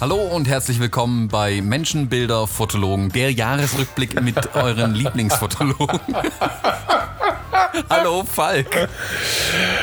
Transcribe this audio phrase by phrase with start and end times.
[0.00, 6.00] Hallo und herzlich willkommen bei Menschenbilder Fotologen, der Jahresrückblick mit euren Lieblingsfotologen.
[7.90, 8.88] Hallo Falk.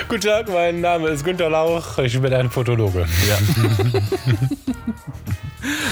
[0.10, 3.06] Guten Tag, mein Name ist Günter Lauch, ich bin ein Fotologe.
[3.28, 3.38] Ja.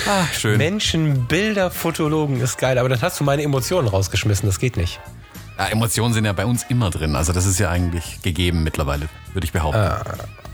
[0.07, 0.57] ah, schön.
[0.57, 4.99] Menschenbilder Fotologen ist geil, aber dann hast du meine Emotionen rausgeschmissen, das geht nicht.
[5.57, 9.07] Ja, Emotionen sind ja bei uns immer drin, also das ist ja eigentlich gegeben mittlerweile,
[9.34, 9.79] würde ich behaupten.
[9.79, 10.03] Ah,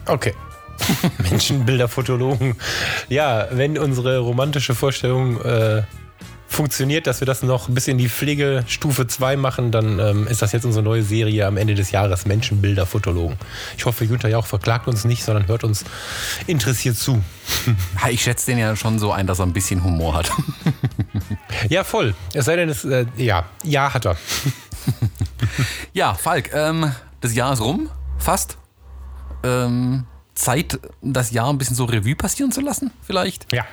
[0.06, 0.34] okay.
[1.30, 2.56] Menschenbilder-Fotologen.
[3.10, 5.84] Ja, wenn unsere romantische Vorstellung äh,
[6.50, 10.52] funktioniert, dass wir das noch bis in die Pflegestufe 2 machen, dann ähm, ist das
[10.52, 13.38] jetzt unsere neue Serie am Ende des Jahres, Menschenbilder-Fotologen.
[13.78, 15.86] Ich hoffe, Günther Jauch verklagt uns nicht, sondern hört uns
[16.48, 17.24] interessiert zu.
[18.10, 20.32] Ich schätze den ja schon so ein, dass er ein bisschen Humor hat.
[21.70, 22.16] Ja, voll.
[22.34, 24.18] Es sei denn, es, äh, ja, ja, hat er.
[25.94, 28.58] Ja, Falk, ähm, das Jahr ist rum, fast.
[29.44, 30.06] Ähm,
[30.36, 33.52] Zeit, das Jahr ein bisschen so Revue passieren zu lassen, vielleicht?
[33.54, 33.66] Ja.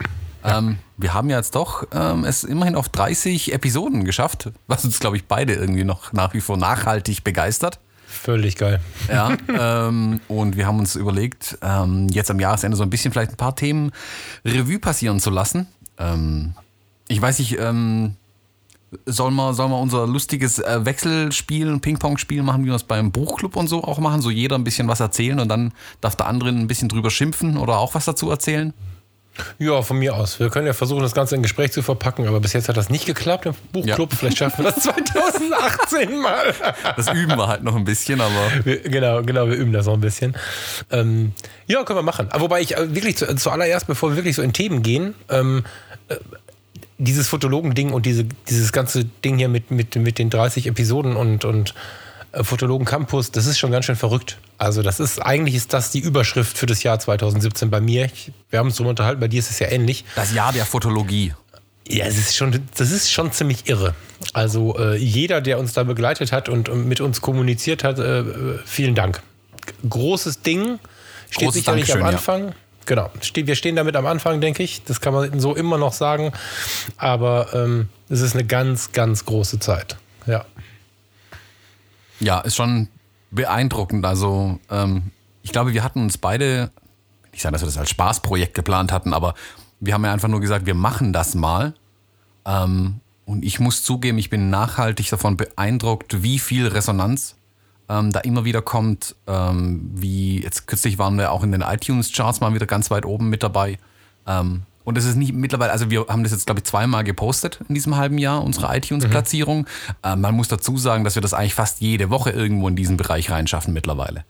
[0.47, 5.01] Ähm, wir haben ja jetzt doch ähm, es immerhin auf 30 Episoden geschafft, was uns,
[5.01, 7.81] glaube ich, beide irgendwie noch nach wie vor nachhaltig begeistert.
[8.07, 8.81] Völlig geil.
[9.09, 13.33] Ja, ähm, und wir haben uns überlegt, ähm, jetzt am Jahresende so ein bisschen vielleicht
[13.33, 13.91] ein paar Themen
[14.45, 15.67] Revue passieren zu lassen.
[15.99, 16.55] Ähm,
[17.09, 17.59] ich weiß nicht,
[19.05, 23.57] Sollen wir, sollen wir unser lustiges äh, Wechselspiel, Ping-Pong-Spiel machen, wie wir es beim Buchclub
[23.57, 24.23] und so auch machen?
[24.23, 27.57] So jeder ein bisschen was erzählen und dann darf der andere ein bisschen drüber schimpfen
[27.57, 28.73] oder auch was dazu erzählen?
[29.59, 30.41] Ja, von mir aus.
[30.41, 32.91] Wir können ja versuchen, das Ganze in Gespräch zu verpacken, aber bis jetzt hat das
[32.91, 34.13] nicht geklappt im Buchclub.
[34.13, 34.19] Ja.
[34.19, 36.55] Vielleicht schaffen wir das 2018 mal.
[36.97, 38.65] Das üben wir halt noch ein bisschen, aber.
[38.65, 40.37] Wir, genau, genau, wir üben das noch ein bisschen.
[40.91, 41.33] Ähm,
[41.67, 42.29] ja, können wir machen.
[42.31, 45.65] Aber wobei ich äh, wirklich zu, zuallererst, bevor wir wirklich so in Themen gehen, ähm,
[46.09, 46.17] äh,
[46.99, 51.45] dieses Fotologen-Ding und diese, dieses ganze Ding hier mit, mit, mit den 30 Episoden und,
[51.45, 51.75] und äh,
[52.45, 54.39] Fotologen Campus, das ist schon ganz schön verrückt.
[54.59, 58.07] Also, das ist eigentlich ist das die Überschrift für das Jahr 2017 bei mir.
[58.07, 60.05] Ich, wir haben uns darüber unterhalten, bei dir ist es ja ähnlich.
[60.15, 61.35] Das Jahr der Fotologie.
[61.89, 63.95] Ja, es ist schon, das ist schon ziemlich irre.
[64.33, 68.25] Also äh, jeder, der uns da begleitet hat und, und mit uns kommuniziert hat, äh,
[68.65, 69.23] vielen Dank.
[69.89, 70.79] Großes Ding,
[71.31, 72.49] steht Großes sicherlich Dankeschön, am Anfang.
[72.49, 72.55] Ja.
[72.87, 74.85] Genau, wir stehen damit am Anfang, denke ich.
[74.85, 76.33] Das kann man so immer noch sagen.
[76.97, 79.97] Aber ähm, es ist eine ganz, ganz große Zeit.
[80.27, 80.45] Ja.
[82.21, 82.89] Ja, ist schon
[83.31, 84.05] beeindruckend.
[84.05, 85.11] Also, ähm,
[85.43, 86.71] ich glaube, wir hatten uns beide,
[87.33, 89.35] ich sage, dass wir das als Spaßprojekt geplant hatten, aber
[89.81, 91.75] wir haben ja einfach nur gesagt, wir machen das mal.
[92.45, 97.37] Ähm, und ich muss zugeben, ich bin nachhaltig davon beeindruckt, wie viel Resonanz
[97.89, 102.41] ähm, da immer wieder kommt, ähm, wie jetzt kürzlich waren wir auch in den iTunes-Charts
[102.41, 103.79] mal wieder ganz weit oben mit dabei.
[104.87, 107.75] Und es ist nicht mittlerweile, also wir haben das jetzt, glaube ich, zweimal gepostet in
[107.75, 109.63] diesem halben Jahr, unsere iTunes-Platzierung.
[109.63, 109.67] Mhm.
[110.05, 112.97] Ähm, man muss dazu sagen, dass wir das eigentlich fast jede Woche irgendwo in diesen
[112.97, 114.25] Bereich reinschaffen mittlerweile.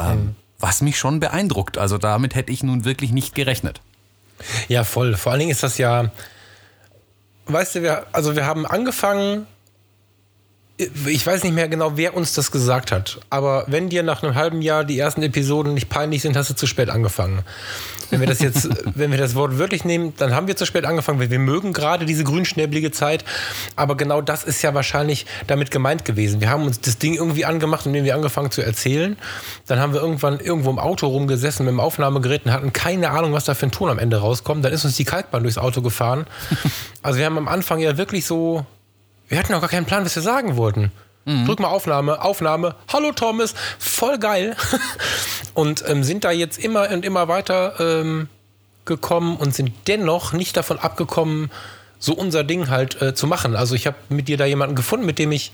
[0.00, 0.36] Ähm, mhm.
[0.58, 1.76] Was mich schon beeindruckt.
[1.76, 3.82] Also damit hätte ich nun wirklich nicht gerechnet.
[4.68, 5.14] Ja, voll.
[5.14, 6.10] Vor allen Dingen ist das ja,
[7.44, 9.46] weißt du, wir, also wir haben angefangen
[10.78, 14.36] ich weiß nicht mehr genau, wer uns das gesagt hat, aber wenn dir nach einem
[14.36, 17.42] halben Jahr die ersten Episoden nicht peinlich sind, hast du zu spät angefangen.
[18.10, 20.84] Wenn wir das jetzt, wenn wir das Wort wirklich nehmen, dann haben wir zu spät
[20.84, 23.24] angefangen, weil wir mögen gerade diese grünschnäblige Zeit.
[23.74, 26.40] Aber genau das ist ja wahrscheinlich damit gemeint gewesen.
[26.40, 29.16] Wir haben uns das Ding irgendwie angemacht und wir angefangen zu erzählen.
[29.66, 33.32] Dann haben wir irgendwann irgendwo im Auto rumgesessen mit dem Aufnahmegerät und hatten keine Ahnung,
[33.32, 34.64] was da für ein Ton am Ende rauskommt.
[34.64, 36.26] Dann ist uns die Kalkbahn durchs Auto gefahren.
[37.00, 38.66] Also wir haben am Anfang ja wirklich so
[39.28, 40.90] wir hatten auch gar keinen Plan, was wir sagen wollten.
[41.24, 41.46] Mhm.
[41.46, 42.74] Drück mal Aufnahme, Aufnahme.
[42.92, 44.56] Hallo Thomas, voll geil.
[45.54, 48.28] und ähm, sind da jetzt immer und immer weiter ähm,
[48.84, 51.50] gekommen und sind dennoch nicht davon abgekommen,
[51.98, 53.56] so unser Ding halt äh, zu machen.
[53.56, 55.52] Also ich habe mit dir da jemanden gefunden, mit dem ich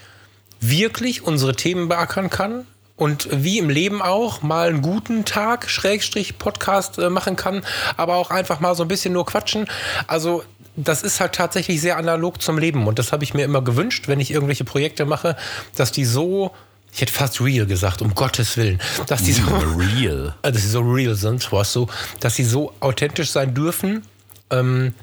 [0.61, 6.39] wirklich unsere Themen beackern kann und wie im Leben auch mal einen guten Tag, Schrägstrich
[6.39, 7.65] Podcast äh, machen kann,
[7.97, 9.67] aber auch einfach mal so ein bisschen nur quatschen.
[10.07, 10.45] Also
[10.77, 12.87] das ist halt tatsächlich sehr analog zum Leben.
[12.87, 15.37] Und das habe ich mir immer gewünscht, wenn ich irgendwelche Projekte mache,
[15.77, 16.53] dass die so,
[16.93, 19.45] ich hätte fast real gesagt, um Gottes Willen, dass die so
[19.77, 21.87] real, dass sie so real sind, weißt du,
[22.21, 24.03] dass sie so authentisch sein dürfen,
[24.51, 24.95] ähm,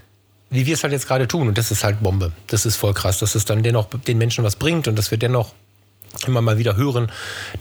[0.50, 1.48] wie wir es halt jetzt gerade tun.
[1.48, 2.34] Und das ist halt Bombe.
[2.48, 5.18] Das ist voll krass, dass es dann dennoch den Menschen was bringt und dass wir
[5.18, 5.54] dennoch
[6.28, 7.10] immer mal wieder hören,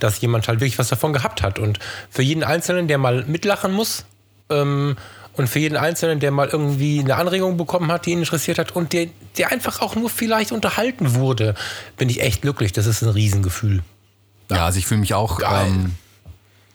[0.00, 1.60] dass jemand halt wirklich was davon gehabt hat.
[1.60, 1.78] Und
[2.10, 4.04] für jeden Einzelnen, der mal mitlachen muss,
[4.50, 4.96] ähm,
[5.36, 8.72] und für jeden Einzelnen, der mal irgendwie eine Anregung bekommen hat, die ihn interessiert hat
[8.72, 9.06] und der,
[9.38, 11.54] der einfach auch nur vielleicht unterhalten wurde,
[11.96, 12.72] bin ich echt glücklich.
[12.72, 13.82] Das ist ein Riesengefühl.
[14.50, 15.94] Ja, ja also ich fühle mich auch ähm,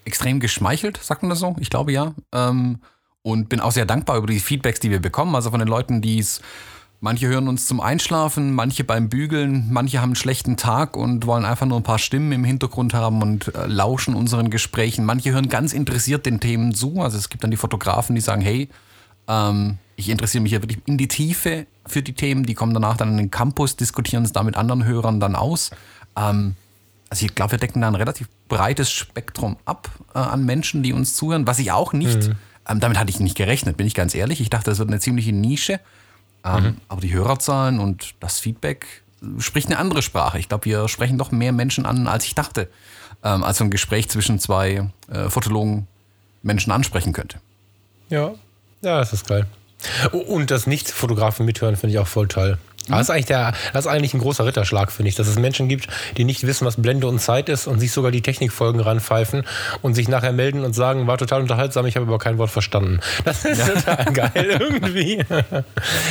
[0.06, 1.56] extrem geschmeichelt, sagt man das so?
[1.60, 2.14] Ich glaube ja.
[2.34, 2.80] Ähm,
[3.22, 5.36] und bin auch sehr dankbar über die Feedbacks, die wir bekommen.
[5.36, 6.42] Also von den Leuten, die es,
[7.00, 11.46] manche hören uns zum Einschlafen, manche beim Bügeln, manche haben einen schlechten Tag und wollen
[11.46, 15.06] einfach nur ein paar Stimmen im Hintergrund haben und äh, lauschen unseren Gesprächen.
[15.06, 17.02] Manche hören ganz interessiert den Themen zu.
[17.02, 18.70] Also es gibt dann die Fotografen, die sagen, hey,
[19.28, 22.46] ähm, ich interessiere mich ja wirklich in die Tiefe für die Themen.
[22.46, 25.72] Die kommen danach dann in den Campus, diskutieren es da mit anderen Hörern dann aus.
[26.18, 26.56] Ähm,
[27.10, 30.94] also ich glaube, wir decken da ein relativ breites Spektrum ab äh, an Menschen, die
[30.94, 32.36] uns zuhören, was ich auch nicht, mhm.
[32.68, 34.42] ähm, damit hatte ich nicht gerechnet, bin ich ganz ehrlich.
[34.42, 35.80] Ich dachte, das wird eine ziemliche Nische.
[36.46, 36.78] Ähm, mhm.
[36.88, 39.04] Aber die Hörerzahlen und das Feedback
[39.40, 40.38] spricht eine andere Sprache.
[40.40, 42.70] Ich glaube, wir sprechen doch mehr Menschen an, als ich dachte,
[43.24, 45.88] ähm, als so ein Gespräch zwischen zwei äh, Fotologen
[46.44, 47.40] Menschen ansprechen könnte.
[48.10, 48.36] Ja,
[48.82, 49.48] ja, das ist geil.
[50.12, 52.58] Und das Nicht-Fotografen mithören finde ich auch voll toll.
[52.88, 55.68] Das ist, eigentlich der, das ist eigentlich ein großer Ritterschlag, finde ich, dass es Menschen
[55.68, 55.88] gibt,
[56.18, 59.44] die nicht wissen, was Blende und Zeit ist und sich sogar die Technikfolgen ranpfeifen
[59.82, 63.00] und sich nachher melden und sagen, war total unterhaltsam, ich habe aber kein Wort verstanden.
[63.24, 63.74] Das ist ja.
[63.74, 65.24] total geil irgendwie.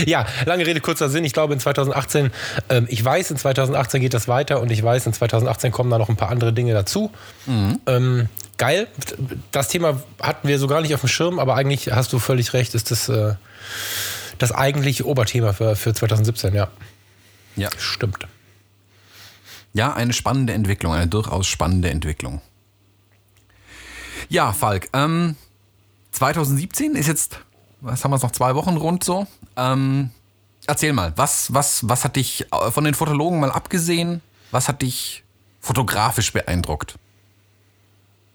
[0.06, 1.24] ja, lange Rede, kurzer Sinn.
[1.24, 2.30] Ich glaube in 2018,
[2.68, 5.98] ähm, ich weiß, in 2018 geht das weiter und ich weiß, in 2018 kommen da
[5.98, 7.10] noch ein paar andere Dinge dazu.
[7.46, 7.80] Mhm.
[7.86, 8.28] Ähm,
[8.58, 8.88] geil.
[9.52, 12.52] Das Thema hatten wir so gar nicht auf dem Schirm, aber eigentlich hast du völlig
[12.52, 13.34] recht, ist das äh,
[14.38, 16.68] das eigentliche Oberthema für, für 2017, ja.
[17.56, 17.70] Ja.
[17.78, 18.26] Stimmt.
[19.72, 22.40] Ja, eine spannende Entwicklung, eine durchaus spannende Entwicklung.
[24.28, 25.36] Ja, Falk, ähm,
[26.12, 27.40] 2017 ist jetzt,
[27.80, 29.26] was haben wir noch, zwei Wochen rund so.
[29.56, 30.10] Ähm,
[30.66, 34.20] erzähl mal, was, was, was hat dich äh, von den Fotologen mal abgesehen,
[34.50, 35.24] was hat dich
[35.60, 36.96] fotografisch beeindruckt?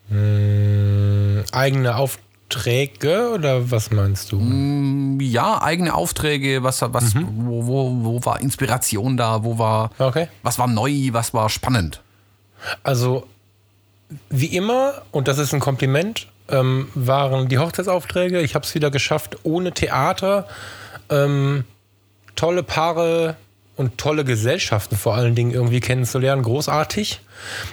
[0.10, 2.20] Hm, eigene Auf
[2.50, 4.40] Aufträge oder was meinst du?
[4.40, 6.64] Mm, ja, eigene Aufträge.
[6.64, 7.28] Was, was, mhm.
[7.46, 9.44] wo, wo, wo war Inspiration da?
[9.44, 10.28] Wo war, okay.
[10.42, 10.92] was war neu?
[11.12, 12.02] Was war spannend?
[12.82, 13.28] Also,
[14.30, 18.42] wie immer, und das ist ein Kompliment, ähm, waren die Hochzeitsaufträge.
[18.42, 20.48] Ich habe es wieder geschafft, ohne Theater
[21.10, 21.66] ähm,
[22.36, 23.36] tolle Paare
[23.80, 26.44] und tolle Gesellschaften vor allen Dingen irgendwie kennenzulernen.
[26.44, 27.22] Großartig.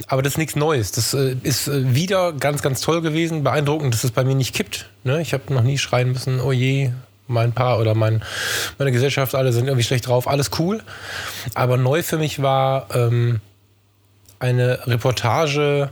[0.07, 0.93] Aber das ist nichts Neues.
[0.93, 3.43] Das äh, ist äh, wieder ganz, ganz toll gewesen.
[3.43, 4.89] Beeindruckend, dass es bei mir nicht kippt.
[5.03, 5.21] Ne?
[5.21, 6.93] Ich habe noch nie schreien müssen, oh je,
[7.27, 8.23] mein Paar oder mein,
[8.79, 10.29] meine Gesellschaft, alle sind irgendwie schlecht drauf.
[10.29, 10.81] Alles cool.
[11.55, 13.41] Aber neu für mich war ähm,
[14.39, 15.91] eine Reportage.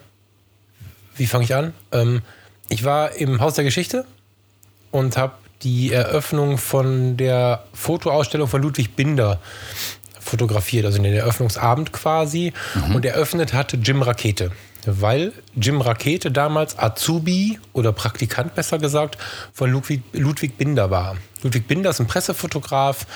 [1.16, 1.74] Wie fange ich an?
[1.90, 2.22] Ähm,
[2.68, 4.04] ich war im Haus der Geschichte
[4.92, 5.32] und habe
[5.64, 9.40] die Eröffnung von der Fotoausstellung von Ludwig Binder
[10.24, 12.52] fotografiert, also in den Eröffnungsabend quasi.
[12.74, 12.94] Mhm.
[12.94, 14.50] Und eröffnet hatte Jim Rakete.
[14.86, 19.16] Weil Jim Rakete damals Azubi oder Praktikant besser gesagt
[19.52, 21.16] von Ludwig, Ludwig Binder war.
[21.42, 23.06] Ludwig Binder ist ein Pressefotograf,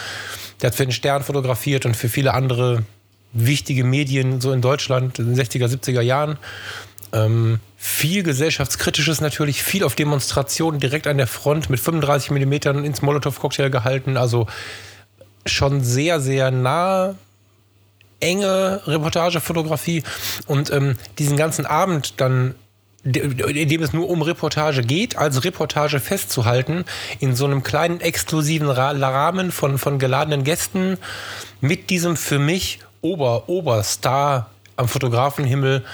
[0.62, 2.84] der hat für den Stern fotografiert und für viele andere
[3.32, 6.38] wichtige Medien so in Deutschland in den 60er, 70er Jahren.
[7.12, 13.02] Ähm, viel gesellschaftskritisches natürlich, viel auf Demonstrationen direkt an der Front mit 35 mm ins
[13.02, 14.16] Molotow-Cocktail gehalten.
[14.16, 14.46] Also
[15.48, 17.14] schon sehr, sehr nah
[18.20, 20.02] enge Reportagefotografie
[20.46, 22.54] und ähm, diesen ganzen Abend dann
[23.04, 26.84] in dem es nur um Reportage geht, als Reportage festzuhalten,
[27.20, 30.98] in so einem kleinen exklusiven Rahmen von, von geladenen Gästen
[31.60, 35.84] mit diesem für mich Ober, Oberstar am Fotografenhimmel,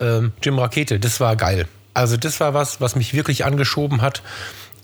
[0.00, 0.98] ähm, Jim Rakete.
[0.98, 1.68] Das war geil.
[1.94, 4.22] Also das war was, was mich wirklich angeschoben hat,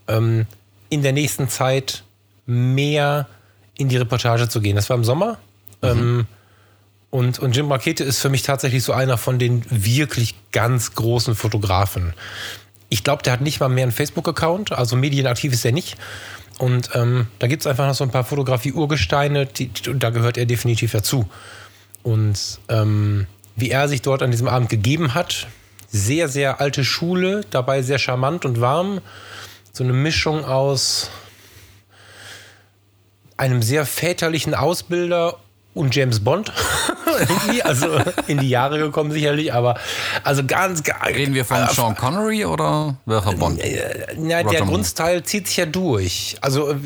[0.07, 0.47] ähm,
[0.91, 2.05] in der nächsten Zeit
[2.47, 3.27] mehr
[3.79, 4.77] in die Reportage zu gehen.
[4.77, 5.39] Das war im Sommer.
[5.81, 5.89] Mhm.
[5.89, 6.27] Ähm,
[7.11, 11.35] und, und Jim Rakete ist für mich tatsächlich so einer von den wirklich ganz großen
[11.35, 12.13] Fotografen.
[12.91, 15.97] Ich glaube, der hat nicht mal mehr einen Facebook-Account, also medienaktiv ist er nicht.
[16.59, 19.49] Und ähm, da gibt es einfach noch so ein paar Fotografie-Urgesteine,
[19.87, 21.27] und da gehört er definitiv dazu.
[22.03, 25.47] Und ähm, wie er sich dort an diesem Abend gegeben hat,
[25.91, 29.01] sehr, sehr alte Schule, dabei sehr charmant und warm.
[29.73, 31.11] So eine Mischung aus
[33.39, 35.39] einem sehr väterlichen Ausbilder
[35.75, 36.53] und James Bond.
[37.65, 39.79] also in die Jahre gekommen sicherlich, aber
[40.25, 43.61] also ganz gar Reden wir von äh, Sean Connery oder welcher Bond?
[43.61, 46.37] Äh, ja, der Grundstyle zieht sich ja durch.
[46.41, 46.77] Also äh,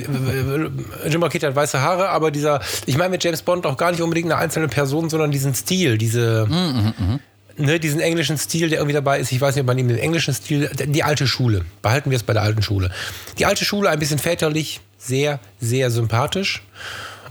[1.08, 4.02] Jim Marquette hat weiße Haare, aber dieser, ich meine mit James Bond auch gar nicht
[4.02, 6.46] unbedingt eine einzelne Person, sondern diesen Stil, diese.
[6.46, 7.20] Mm, mm, mm.
[7.58, 9.30] Ne, diesen englischen Stil, der irgendwie dabei ist.
[9.30, 11.66] Ich weiß nicht, ob man ihm den englischen Stil, die alte Schule.
[11.82, 12.90] Behalten wir es bei der alten Schule.
[13.38, 16.62] Die alte Schule, ein bisschen väterlich, sehr, sehr sympathisch.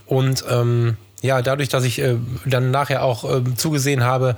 [0.05, 4.35] Und ähm, ja, dadurch, dass ich äh, dann nachher auch äh, zugesehen habe,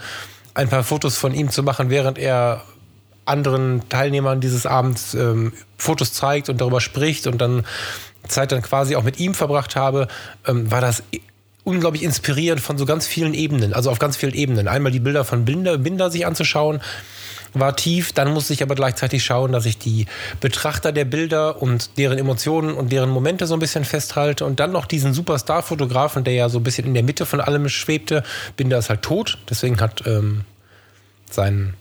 [0.53, 2.63] ein paar Fotos von ihm zu machen, während er
[3.25, 7.65] anderen Teilnehmern dieses Abends ähm, Fotos zeigt und darüber spricht und dann
[8.27, 10.07] Zeit dann quasi auch mit ihm verbracht habe,
[10.47, 11.03] ähm, war das
[11.63, 14.67] unglaublich inspirierend von so ganz vielen Ebenen, also auf ganz vielen Ebenen.
[14.67, 16.81] Einmal die Bilder von Binder, Binder sich anzuschauen,
[17.53, 18.13] war tief.
[18.13, 20.07] Dann musste ich aber gleichzeitig schauen, dass ich die
[20.39, 24.45] Betrachter der Bilder und deren Emotionen und deren Momente so ein bisschen festhalte.
[24.45, 27.69] Und dann noch diesen Superstar-Fotografen, der ja so ein bisschen in der Mitte von allem
[27.69, 28.23] schwebte.
[28.55, 29.37] Binder ist halt tot.
[29.49, 30.41] Deswegen hat ähm,
[31.29, 31.73] sein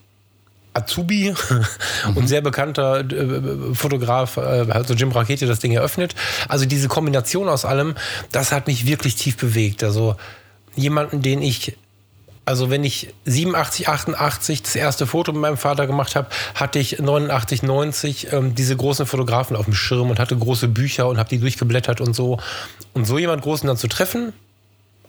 [0.74, 1.34] Azubi
[2.06, 2.16] mhm.
[2.16, 6.14] und sehr bekannter äh, Fotograf, äh, also Jim Rakete, das Ding eröffnet.
[6.48, 7.94] Also diese Kombination aus allem,
[8.30, 9.84] das hat mich wirklich tief bewegt.
[9.84, 10.16] Also
[10.74, 11.76] jemanden, den ich
[12.44, 16.98] also wenn ich 87, 88 das erste Foto mit meinem Vater gemacht habe, hatte ich
[16.98, 21.28] 89, 90 ähm, diese großen Fotografen auf dem Schirm und hatte große Bücher und habe
[21.28, 22.38] die durchgeblättert und so.
[22.94, 24.32] Und so jemand Großen dann zu treffen,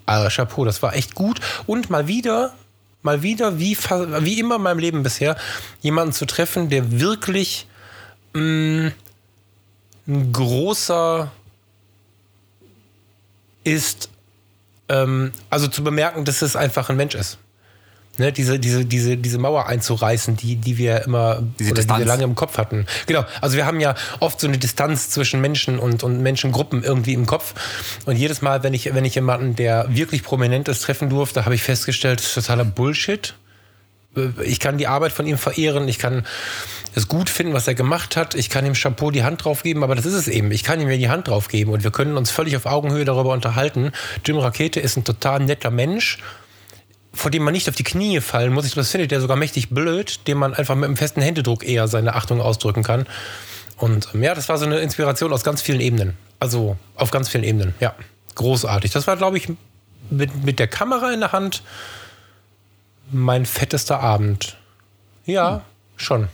[0.05, 1.39] also Chapeau, das war echt gut.
[1.65, 2.53] Und mal wieder,
[3.01, 5.35] mal wieder, wie, wie immer in meinem Leben bisher,
[5.81, 7.67] jemanden zu treffen, der wirklich
[8.33, 8.93] mh, mm,
[10.05, 11.31] ein großer
[13.63, 14.09] ist
[14.93, 17.37] ähm, also zu bemerken, dass es einfach ein Mensch ist.
[18.19, 22.05] Ne, diese, diese, diese, diese Mauer einzureißen, die, die wir immer diese oder die wir
[22.05, 22.85] lange im Kopf hatten.
[23.07, 23.25] Genau.
[23.41, 27.25] Also wir haben ja oft so eine Distanz zwischen Menschen und, und Menschengruppen irgendwie im
[27.25, 27.55] Kopf.
[28.05, 31.55] Und jedes Mal, wenn ich, wenn ich jemanden, der wirklich prominent ist, treffen durfte, habe
[31.55, 33.33] ich festgestellt, das ist totaler Bullshit.
[34.43, 36.23] Ich kann die Arbeit von ihm verehren, ich kann
[36.95, 38.35] es gut finden, was er gemacht hat.
[38.35, 40.51] Ich kann ihm Chapeau die Hand drauf geben, aber das ist es eben.
[40.51, 43.05] Ich kann ihm ja die Hand drauf geben und wir können uns völlig auf Augenhöhe
[43.05, 43.91] darüber unterhalten.
[44.25, 46.19] Jim Rakete ist ein total netter Mensch,
[47.13, 48.65] vor dem man nicht auf die Knie fallen muss.
[48.65, 51.87] Ich das findet er sogar mächtig blöd, dem man einfach mit einem festen Händedruck eher
[51.87, 53.05] seine Achtung ausdrücken kann.
[53.77, 56.15] Und ähm, ja, das war so eine Inspiration aus ganz vielen Ebenen.
[56.39, 57.95] Also auf ganz vielen Ebenen, ja.
[58.35, 58.91] Großartig.
[58.91, 59.47] Das war, glaube ich,
[60.09, 61.63] mit, mit der Kamera in der Hand
[63.11, 64.57] mein fettester Abend.
[65.25, 65.61] Ja, hm.
[65.97, 66.27] schon.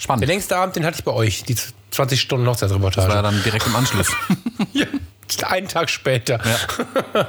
[0.00, 0.22] Spannend.
[0.22, 1.54] Der längste Abend, den hatte ich bei euch, die
[1.90, 3.06] 20 Stunden Hochzeitsreportage.
[3.06, 4.08] Das war dann direkt im Anschluss.
[4.72, 4.86] ja,
[5.46, 6.40] einen Tag später.
[6.42, 7.28] Ja.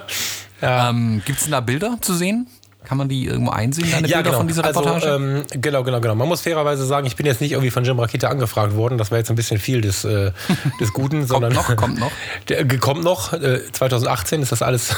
[0.61, 0.89] ja.
[0.89, 2.47] Ähm, Gibt es da Bilder zu sehen?
[2.85, 4.37] Kann man die irgendwo einsehen, deine ja, Bilder genau.
[4.37, 5.05] von dieser Reportage?
[5.05, 6.15] Also, ähm, genau, genau, genau.
[6.15, 8.97] Man muss fairerweise sagen, ich bin jetzt nicht irgendwie von Jim Rakita angefragt worden.
[8.97, 10.31] Das war jetzt ein bisschen viel des, äh,
[10.79, 11.27] des Guten.
[11.27, 12.11] sondern kommt noch, kommt noch.
[12.47, 13.33] Der, kommt noch.
[13.33, 14.95] Äh, 2018 ist das alles.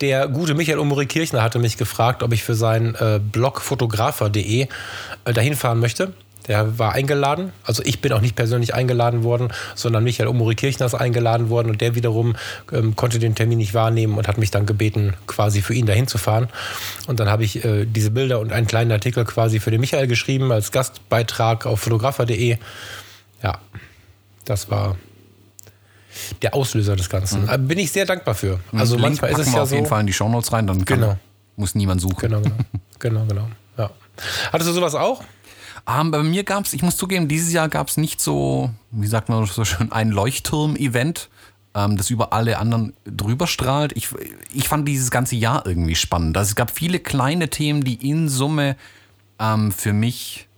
[0.00, 4.68] Der gute Michael Umri Kirchner hatte mich gefragt, ob ich für seinen äh, Blog fotografer.de
[5.24, 6.14] äh, dahin fahren möchte.
[6.50, 7.52] Der war eingeladen.
[7.62, 11.70] Also ich bin auch nicht persönlich eingeladen worden, sondern Michael Omori Kirchner ist eingeladen worden
[11.70, 12.34] und der wiederum
[12.72, 16.08] ähm, konnte den Termin nicht wahrnehmen und hat mich dann gebeten, quasi für ihn dahin
[16.08, 16.48] zu fahren.
[17.06, 20.08] Und dann habe ich äh, diese Bilder und einen kleinen Artikel quasi für den Michael
[20.08, 22.58] geschrieben als Gastbeitrag auf fotografer.de.
[23.44, 23.58] Ja,
[24.44, 24.96] das war
[26.42, 27.42] der Auslöser des Ganzen.
[27.46, 27.68] Mhm.
[27.68, 28.58] Bin ich sehr dankbar für.
[28.72, 29.76] Also Link manchmal ist es ja auf so.
[29.76, 31.16] jeden Fall in die Shownotes rein, dann genau.
[31.54, 32.18] muss niemand suchen.
[32.18, 32.56] Genau, genau.
[32.98, 33.48] genau, genau.
[33.78, 33.90] Ja.
[34.52, 35.22] Hattest du sowas auch?
[35.88, 39.06] Ähm, bei mir gab es, ich muss zugeben, dieses Jahr gab es nicht so, wie
[39.06, 41.28] sagt man so schön, ein Leuchtturm-Event,
[41.74, 43.92] ähm, das über alle anderen drüber strahlt.
[43.96, 44.08] Ich,
[44.52, 46.36] ich fand dieses ganze Jahr irgendwie spannend.
[46.36, 48.76] Also es gab viele kleine Themen, die in Summe
[49.38, 50.48] ähm, für mich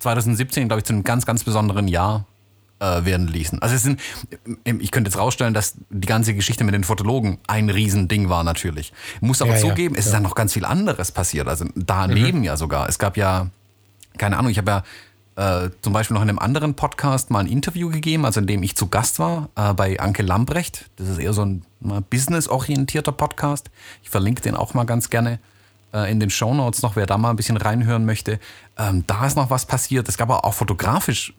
[0.00, 2.26] 2017, glaube ich, zu einem ganz, ganz besonderen Jahr
[2.80, 3.60] äh, werden ließen.
[3.60, 4.00] Also es sind,
[4.64, 8.92] ich könnte jetzt rausstellen, dass die ganze Geschichte mit den Fotologen ein Riesending war natürlich.
[9.16, 10.10] Ich muss aber ja, zugeben, ja, es ja.
[10.10, 11.46] ist dann noch ganz viel anderes passiert.
[11.46, 12.44] Also daneben mhm.
[12.44, 12.88] ja sogar.
[12.88, 13.50] Es gab ja
[14.18, 14.70] keine Ahnung, ich habe
[15.36, 18.46] ja äh, zum Beispiel noch in einem anderen Podcast mal ein Interview gegeben, also in
[18.46, 20.90] dem ich zu Gast war, äh, bei Anke Lambrecht.
[20.96, 21.64] Das ist eher so ein
[22.10, 23.70] business-orientierter Podcast.
[24.02, 25.38] Ich verlinke den auch mal ganz gerne
[25.94, 28.38] äh, in den Show Notes noch, wer da mal ein bisschen reinhören möchte.
[28.76, 30.08] Ähm, da ist noch was passiert.
[30.08, 31.32] Es gab auch fotografisch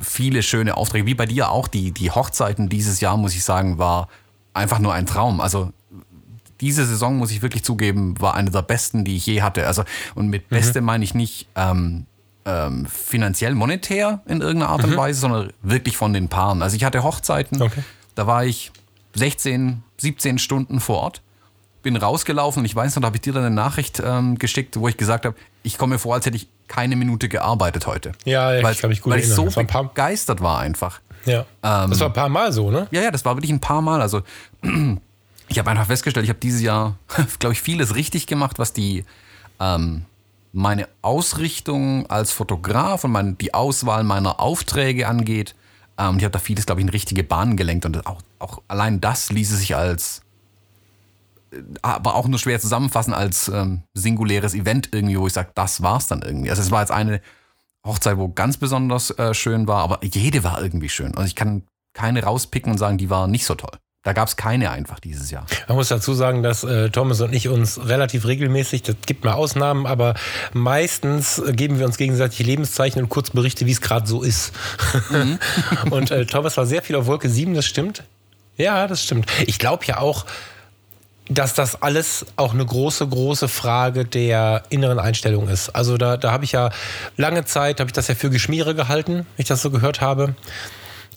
[0.00, 1.68] viele schöne Aufträge, wie bei dir auch.
[1.68, 4.08] Die, die Hochzeiten dieses Jahr, muss ich sagen, war
[4.54, 5.40] einfach nur ein Traum.
[5.40, 5.72] Also
[6.60, 9.66] diese Saison, muss ich wirklich zugeben, war eine der besten, die ich je hatte.
[9.66, 10.56] Also, und mit mhm.
[10.56, 12.06] Beste meine ich nicht ähm,
[12.44, 14.96] ähm, finanziell, monetär in irgendeiner Art und mhm.
[14.96, 16.62] Weise, sondern wirklich von den Paaren.
[16.62, 17.82] Also ich hatte Hochzeiten, okay.
[18.14, 18.72] da war ich
[19.14, 21.22] 16, 17 Stunden vor Ort,
[21.82, 22.64] bin rausgelaufen.
[22.64, 25.24] Ich weiß noch, da habe ich dir dann eine Nachricht ähm, geschickt, wo ich gesagt
[25.24, 28.12] habe, ich komme mir vor, als hätte ich keine Minute gearbeitet heute.
[28.24, 31.00] Ja, ich kann mich gut Weil ich so begeistert war einfach.
[31.24, 31.40] Ja.
[31.62, 32.88] Ähm, das war ein paar Mal so, ne?
[32.90, 34.00] Ja, ja, das war wirklich ein paar Mal.
[34.00, 34.22] Also
[35.48, 36.96] ich habe einfach festgestellt, ich habe dieses Jahr,
[37.38, 39.04] glaube ich, vieles richtig gemacht, was die
[39.60, 40.04] ähm,
[40.52, 45.54] meine Ausrichtung als Fotograf und mein, die Auswahl meiner Aufträge angeht.
[45.98, 49.00] Ähm, ich habe da vieles, glaube ich, in richtige Bahnen gelenkt und auch, auch allein
[49.00, 50.22] das ließe sich als,
[51.52, 55.82] äh, aber auch nur schwer zusammenfassen als ähm, singuläres Event irgendwie, wo ich sage, das
[55.82, 56.50] war's dann irgendwie.
[56.50, 57.20] Also es war jetzt eine
[57.84, 61.16] Hochzeit, wo ganz besonders äh, schön war, aber jede war irgendwie schön.
[61.16, 63.78] Also ich kann keine rauspicken und sagen, die war nicht so toll.
[64.04, 65.46] Da gab es keine einfach dieses Jahr.
[65.68, 69.34] Man muss dazu sagen, dass äh, Thomas und ich uns relativ regelmäßig, das gibt mal
[69.34, 70.14] Ausnahmen, aber
[70.52, 74.52] meistens geben wir uns gegenseitig Lebenszeichen und kurz Berichte, wie es gerade so ist.
[75.10, 75.38] Mhm.
[75.90, 78.02] und äh, Thomas war sehr viel auf Wolke 7, das stimmt.
[78.56, 79.26] Ja, das stimmt.
[79.46, 80.26] Ich glaube ja auch,
[81.28, 85.70] dass das alles auch eine große, große Frage der inneren Einstellung ist.
[85.70, 86.70] Also da, da habe ich ja
[87.16, 90.34] lange Zeit, habe ich das ja für Geschmiere gehalten, wenn ich das so gehört habe.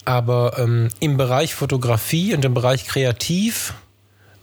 [0.06, 3.74] Aber ähm, im Bereich Fotografie und im Bereich Kreativ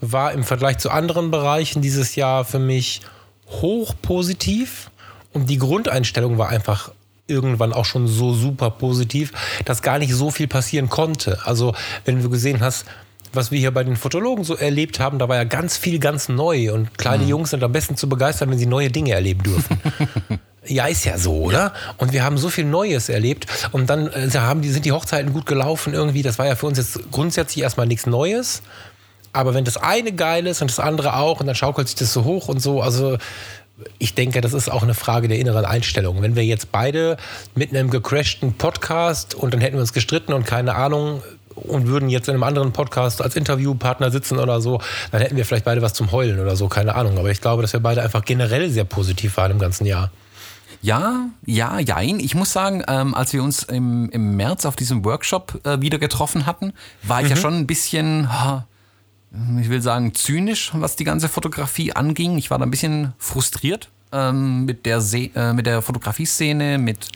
[0.01, 3.01] war im Vergleich zu anderen Bereichen dieses Jahr für mich
[3.47, 4.91] hoch positiv.
[5.31, 6.91] Und die Grundeinstellung war einfach
[7.27, 9.31] irgendwann auch schon so super positiv,
[9.65, 11.39] dass gar nicht so viel passieren konnte.
[11.45, 11.73] Also
[12.05, 12.85] wenn du gesehen hast,
[13.31, 16.29] was wir hier bei den Fotologen so erlebt haben, da war ja ganz viel ganz
[16.29, 17.29] neu und kleine mhm.
[17.29, 19.79] Jungs sind am besten zu begeistern, wenn sie neue Dinge erleben dürfen.
[20.65, 21.73] Ja, ist ja so, oder?
[21.97, 23.47] Und wir haben so viel Neues erlebt.
[23.71, 26.21] Und dann äh, haben die, sind die Hochzeiten gut gelaufen irgendwie.
[26.21, 28.61] Das war ja für uns jetzt grundsätzlich erstmal nichts Neues.
[29.33, 32.13] Aber wenn das eine geil ist und das andere auch, und dann schaukelt sich das
[32.13, 33.17] so hoch und so, also
[33.97, 36.21] ich denke, das ist auch eine Frage der inneren Einstellung.
[36.21, 37.17] Wenn wir jetzt beide
[37.55, 41.23] mit einem gecrashten Podcast und dann hätten wir uns gestritten und keine Ahnung,
[41.55, 45.45] und würden jetzt in einem anderen Podcast als Interviewpartner sitzen oder so, dann hätten wir
[45.45, 47.17] vielleicht beide was zum Heulen oder so, keine Ahnung.
[47.17, 50.11] Aber ich glaube, dass wir beide einfach generell sehr positiv waren im ganzen Jahr.
[50.83, 52.19] Ja, ja, jein.
[52.19, 55.97] Ich muss sagen, ähm, als wir uns im, im März auf diesem Workshop äh, wieder
[55.97, 56.73] getroffen hatten,
[57.03, 57.29] war ich mhm.
[57.31, 58.27] ja schon ein bisschen,
[59.61, 62.37] ich will sagen, zynisch, was die ganze Fotografie anging.
[62.37, 67.07] Ich war da ein bisschen frustriert ähm, mit, der Se äh, mit der Fotografie-Szene, mit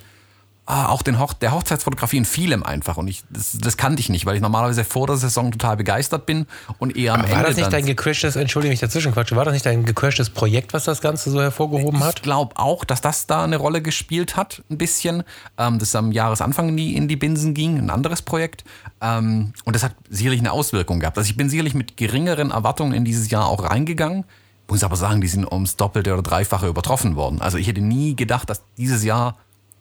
[0.67, 2.97] auch den Hoch der Hochzeitsfotografie in vielem einfach.
[2.97, 6.25] Und ich, das, das, kannte ich nicht, weil ich normalerweise vor der Saison total begeistert
[6.25, 6.45] bin
[6.77, 7.41] und eher am Aber Ende.
[7.41, 10.73] War das nicht dein gecrashtes, entschuldige mich dazwischen Quatsch, war das nicht dein gecrashtes Projekt,
[10.73, 12.17] was das Ganze so hervorgehoben hat?
[12.17, 15.23] Ich glaube auch, dass das da eine Rolle gespielt hat, ein bisschen.
[15.57, 18.65] Ähm, das am Jahresanfang in die, in die Binsen ging, ein anderes Projekt.
[18.99, 21.17] Ähm, und das hat sicherlich eine Auswirkung gehabt.
[21.17, 24.25] Also ich bin sicherlich mit geringeren Erwartungen in dieses Jahr auch reingegangen
[24.69, 27.41] muss aber sagen, die sind ums Doppelte oder Dreifache übertroffen worden.
[27.41, 29.37] Also ich hätte nie gedacht, dass dieses Jahr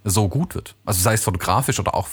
[0.06, 0.74] so gut wird.
[0.84, 2.08] Also sei es fotografisch oder auch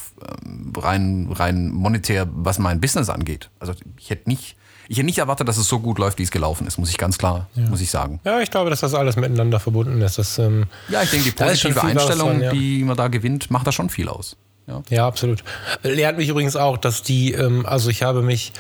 [0.46, 3.50] ähm, rein, rein monetär, was mein Business angeht.
[3.60, 4.56] Also ich hätte nicht,
[4.88, 6.98] ich hätte nicht erwartet, dass es so gut läuft, wie es gelaufen ist, muss ich
[6.98, 7.70] ganz klar, ja.
[7.70, 8.20] muss ich sagen.
[8.24, 10.18] Ja, ich glaube, dass das alles miteinander verbunden ist.
[10.18, 12.52] Dass, ähm, ja, ich denke, die positive Einstellung, dran, ja.
[12.52, 14.38] die man da gewinnt, macht da schon viel aus.
[14.68, 14.82] Ja.
[14.90, 15.44] ja, absolut.
[15.84, 18.54] Lernt mich übrigens auch, dass die, ähm, also ich habe mich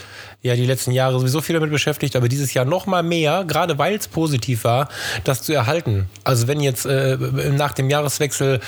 [0.43, 3.77] ja die letzten Jahre sowieso viel damit beschäftigt, aber dieses Jahr noch mal mehr, gerade
[3.77, 4.89] weil es positiv war,
[5.23, 6.09] das zu erhalten.
[6.25, 7.17] Also wenn jetzt äh,
[7.55, 8.59] nach dem Jahreswechsel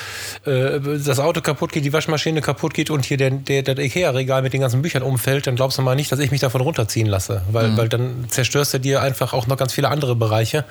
[0.45, 4.41] äh, das Auto kaputt geht, die Waschmaschine kaputt geht und hier der, der, der Ikea-Regal
[4.41, 7.07] mit den ganzen Büchern umfällt, dann glaubst du mal nicht, dass ich mich davon runterziehen
[7.07, 7.77] lasse, weil, mhm.
[7.77, 10.63] weil dann zerstörst du dir einfach auch noch ganz viele andere Bereiche.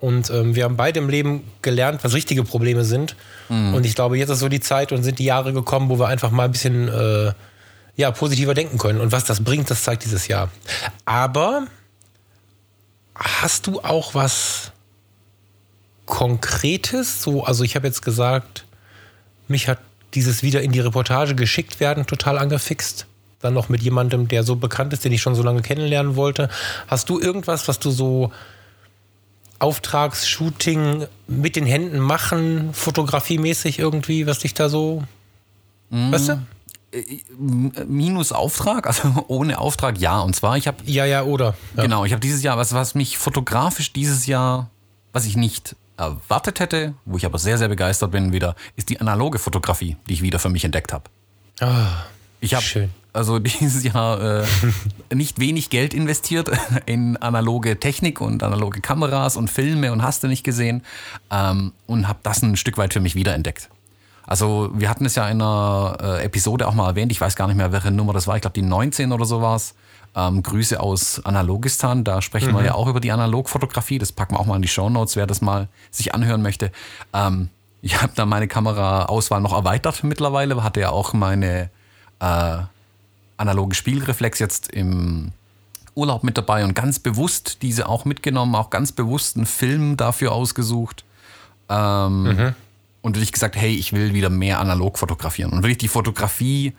[0.00, 3.16] Und ähm, wir haben beide im Leben gelernt, was richtige Probleme sind.
[3.48, 3.74] Mhm.
[3.74, 6.06] Und ich glaube, jetzt ist so die Zeit und sind die Jahre gekommen, wo wir
[6.06, 7.32] einfach mal ein bisschen äh,
[7.98, 9.00] ja, positiver denken können.
[9.00, 10.50] Und was das bringt, das zeigt dieses Jahr.
[11.04, 11.66] Aber
[13.16, 14.70] hast du auch was
[16.06, 17.20] Konkretes?
[17.20, 18.64] So, also ich habe jetzt gesagt,
[19.48, 19.80] mich hat
[20.14, 23.06] dieses wieder in die Reportage geschickt werden total angefixt.
[23.40, 26.48] Dann noch mit jemandem, der so bekannt ist, den ich schon so lange kennenlernen wollte.
[26.86, 28.32] Hast du irgendwas, was du so
[29.58, 35.02] Auftragsshooting mit den Händen machen, fotografiemäßig irgendwie, was dich da so.
[35.90, 36.12] Mm.
[36.12, 36.42] Weißt du?
[36.92, 37.20] Äh,
[37.86, 40.20] minus Auftrag, also ohne Auftrag, ja.
[40.20, 40.78] Und zwar, ich habe.
[40.86, 41.54] Ja, ja, oder.
[41.76, 41.82] Ja.
[41.82, 44.70] Genau, ich habe dieses Jahr, was, was mich fotografisch dieses Jahr,
[45.12, 49.00] was ich nicht erwartet hätte, wo ich aber sehr, sehr begeistert bin wieder, ist die
[49.00, 51.04] analoge Fotografie, die ich wieder für mich entdeckt habe.
[51.60, 52.04] Ah,
[52.40, 54.46] ich habe also dieses Jahr äh,
[55.14, 56.50] nicht wenig Geld investiert
[56.86, 60.82] in analoge Technik und analoge Kameras und Filme und hast du nicht gesehen
[61.30, 63.68] ähm, und habe das ein Stück weit für mich wiederentdeckt.
[64.28, 67.46] Also wir hatten es ja in einer äh, Episode auch mal erwähnt, ich weiß gar
[67.46, 69.74] nicht mehr, welche Nummer das war, ich glaube die 19 oder so war es.
[70.14, 72.56] Ähm, Grüße aus Analogistan, da sprechen mhm.
[72.56, 75.16] wir ja auch über die Analogfotografie, das packen wir auch mal in die Show Notes,
[75.16, 76.72] wer das mal sich anhören möchte.
[77.14, 77.48] Ähm,
[77.80, 81.70] ich habe da meine Kameraauswahl noch erweitert mittlerweile, hatte ja auch meine
[82.20, 82.58] äh,
[83.38, 85.32] analoge Spielreflex jetzt im
[85.94, 90.32] Urlaub mit dabei und ganz bewusst diese auch mitgenommen, auch ganz bewusst einen Film dafür
[90.32, 91.04] ausgesucht.
[91.70, 92.54] Ähm, mhm.
[93.08, 96.74] Und wirklich gesagt, hey, ich will wieder mehr analog fotografieren und will ich die Fotografie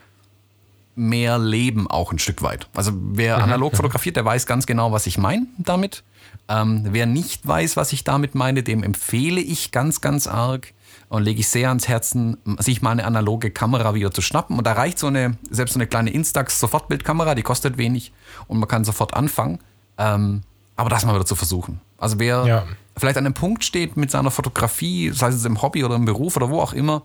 [0.93, 2.69] mehr leben auch ein Stück weit.
[2.75, 3.45] Also wer mhm.
[3.45, 6.03] analog fotografiert, der weiß ganz genau, was ich meine damit.
[6.47, 10.75] Ähm, wer nicht weiß, was ich damit meine, dem empfehle ich ganz, ganz arg,
[11.07, 14.59] und lege ich sehr ans Herzen, sich mal eine analoge Kamera wieder zu schnappen.
[14.59, 18.13] Und da reicht so eine, selbst so eine kleine Instax Sofortbildkamera, die kostet wenig
[18.47, 19.57] und man kann sofort anfangen.
[19.97, 20.43] Ähm,
[20.79, 21.81] aber das mal wieder zu versuchen.
[21.97, 22.63] Also wer ja.
[22.97, 26.37] vielleicht an einem Punkt steht mit seiner Fotografie, sei es im Hobby oder im Beruf
[26.37, 27.03] oder wo auch immer,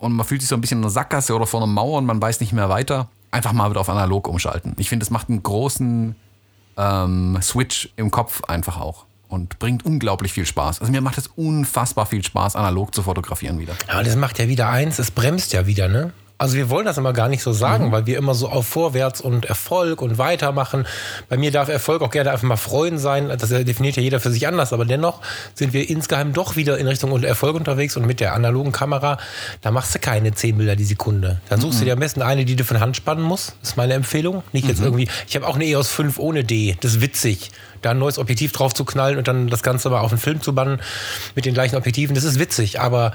[0.00, 2.06] und man fühlt sich so ein bisschen in einer Sackgasse oder vor einer Mauer und
[2.06, 4.74] man weiß nicht mehr weiter, einfach mal wieder auf analog umschalten.
[4.78, 6.16] Ich finde, es macht einen großen
[6.76, 10.80] ähm, Switch im Kopf einfach auch und bringt unglaublich viel Spaß.
[10.80, 13.74] Also mir macht es unfassbar viel Spaß, analog zu fotografieren wieder.
[13.86, 16.12] Aber das macht ja wieder eins, es bremst ja wieder, ne?
[16.40, 17.92] Also wir wollen das immer gar nicht so sagen, mhm.
[17.92, 20.86] weil wir immer so auf Vorwärts und Erfolg und weitermachen.
[21.28, 23.28] Bei mir darf Erfolg auch gerne einfach mal Freuen sein.
[23.28, 25.20] Das definiert ja jeder für sich anders, aber dennoch
[25.52, 29.18] sind wir insgeheim doch wieder in Richtung Erfolg unterwegs und mit der analogen Kamera,
[29.60, 31.42] da machst du keine 10 Bilder die Sekunde.
[31.50, 31.80] Dann suchst mhm.
[31.80, 33.52] du dir am besten eine, die du von Hand spannen musst.
[33.60, 34.42] Das ist meine Empfehlung.
[34.52, 34.86] Nicht jetzt mhm.
[34.86, 36.74] irgendwie, ich habe auch eine EOS 5 ohne D.
[36.80, 37.50] Das ist witzig.
[37.82, 40.40] Da ein neues Objektiv drauf zu knallen und dann das Ganze mal auf den Film
[40.40, 40.80] zu bannen
[41.34, 43.12] mit den gleichen Objektiven, das ist witzig, aber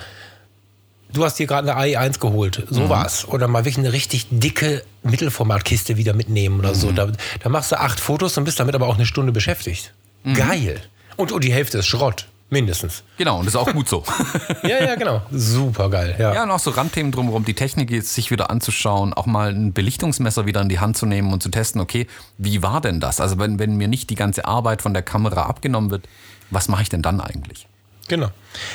[1.13, 2.89] du hast dir gerade eine AI1 geholt, so mhm.
[2.89, 3.28] war's.
[3.28, 6.76] Oder mal wirklich eine richtig dicke Mittelformatkiste wieder mitnehmen oder mhm.
[6.76, 6.91] so.
[6.91, 7.08] Da,
[7.41, 9.94] da, machst du acht Fotos und bist damit aber auch eine Stunde beschäftigt.
[10.24, 10.34] Mhm.
[10.36, 10.82] Geil.
[11.15, 12.28] Und, und die Hälfte ist Schrott.
[12.52, 13.04] Mindestens.
[13.18, 14.04] Genau, und das ist auch gut so.
[14.63, 15.24] ja, ja, genau.
[15.32, 16.15] Super geil.
[16.20, 16.34] Ja.
[16.36, 19.74] ja, und auch so Randthemen drumherum, die Technik jetzt sich wieder anzuschauen, auch mal ein
[19.74, 22.06] Belichtungsmesser wieder in die Hand zu nehmen und zu testen, okay,
[22.38, 23.20] wie war denn das?
[23.20, 26.08] Also wenn, wenn mir nicht die ganze Arbeit von der Kamera abgenommen wird,
[26.52, 27.68] was mache ich denn dann eigentlich?
[28.08, 28.30] Genau.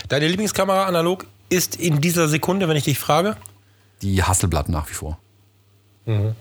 [0.09, 3.37] Deine Lieblingskamera analog ist in dieser Sekunde, wenn ich dich frage?
[4.03, 5.19] Die Hasselblatt nach wie vor.
[6.07, 6.35] Mhm.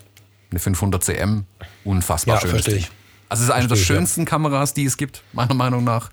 [0.51, 1.45] Eine 500 cm,
[1.83, 2.77] unfassbar ja, schön.
[2.77, 2.89] Ich.
[3.27, 4.25] Also es ist eine der schönsten ja.
[4.25, 6.09] Kameras, die es gibt, meiner Meinung nach.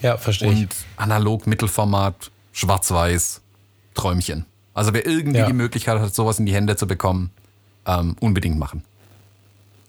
[0.00, 0.62] Ja, verstehe ich.
[0.62, 3.40] Und analog, Mittelformat, schwarz-weiß,
[3.94, 4.46] Träumchen.
[4.74, 5.46] Also wer irgendwie ja.
[5.46, 7.30] die Möglichkeit hat, sowas in die Hände zu bekommen,
[7.86, 8.84] ähm, unbedingt machen.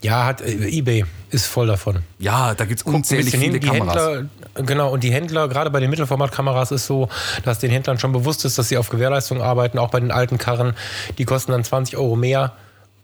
[0.01, 2.03] Ja, hat äh, eBay ist voll davon.
[2.19, 3.95] Ja, da gibt es unzählig viele hin, Kameras.
[3.95, 4.29] Händler,
[4.65, 7.09] genau, und die Händler, gerade bei den Mittelformatkameras ist so,
[7.43, 10.37] dass den Händlern schon bewusst ist, dass sie auf Gewährleistung arbeiten, auch bei den alten
[10.37, 10.73] Karren,
[11.17, 12.53] die kosten dann 20 Euro mehr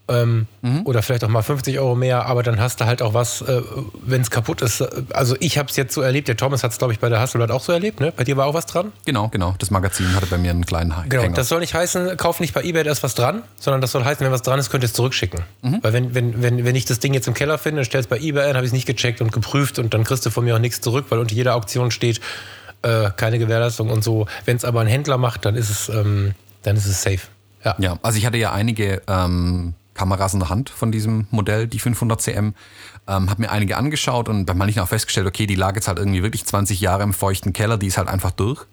[0.07, 0.85] ähm, mhm.
[0.85, 3.61] Oder vielleicht auch mal 50 Euro mehr, aber dann hast du halt auch was, äh,
[4.05, 4.81] wenn es kaputt ist.
[5.13, 7.19] Also ich habe es jetzt so erlebt, der Thomas hat es, glaube ich, bei der
[7.19, 8.13] Hasselblad auch so erlebt, ne?
[8.15, 8.91] Bei dir war auch was dran?
[9.05, 9.55] Genau, genau.
[9.57, 11.09] Das Magazin hatte bei mir einen kleinen Hänger.
[11.09, 13.91] Genau, das soll nicht heißen, kauf nicht bei Ebay, da ist was dran, sondern das
[13.91, 15.41] soll heißen, wenn was dran ist, könnt ihr es zurückschicken.
[15.63, 15.79] Mhm.
[15.81, 18.07] Weil wenn, wenn, wenn, wenn ich das Ding jetzt im Keller finde und stelle es
[18.07, 20.45] bei Ebay ein, habe ich es nicht gecheckt und geprüft und dann kriegst du von
[20.45, 22.21] mir auch nichts zurück, weil unter jeder Auktion steht,
[22.83, 24.27] äh, keine Gewährleistung und so.
[24.45, 27.21] Wenn es aber ein Händler macht, dann ist es, ähm, dann ist es safe.
[27.63, 27.75] Ja.
[27.79, 31.79] ja, also ich hatte ja einige ähm, Kameras in der Hand von diesem Modell, die
[31.79, 32.53] 500 cm.
[33.07, 35.97] Ähm, habe mir einige angeschaut und bei manchen auch festgestellt, okay, die lag jetzt halt
[35.97, 38.65] irgendwie wirklich 20 Jahre im feuchten Keller, die ist halt einfach durch.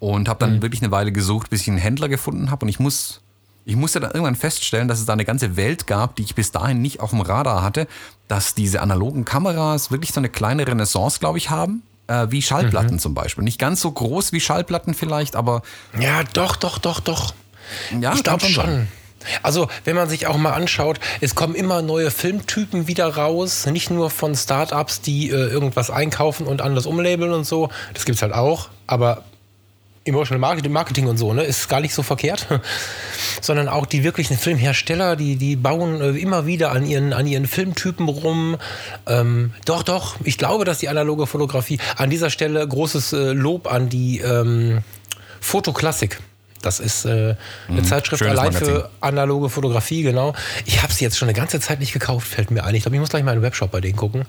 [0.00, 0.62] Und habe dann mhm.
[0.62, 2.64] wirklich eine Weile gesucht, bis ich einen Händler gefunden habe.
[2.64, 3.20] Und ich muss,
[3.64, 6.50] ich musste dann irgendwann feststellen, dass es da eine ganze Welt gab, die ich bis
[6.50, 7.86] dahin nicht auf dem Radar hatte,
[8.26, 11.82] dass diese analogen Kameras wirklich so eine kleine Renaissance, glaube ich, haben.
[12.08, 12.98] Äh, wie Schallplatten mhm.
[12.98, 13.44] zum Beispiel.
[13.44, 15.62] Nicht ganz so groß wie Schallplatten vielleicht, aber.
[15.98, 17.32] Ja, doch, doch, doch, doch.
[18.00, 18.88] Ja, ich glaube schon.
[19.42, 23.90] Also, wenn man sich auch mal anschaut, es kommen immer neue Filmtypen wieder raus, nicht
[23.90, 27.68] nur von Startups, die äh, irgendwas einkaufen und anders umlabeln und so.
[27.94, 29.24] Das gibt es halt auch, aber
[30.04, 32.46] Emotional Marketing, Marketing und so, ne, ist gar nicht so verkehrt,
[33.40, 37.46] sondern auch die wirklichen Filmhersteller, die, die bauen äh, immer wieder an ihren, an ihren
[37.46, 38.56] Filmtypen rum.
[39.06, 43.72] Ähm, doch, doch, ich glaube, dass die analoge Fotografie an dieser Stelle großes äh, Lob
[43.72, 44.82] an die ähm,
[45.40, 46.20] Fotoklassik.
[46.62, 47.08] Das ist äh,
[47.68, 48.66] eine mhm, Zeitschrift allein Magazin.
[48.66, 50.34] für analoge Fotografie, genau.
[50.64, 52.74] Ich habe sie jetzt schon eine ganze Zeit nicht gekauft, fällt mir ein.
[52.74, 54.24] Ich glaube, ich muss gleich mal in den Webshop bei denen gucken.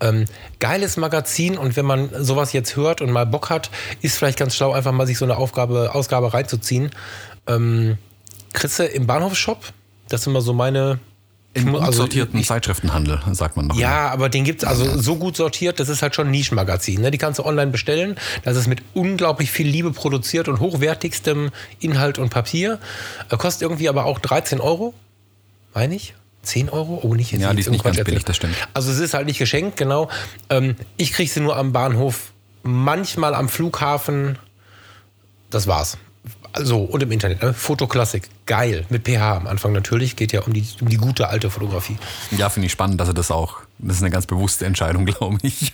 [0.00, 0.26] Ähm,
[0.60, 3.70] geiles Magazin und wenn man sowas jetzt hört und mal Bock hat,
[4.02, 6.90] ist vielleicht ganz schlau, einfach mal sich so eine Aufgabe, Ausgabe reinzuziehen.
[7.46, 7.98] Ähm,
[8.78, 9.72] du im Bahnhofsshop?
[10.08, 10.98] Das sind immer so meine
[11.54, 13.76] im gut also, sortierten ich, Zeitschriftenhandel, sagt man noch.
[13.76, 14.12] Ja, immer.
[14.12, 17.02] aber den gibt es also so gut sortiert, das ist halt schon ein Nischenmagazin.
[17.02, 17.10] Ne?
[17.10, 18.16] Die kannst du online bestellen.
[18.42, 22.78] Das ist mit unglaublich viel Liebe produziert und hochwertigstem Inhalt und Papier.
[23.28, 24.94] Äh, kostet irgendwie aber auch 13 Euro,
[25.74, 26.14] meine ich.
[26.42, 27.00] 10 Euro?
[27.02, 27.42] Oh, nicht jetzt.
[27.42, 28.56] Ja, die ist nicht ganz billig, das stimmt.
[28.74, 30.08] Also es ist halt nicht geschenkt, genau.
[30.48, 34.38] Ähm, ich kriege sie nur am Bahnhof, manchmal am Flughafen.
[35.50, 35.98] Das war's.
[36.52, 37.54] Also, und im Internet, ne?
[37.54, 38.84] Fotoklassik, geil.
[38.90, 41.96] Mit pH am Anfang natürlich, geht ja um die, um die gute alte Fotografie.
[42.30, 45.38] Ja, finde ich spannend, dass er das auch, das ist eine ganz bewusste Entscheidung, glaube
[45.42, 45.72] ich.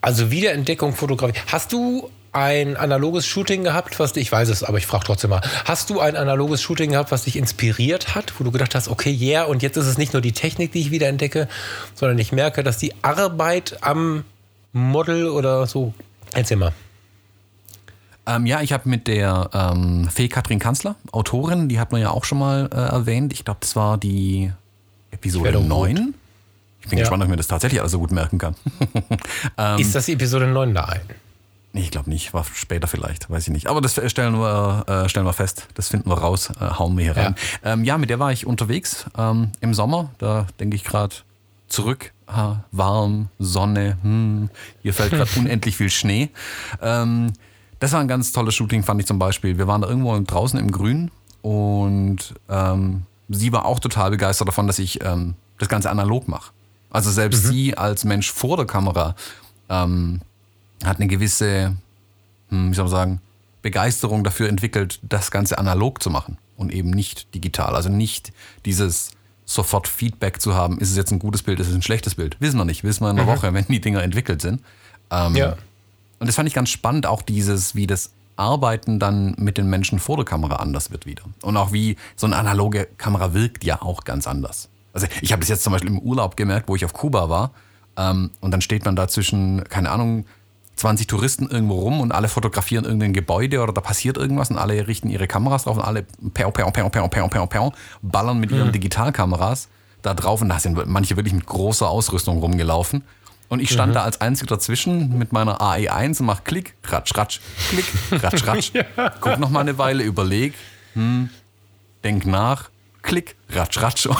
[0.00, 1.38] Also Wiederentdeckung Fotografie.
[1.46, 5.30] Hast du ein analoges Shooting gehabt, was dich, ich weiß es, aber ich frage trotzdem
[5.30, 8.88] mal, hast du ein analoges Shooting gehabt, was dich inspiriert hat, wo du gedacht hast,
[8.88, 11.48] okay, yeah, und jetzt ist es nicht nur die Technik, die ich wiederentdecke,
[11.94, 14.24] sondern ich merke, dass die Arbeit am
[14.72, 15.94] Model oder so,
[16.32, 16.72] erzähl mal.
[18.26, 22.10] Ähm, ja, ich habe mit der ähm, Fee Katrin Kanzler, Autorin, die hat man ja
[22.10, 23.32] auch schon mal äh, erwähnt.
[23.32, 24.50] Ich glaube, das war die
[25.10, 26.14] Episode 9.
[26.80, 27.02] Ich bin ja.
[27.02, 28.54] gespannt, ob ich mir das tatsächlich alles so gut merken kann.
[29.58, 31.00] ähm, Ist das die Episode 9 Nein.
[31.74, 32.32] Nee, ich glaube nicht.
[32.32, 33.66] War später vielleicht, weiß ich nicht.
[33.66, 35.66] Aber das stellen wir, äh, stellen wir fest.
[35.74, 37.22] Das finden wir raus, äh, hauen wir hier ja.
[37.22, 37.34] rein.
[37.64, 40.10] Ähm, ja, mit der war ich unterwegs ähm, im Sommer.
[40.18, 41.16] Da denke ich gerade
[41.68, 42.12] zurück.
[42.28, 44.48] Ha, warm, Sonne, hm,
[44.82, 46.30] hier fällt gerade unendlich viel Schnee.
[46.80, 47.32] Ähm,
[47.84, 49.58] das war ein ganz tolles Shooting, fand ich zum Beispiel.
[49.58, 51.10] Wir waren da irgendwo draußen im Grün
[51.42, 56.50] und ähm, sie war auch total begeistert davon, dass ich ähm, das Ganze analog mache.
[56.88, 57.48] Also selbst mhm.
[57.50, 59.14] sie als Mensch vor der Kamera
[59.68, 60.22] ähm,
[60.82, 61.76] hat eine gewisse,
[62.48, 63.20] hm, wie soll man sagen,
[63.60, 66.38] Begeisterung dafür entwickelt, das Ganze analog zu machen.
[66.56, 67.74] und eben nicht digital.
[67.74, 68.32] Also nicht
[68.64, 69.10] dieses
[69.44, 72.40] sofort Feedback zu haben, ist es jetzt ein gutes Bild, ist es ein schlechtes Bild.
[72.40, 73.36] Wissen wir nicht, wissen wir in einer mhm.
[73.36, 74.62] Woche, wenn die Dinger entwickelt sind.
[75.10, 75.58] Ähm, ja.
[76.18, 79.98] Und das fand ich ganz spannend, auch dieses, wie das Arbeiten dann mit den Menschen
[79.98, 81.22] vor der Kamera anders wird wieder.
[81.42, 84.68] Und auch wie so eine analoge Kamera wirkt ja auch ganz anders.
[84.92, 87.52] Also ich habe es jetzt zum Beispiel im Urlaub gemerkt, wo ich auf Kuba war.
[87.96, 90.24] Ähm, und dann steht man da zwischen, keine Ahnung,
[90.76, 94.86] 20 Touristen irgendwo rum und alle fotografieren irgendein Gebäude oder da passiert irgendwas und alle
[94.88, 97.70] richten ihre Kameras drauf und alle pew, pew, pew, pew, pew, pew, pew,
[98.02, 98.72] ballern mit ihren mhm.
[98.72, 99.68] Digitalkameras
[100.02, 103.04] da drauf und da sind manche wirklich mit großer Ausrüstung rumgelaufen.
[103.48, 103.94] Und ich stand mhm.
[103.94, 108.72] da als Einziger dazwischen mit meiner AE1 und mach Klick, Ratsch, Ratsch, Klick, Ratsch, Ratsch.
[108.96, 109.10] ja.
[109.20, 110.54] Guck noch mal eine Weile, überleg,
[110.94, 111.28] hm,
[112.02, 112.70] denk nach,
[113.02, 114.08] Klick, Ratsch, Ratsch.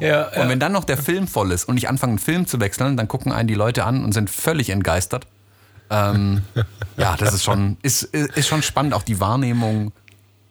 [0.00, 2.60] Ja, und wenn dann noch der Film voll ist und ich anfange, einen Film zu
[2.60, 5.26] wechseln, dann gucken einen die Leute an und sind völlig entgeistert.
[5.88, 6.42] Ähm,
[6.98, 9.92] ja, das ist schon, ist, ist schon spannend, auch die Wahrnehmung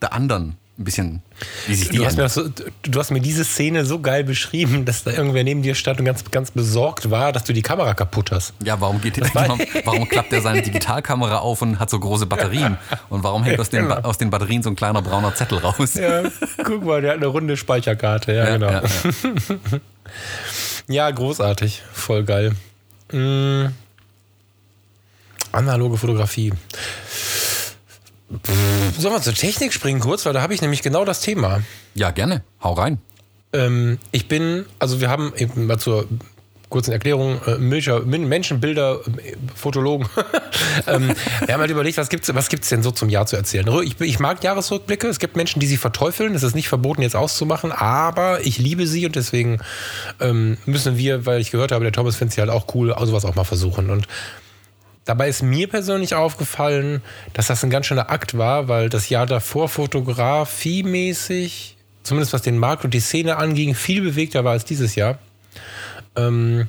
[0.01, 1.21] der anderen ein bisschen,
[1.91, 2.49] du hast, mir so,
[2.83, 6.05] du hast mir diese Szene so geil beschrieben, dass da irgendwer neben dir stand und
[6.05, 8.53] ganz, ganz besorgt war, dass du die Kamera kaputt hast.
[8.63, 12.77] Ja, warum geht warum, warum klappt er seine Digitalkamera auf und hat so große Batterien?
[13.09, 15.95] Und warum hängt aus den, aus den Batterien so ein kleiner brauner Zettel raus?
[15.95, 16.23] Ja,
[16.63, 18.33] guck mal, der hat eine runde Speicherkarte.
[18.33, 18.71] Ja, ja genau.
[18.71, 19.79] Ja, ja.
[20.87, 21.83] ja, großartig.
[21.93, 22.55] Voll geil.
[23.11, 23.73] Mhm.
[25.51, 26.51] Analoge Fotografie.
[28.97, 31.61] Sollen wir zur Technik springen kurz, weil da habe ich nämlich genau das Thema.
[31.93, 32.43] Ja, gerne.
[32.63, 32.99] Hau rein.
[33.53, 36.07] Ähm, ich bin, also wir haben eben mal zur
[36.69, 40.07] kurzen Erklärung, äh, Menschenbilder, äh, Fotologen.
[40.87, 41.13] ähm,
[41.45, 43.67] wir haben halt überlegt, was gibt es was gibt's denn so zum Jahr zu erzählen?
[43.83, 45.07] Ich, ich, mag Jahresrückblicke.
[45.07, 46.35] Es gibt Menschen, die sie verteufeln.
[46.35, 49.59] Es ist nicht verboten, jetzt auszumachen, aber ich liebe sie und deswegen
[50.19, 53.25] ähm, müssen wir, weil ich gehört habe, der Thomas findet sie halt auch cool, sowas
[53.25, 53.89] auch mal versuchen.
[53.89, 54.07] Und
[55.05, 59.27] Dabei ist mir persönlich aufgefallen, dass das ein ganz schöner Akt war, weil das Jahr
[59.27, 64.95] davor fotografiemäßig, zumindest was den Markt und die Szene anging, viel bewegter war als dieses
[64.95, 65.19] Jahr.
[66.15, 66.67] Ähm,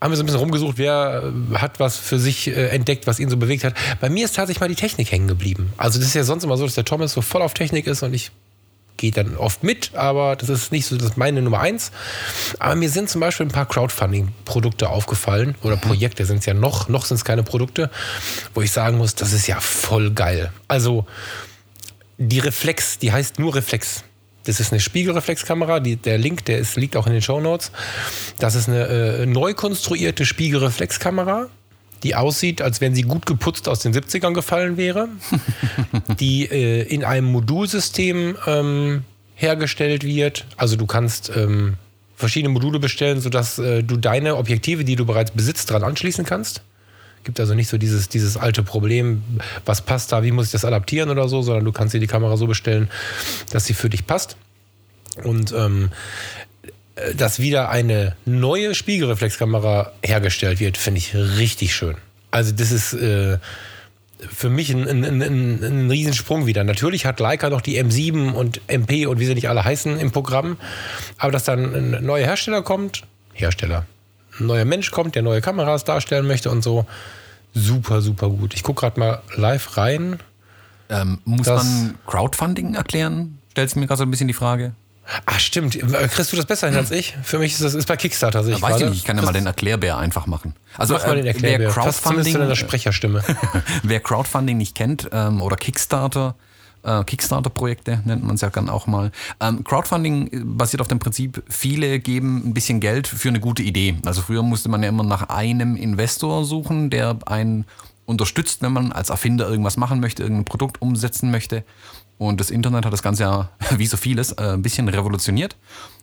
[0.00, 3.20] haben wir so ein bisschen rumgesucht, wer äh, hat was für sich äh, entdeckt, was
[3.20, 3.74] ihn so bewegt hat.
[4.00, 5.72] Bei mir ist tatsächlich mal die Technik hängen geblieben.
[5.76, 8.02] Also das ist ja sonst immer so, dass der Thomas so voll auf Technik ist
[8.02, 8.30] und ich
[8.96, 11.90] geht dann oft mit, aber das ist nicht so das ist meine Nummer eins.
[12.58, 15.80] Aber mir sind zum Beispiel ein paar Crowdfunding-Produkte aufgefallen oder mhm.
[15.80, 17.90] Projekte sind es ja noch, noch sind es keine Produkte,
[18.54, 20.52] wo ich sagen muss, das ist ja voll geil.
[20.68, 21.06] Also
[22.18, 24.04] die Reflex, die heißt nur Reflex.
[24.44, 25.80] Das ist eine Spiegelreflexkamera.
[25.80, 27.70] Die, der Link, der ist, liegt auch in den Show Notes.
[28.38, 31.48] Das ist eine äh, neu konstruierte Spiegelreflexkamera
[32.02, 35.08] die aussieht, als wenn sie gut geputzt aus den 70ern gefallen wäre,
[36.20, 40.46] die äh, in einem Modulsystem ähm, hergestellt wird.
[40.56, 41.74] Also du kannst ähm,
[42.16, 46.62] verschiedene Module bestellen, sodass äh, du deine Objektive, die du bereits besitzt, dran anschließen kannst.
[47.24, 49.22] Gibt also nicht so dieses, dieses alte Problem,
[49.64, 52.08] was passt da, wie muss ich das adaptieren oder so, sondern du kannst dir die
[52.08, 52.88] Kamera so bestellen,
[53.50, 54.36] dass sie für dich passt.
[55.22, 56.51] Und ähm, äh,
[57.14, 61.96] dass wieder eine neue Spiegelreflexkamera hergestellt wird, finde ich richtig schön.
[62.30, 63.38] Also das ist äh,
[64.18, 66.64] für mich ein, ein, ein, ein Riesensprung wieder.
[66.64, 70.12] Natürlich hat Leica noch die M7 und MP und wie sie nicht alle heißen im
[70.12, 70.56] Programm,
[71.18, 73.02] aber dass dann ein neuer Hersteller kommt,
[73.32, 73.86] Hersteller,
[74.38, 76.86] ein neuer Mensch kommt, der neue Kameras darstellen möchte und so,
[77.54, 78.54] super, super gut.
[78.54, 80.18] Ich gucke gerade mal live rein.
[80.88, 83.38] Ähm, muss man Crowdfunding erklären?
[83.50, 84.72] Stellst du mir gerade so ein bisschen die Frage?
[85.26, 87.16] Ach stimmt, kriegst du das besser hin als ich?
[87.22, 88.62] Für mich ist das ist bei Kickstarter sicher.
[88.62, 90.54] Weiß ich nicht, ich kann ja mal den Erklärbär einfach machen.
[90.78, 91.74] Also Mach mal den äh, Erklärbär.
[91.74, 93.22] wer Crowdfunding, in der Sprecherstimme.
[93.82, 96.36] wer Crowdfunding nicht kennt ähm, oder Kickstarter,
[96.84, 99.10] äh, Kickstarter-Projekte nennt man es ja dann auch mal.
[99.40, 103.96] Ähm, Crowdfunding basiert auf dem Prinzip, viele geben ein bisschen Geld für eine gute Idee.
[104.06, 107.64] Also früher musste man ja immer nach einem Investor suchen, der einen
[108.04, 111.64] unterstützt, wenn man als Erfinder irgendwas machen möchte, irgendein Produkt umsetzen möchte.
[112.28, 115.56] Und das Internet hat das Ganze ja, wie so vieles, äh, ein bisschen revolutioniert.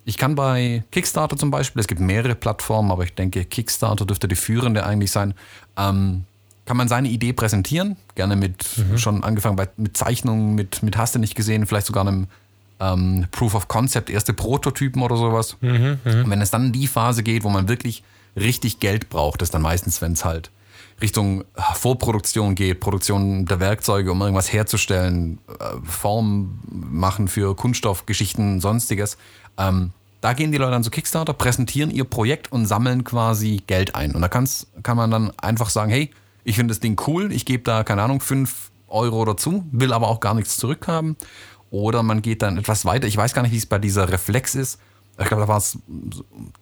[0.05, 4.27] Ich kann bei Kickstarter zum Beispiel, es gibt mehrere Plattformen, aber ich denke, Kickstarter dürfte
[4.27, 5.34] die führende eigentlich sein,
[5.77, 6.25] ähm,
[6.65, 8.97] kann man seine Idee präsentieren, gerne mit, mhm.
[8.97, 12.27] schon angefangen bei, mit Zeichnungen, mit, mit hast du nicht gesehen, vielleicht sogar einem
[12.79, 15.58] ähm, Proof of Concept, erste Prototypen oder sowas.
[15.62, 16.21] Mhm, mh.
[16.23, 18.03] Und wenn es dann in die Phase geht, wo man wirklich
[18.36, 20.51] richtig Geld braucht, ist dann meistens, wenn es halt
[21.02, 29.18] Richtung Vorproduktion geht, Produktion der Werkzeuge, um irgendwas herzustellen, äh, Form machen für Kunststoffgeschichten, sonstiges.
[29.58, 33.96] Ähm, da gehen die Leute dann zu Kickstarter, präsentieren ihr Projekt und sammeln quasi Geld
[33.96, 34.14] ein.
[34.16, 36.12] Und da kann's, kann man dann einfach sagen, hey,
[36.44, 40.08] ich finde das Ding cool, ich gebe da, keine Ahnung, 5 Euro dazu, will aber
[40.08, 41.16] auch gar nichts zurückhaben.
[41.72, 43.08] Oder man geht dann etwas weiter.
[43.08, 44.80] Ich weiß gar nicht, wie es bei dieser Reflex ist.
[45.20, 45.78] Ich glaube, da war es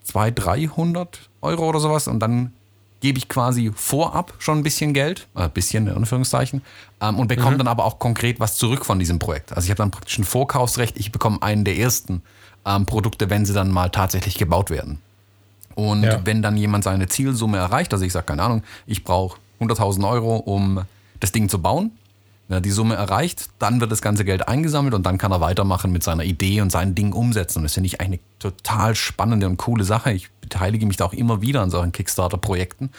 [0.04, 2.08] 200, 300 Euro oder sowas.
[2.08, 2.54] Und dann
[3.00, 6.62] gebe ich quasi vorab schon ein bisschen Geld, äh, bisschen in Anführungszeichen,
[7.02, 7.58] ähm, und bekomme mhm.
[7.60, 9.54] dann aber auch konkret was zurück von diesem Projekt.
[9.54, 12.22] Also ich habe dann praktisch ein Vorkaufsrecht, ich bekomme einen der ersten
[12.66, 15.00] ähm, Produkte, wenn sie dann mal tatsächlich gebaut werden.
[15.76, 16.22] Und ja.
[16.26, 20.38] wenn dann jemand seine Zielsumme erreicht, also ich sage, keine Ahnung, ich brauche 100.000 Euro,
[20.38, 20.82] um
[21.20, 21.92] das Ding zu bauen,
[22.48, 25.42] wenn er die Summe erreicht, dann wird das ganze Geld eingesammelt und dann kann er
[25.42, 27.60] weitermachen mit seiner Idee und sein Ding umsetzen.
[27.60, 30.14] Und das finde ich eine total spannende und coole Sache.
[30.14, 32.90] Ich beteilige mich da auch immer wieder an solchen Kickstarter-Projekten.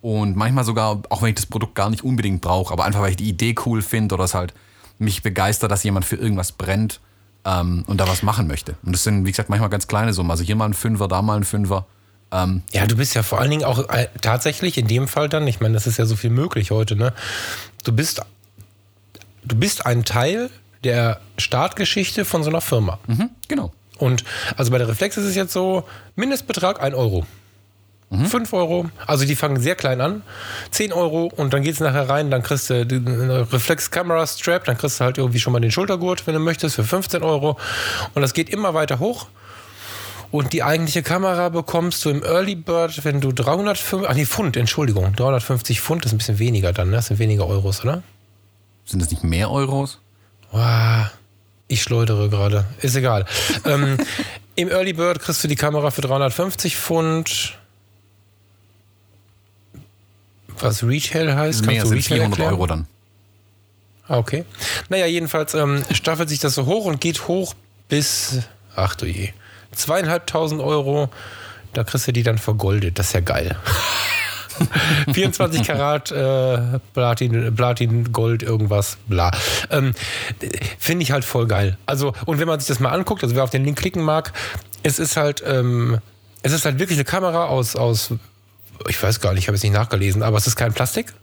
[0.00, 3.10] Und manchmal sogar, auch wenn ich das Produkt gar nicht unbedingt brauche, aber einfach weil
[3.10, 4.52] ich die Idee cool finde oder es halt
[4.98, 7.00] mich begeistert, dass jemand für irgendwas brennt
[7.44, 8.76] ähm, und da was machen möchte.
[8.84, 10.30] Und das sind, wie gesagt, manchmal ganz kleine Summen.
[10.30, 11.86] Also hier mal ein Fünfer, da mal ein Fünfer.
[12.32, 15.46] Ähm, ja, du bist ja vor allen Dingen auch äh, tatsächlich in dem Fall dann,
[15.46, 17.12] ich meine, das ist ja so viel möglich heute, ne?
[17.84, 18.22] Du bist
[19.44, 20.50] du bist ein Teil
[20.84, 22.98] der Startgeschichte von so einer Firma.
[23.06, 23.72] Mhm, genau.
[23.98, 24.24] Und
[24.56, 25.84] also bei der Reflex ist es jetzt so,
[26.16, 27.26] Mindestbetrag 1 Euro.
[28.10, 28.26] Mhm.
[28.26, 30.22] 5 Euro, also die fangen sehr klein an.
[30.70, 35.00] 10 Euro und dann geht es nachher rein, dann kriegst du eine Reflex-Kamera-Strap, dann kriegst
[35.00, 37.58] du halt irgendwie schon mal den Schultergurt, wenn du möchtest, für 15 Euro.
[38.14, 39.26] Und das geht immer weiter hoch.
[40.30, 44.56] Und die eigentliche Kamera bekommst du im Early Bird, wenn du 350, ach nee, Pfund,
[44.56, 46.96] Entschuldigung, 350 Pfund ist ein bisschen weniger dann, ne?
[46.96, 48.02] Das sind weniger Euros, oder?
[48.84, 50.00] Sind das nicht mehr Euros?
[50.50, 51.06] Wow,
[51.68, 52.64] ich schleudere gerade.
[52.80, 53.26] Ist egal.
[53.64, 53.98] ähm,
[54.56, 57.58] Im Early Bird kriegst du die Kamera für 350 Pfund.
[60.60, 61.66] Was Retail heißt?
[61.66, 62.52] Mehr, Kannst du sind 400 erklären?
[62.52, 62.86] Euro dann.
[64.06, 64.44] Ah, okay.
[64.88, 67.54] Naja, jedenfalls ähm, staffelt sich das so hoch und geht hoch
[67.88, 68.40] bis,
[68.76, 69.30] ach du je,
[69.72, 71.08] zweieinhalbtausend Euro.
[71.72, 72.98] Da kriegst du die dann vergoldet.
[72.98, 73.56] Das ist ja geil.
[75.12, 79.30] 24 Karat äh, Platin, Platin, Gold, irgendwas, bla.
[79.70, 79.94] Ähm,
[80.78, 81.78] Finde ich halt voll geil.
[81.86, 84.32] Also, und wenn man sich das mal anguckt, also wer auf den Link klicken mag,
[84.82, 85.98] es ist halt, ähm,
[86.42, 88.12] es ist halt wirklich eine Kamera aus, aus
[88.88, 91.14] ich weiß gar nicht, ich habe es nicht nachgelesen, aber es ist kein Plastik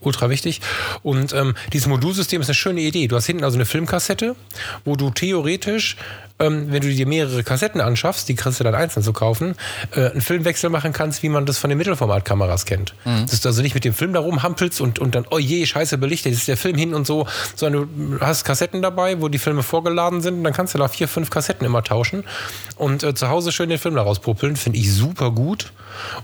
[0.00, 0.60] ultra wichtig.
[1.02, 3.06] Und ähm, dieses Modulsystem ist eine schöne Idee.
[3.08, 4.36] Du hast hinten also eine Filmkassette,
[4.84, 5.96] wo du theoretisch,
[6.40, 9.54] ähm, wenn du dir mehrere Kassetten anschaffst, die kriegst du dann einzeln zu kaufen,
[9.94, 12.94] äh, einen Filmwechsel machen kannst, wie man das von den Mittelformatkameras kennt.
[13.04, 13.26] Mhm.
[13.26, 15.98] Dass du also nicht mit dem Film da rumhampelst und, und dann, oh je, scheiße
[15.98, 19.62] belichtet, ist der Film hin und so, sondern du hast Kassetten dabei, wo die Filme
[19.62, 22.24] vorgeladen sind und dann kannst du da vier, fünf Kassetten immer tauschen
[22.76, 24.56] und äh, zu Hause schön den Film daraus puppeln.
[24.56, 25.72] Finde ich super gut.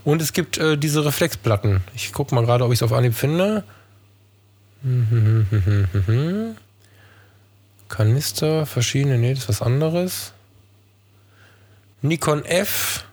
[0.04, 1.82] Und es gibt äh, diese Reflexplatten.
[1.94, 3.64] Ich gucke mal gerade, ob ich es auf Anhieb finde.
[7.88, 10.32] Kanister, verschiedene, nee, das ist was anderes.
[12.02, 13.04] Nikon F,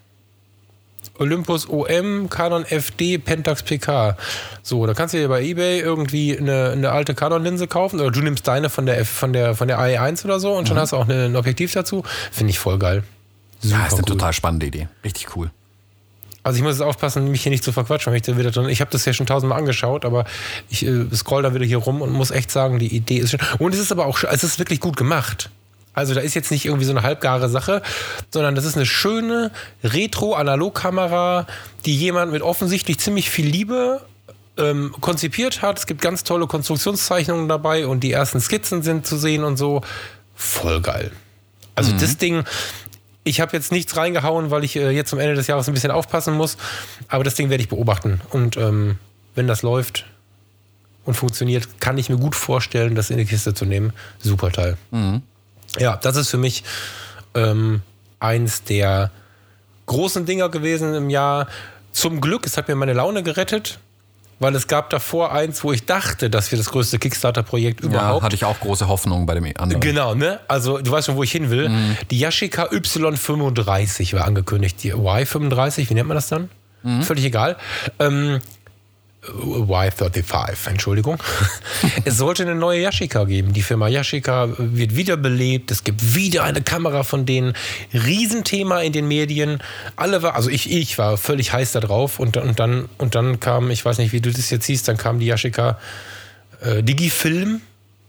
[1.20, 4.18] Olympus OM, Canon FD, Pentax PK.
[4.62, 8.22] So, da kannst du dir bei eBay irgendwie eine, eine alte Canon-Linse kaufen oder du
[8.22, 10.82] nimmst deine von der F, von der von der AE1 oder so und schon mhm.
[10.82, 12.04] hast du auch ein Objektiv dazu.
[12.32, 13.04] Finde ich voll geil.
[13.62, 14.08] Super ja, ist eine cool.
[14.08, 14.88] total spannende Idee.
[15.04, 15.52] Richtig cool.
[16.44, 18.14] Also ich muss jetzt aufpassen, mich hier nicht zu verquatschen.
[18.14, 20.26] Ich, ich habe das ja schon tausendmal angeschaut, aber
[20.70, 23.40] ich äh, scroll da wieder hier rum und muss echt sagen, die Idee ist schön.
[23.60, 25.50] Und es ist aber auch, es ist wirklich gut gemacht.
[25.94, 27.82] Also da ist jetzt nicht irgendwie so eine halbgare Sache,
[28.32, 29.52] sondern das ist eine schöne
[29.84, 31.46] Retro-Analogkamera,
[31.86, 34.02] die jemand mit offensichtlich ziemlich viel Liebe
[34.58, 35.80] ähm, konzipiert hat.
[35.80, 39.82] Es gibt ganz tolle Konstruktionszeichnungen dabei und die ersten Skizzen sind zu sehen und so.
[40.36, 41.12] Voll geil.
[41.76, 42.00] Also mhm.
[42.00, 42.44] das Ding,
[43.24, 45.92] ich habe jetzt nichts reingehauen, weil ich äh, jetzt zum Ende des Jahres ein bisschen
[45.92, 46.58] aufpassen muss.
[47.08, 48.22] Aber das Ding werde ich beobachten.
[48.30, 48.98] Und ähm,
[49.36, 50.06] wenn das läuft
[51.06, 53.94] und funktioniert, kann ich mir gut vorstellen, das in die Kiste zu nehmen.
[54.20, 54.78] Super Teil.
[54.92, 55.22] Mhm.
[55.80, 56.64] Ja, das ist für mich
[57.34, 57.82] ähm,
[58.20, 59.12] eins der
[59.86, 61.48] großen Dinger gewesen im Jahr.
[61.92, 63.80] Zum Glück, es hat mir meine Laune gerettet
[64.40, 68.22] weil es gab davor eins, wo ich dachte, das wäre das größte Kickstarter-Projekt überhaupt.
[68.22, 69.82] Ja, hatte ich auch große Hoffnung bei dem anderen.
[69.82, 70.40] Genau, ne?
[70.48, 71.70] Also du weißt schon, wo ich hin will.
[71.70, 71.98] Mhm.
[72.12, 74.84] Die Yashica Y35 war angekündigt.
[74.84, 76.50] Die Y35, wie nennt man das dann?
[76.84, 77.02] Mhm.
[77.04, 77.58] Völlig egal.
[78.00, 78.40] Ähm,
[79.28, 81.18] Y35, Entschuldigung.
[82.06, 83.54] es sollte eine neue Yashica geben.
[83.54, 85.72] Die Firma Yashica wird wiederbelebt.
[85.72, 87.54] Es gibt wieder eine Kamera von denen.
[87.94, 89.60] Riesenthema in den Medien.
[89.96, 92.20] Alle war, also ich, ich war völlig heiß da drauf.
[92.20, 94.98] Und, und, dann, und dann kam, ich weiß nicht, wie du das jetzt siehst, dann
[94.98, 95.80] kam die Yashica
[96.62, 97.62] äh, Digifilm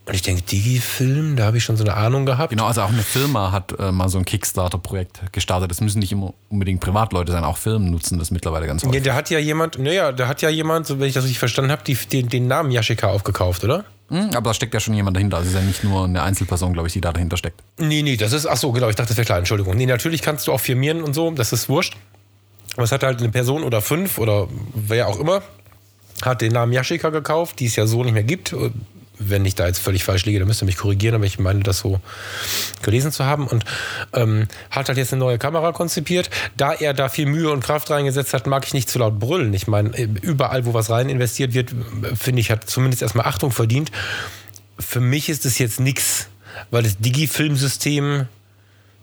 [0.07, 2.51] und ich denke, Digifilm, da habe ich schon so eine Ahnung gehabt.
[2.51, 5.71] Genau, also auch eine Firma hat äh, mal so ein Kickstarter-Projekt gestartet.
[5.71, 8.97] Das müssen nicht immer unbedingt Privatleute sein, auch Firmen nutzen das mittlerweile ganz häufig.
[8.97, 11.39] Ja, der hat ja jemand, naja, da hat ja jemand, so wenn ich das richtig
[11.39, 13.85] verstanden habe, den, den Namen Yashika aufgekauft, oder?
[14.11, 15.39] Mhm, aber da steckt ja schon jemand dahinter.
[15.39, 17.63] Also ist ja nicht nur eine Einzelperson, glaube ich, die da dahinter steckt.
[17.79, 19.75] Nee, nee, das ist, ach so, genau, ich dachte, das wäre klar, Entschuldigung.
[19.75, 21.97] Nee, natürlich kannst du auch firmieren und so, das ist wurscht.
[22.75, 25.43] Aber es hat halt eine Person oder fünf oder wer auch immer,
[26.23, 28.53] hat den Namen Yashika gekauft, die es ja so nicht mehr gibt
[29.19, 31.61] wenn ich da jetzt völlig falsch liege, dann müsst ihr mich korrigieren, aber ich meine
[31.61, 32.01] das so
[32.83, 33.47] gelesen zu haben.
[33.47, 33.65] Und
[34.13, 36.31] ähm, hat halt jetzt eine neue Kamera konzipiert.
[36.57, 39.55] Da er da viel Mühe und Kraft reingesetzt hat, mag ich nicht zu laut brüllen.
[39.55, 39.91] Ich meine,
[40.23, 41.75] überall, wo was rein investiert wird,
[42.15, 43.91] finde ich, hat zumindest erstmal Achtung verdient.
[44.79, 46.29] Für mich ist es jetzt nichts,
[46.71, 48.27] weil das Digi-Filmsystem,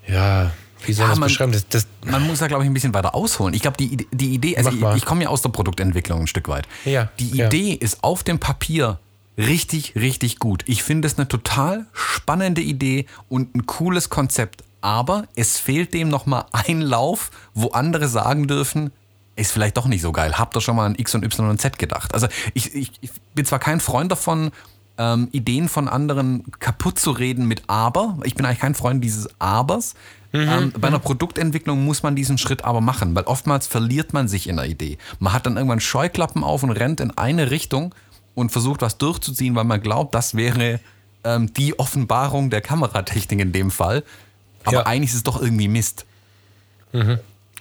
[0.08, 0.52] ja,
[0.86, 1.52] wie soll Ja, man das beschreiben?
[1.52, 3.54] Das, das, Man muss da, glaube ich, ein bisschen weiter ausholen.
[3.54, 6.48] Ich glaube, die, die Idee, also ich, ich komme ja aus der Produktentwicklung ein Stück
[6.48, 6.68] weit.
[6.86, 7.48] Ja, Die ja.
[7.48, 9.00] Idee ist auf dem Papier
[9.38, 10.64] richtig, richtig gut.
[10.68, 14.64] Ich finde es eine total spannende Idee und ein cooles Konzept.
[14.82, 18.92] Aber es fehlt dem nochmal ein Lauf, wo andere sagen dürfen,
[19.36, 20.38] ist vielleicht doch nicht so geil.
[20.38, 22.14] Habt ihr schon mal an X und Y und Z gedacht?
[22.14, 24.52] Also ich, ich, ich bin zwar kein Freund davon,
[24.98, 28.18] ähm, Ideen von anderen kaputt zu reden mit Aber.
[28.24, 29.96] Ich bin eigentlich kein Freund dieses Abers.
[30.34, 34.48] ähm, bei einer Produktentwicklung muss man diesen Schritt aber machen, weil oftmals verliert man sich
[34.48, 34.98] in der Idee.
[35.20, 37.94] Man hat dann irgendwann Scheuklappen auf und rennt in eine Richtung
[38.36, 40.80] und versucht was durchzuziehen, weil man glaubt, das wäre
[41.24, 44.04] ähm, die Offenbarung der Kameratechnik in dem Fall.
[44.64, 44.86] Aber Ja.
[44.86, 46.06] eigentlich ist es doch irgendwie Mist.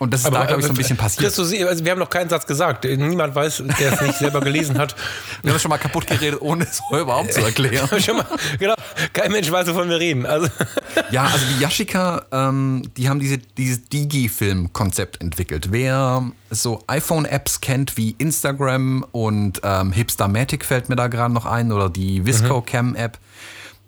[0.00, 1.26] Und das ist da, glaube ich, so ein bisschen passiert.
[1.26, 2.84] Christus, also wir haben noch keinen Satz gesagt.
[2.84, 4.96] Niemand weiß, der es nicht selber gelesen hat.
[5.42, 7.86] Wir haben es schon mal kaputt geredet, ohne es überhaupt zu erklären.
[8.00, 8.26] Schon mal,
[8.58, 8.74] genau,
[9.12, 10.24] kein Mensch weiß, wovon wir reden.
[10.24, 10.48] Also,
[11.10, 15.68] Ja, also die Yashica, ähm, die haben diese, dieses Digi-Film-Konzept entwickelt.
[15.70, 21.72] Wer so iPhone-Apps kennt wie Instagram und ähm, Hipstamatic fällt mir da gerade noch ein
[21.72, 23.18] oder die Visco-Cam-App,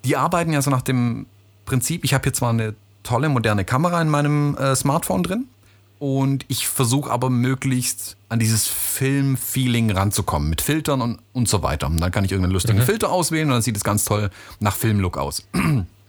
[0.04, 1.24] die arbeiten ja so nach dem
[1.64, 5.48] Prinzip, ich habe hier zwar eine tolle moderne Kamera in meinem äh, Smartphone drin
[6.02, 11.86] und ich versuche aber möglichst an dieses Film-Feeling ranzukommen mit Filtern und, und so weiter.
[11.86, 14.74] Und dann kann ich irgendeinen lustigen Filter auswählen und dann sieht es ganz toll nach
[14.74, 15.46] Filmlook aus.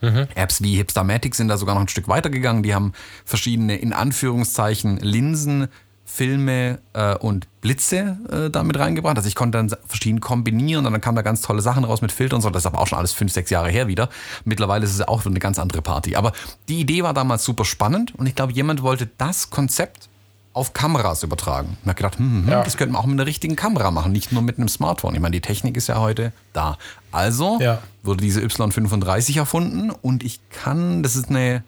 [0.01, 2.63] Apps wie Hipstamatic sind da sogar noch ein Stück weiter gegangen.
[2.63, 5.67] Die haben verschiedene, in Anführungszeichen, Linsen,
[6.05, 9.15] Filme äh, und Blitze äh, da mit reingebracht.
[9.17, 12.11] Also ich konnte dann verschieden kombinieren und dann kamen da ganz tolle Sachen raus mit
[12.11, 12.49] Filtern und so.
[12.49, 14.09] Das ist aber auch schon alles fünf, sechs Jahre her wieder.
[14.45, 16.15] Mittlerweile ist es auch eine ganz andere Party.
[16.15, 16.33] Aber
[16.67, 20.09] die Idee war damals super spannend und ich glaube, jemand wollte das Konzept
[20.55, 21.77] auf Kameras übertragen.
[21.83, 22.63] Und hat gedacht, hm, hm, Ja.
[22.63, 25.15] das könnte man auch mit einer richtigen Kamera machen, nicht nur mit einem Smartphone.
[25.15, 26.77] Ich meine, die Technik ist ja heute da.
[27.11, 27.79] Also Ja.
[28.03, 31.63] wurde diese Y35 erfunden und ich kann, das ist eine,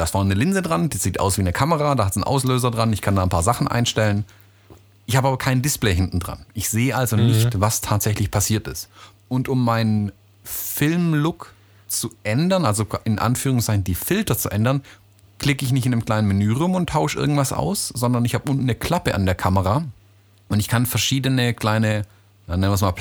[0.00, 2.16] da ist vorne eine Linse dran, die sieht aus wie eine Kamera, da hat es
[2.16, 4.24] einen Auslöser dran, ich kann da ein paar Sachen einstellen.
[5.04, 6.46] Ich habe aber kein Display hinten dran.
[6.54, 8.88] Ich sehe also nicht, was tatsächlich passiert ist.
[9.28, 10.10] Und um meinen
[10.42, 11.52] Filmlook
[11.86, 14.80] zu ändern, also in Anführungszeichen die Filter zu ändern,
[15.38, 18.50] klicke ich nicht in einem kleinen Menü rum und tausche irgendwas aus, sondern ich habe
[18.50, 19.84] unten eine Klappe an der Kamera
[20.48, 22.06] und ich kann verschiedene kleine,
[22.46, 22.92] na, nennen wir es mal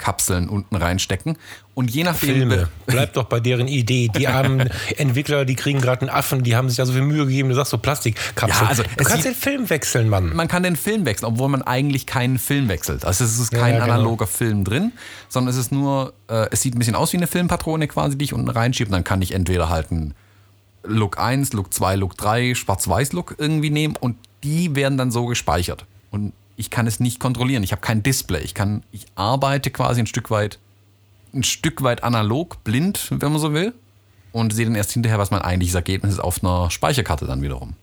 [0.00, 1.36] Plastikkapseln unten reinstecken.
[1.74, 2.34] Und je nachdem.
[2.34, 2.68] Filme.
[2.86, 4.08] Bleib doch bei deren Idee.
[4.08, 7.26] Die armen Entwickler, die kriegen gerade einen Affen, die haben sich da so viel Mühe
[7.26, 7.48] gegeben.
[7.48, 8.64] Du sagst so Plastikkapseln.
[8.64, 10.34] Ja, also, du kannst den Film wechseln, Mann.
[10.34, 13.04] Man kann den Film wechseln, obwohl man eigentlich keinen Film wechselt.
[13.04, 13.94] Also es ist Ja, kein ja, genau.
[13.94, 14.92] analoger Film drin,
[15.28, 18.24] sondern es ist nur, äh, es sieht ein bisschen aus wie eine Filmpatrone quasi, die
[18.24, 18.90] ich unten reinschiebe.
[18.90, 20.14] Dann kann ich entweder halt einen
[20.82, 25.84] Look 1, Look 2, Look 3, Schwarz-Weiß-Look irgendwie nehmen und die werden dann so gespeichert.
[26.10, 27.62] Und ich kann es nicht kontrollieren.
[27.62, 28.42] Ich habe kein Display.
[28.42, 30.58] Ich kann, ich arbeite quasi ein Stück weit,
[31.34, 33.72] ein Stück weit analog, blind, wenn man so will.
[34.32, 37.74] Und sehe dann erst hinterher, was mein eigentliches Ergebnis ist auf einer Speicherkarte dann wiederum.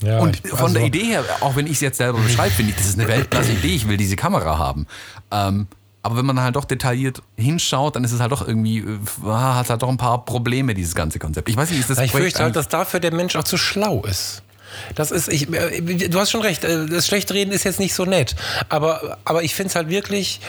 [0.00, 2.70] Ja, Und von also- der Idee her, auch wenn ich es jetzt selber beschreibe, finde
[2.70, 4.86] ich, das ist eine Weltklasse-Idee, ich will diese Kamera haben.
[5.32, 5.66] Ähm,
[6.02, 9.68] aber wenn man halt doch detailliert hinschaut, dann ist es halt doch irgendwie, äh, hat
[9.68, 11.48] halt doch ein paar Probleme, dieses ganze Konzept.
[11.48, 14.02] Ich weiß nicht, ist das ich fürchte halt, dass dafür der Mensch auch zu schlau
[14.02, 14.42] ist.
[14.94, 18.04] Das ist, ich, äh, du hast schon recht, äh, das Schlechtreden ist jetzt nicht so
[18.04, 18.36] nett.
[18.68, 20.40] Aber, aber ich finde es halt wirklich,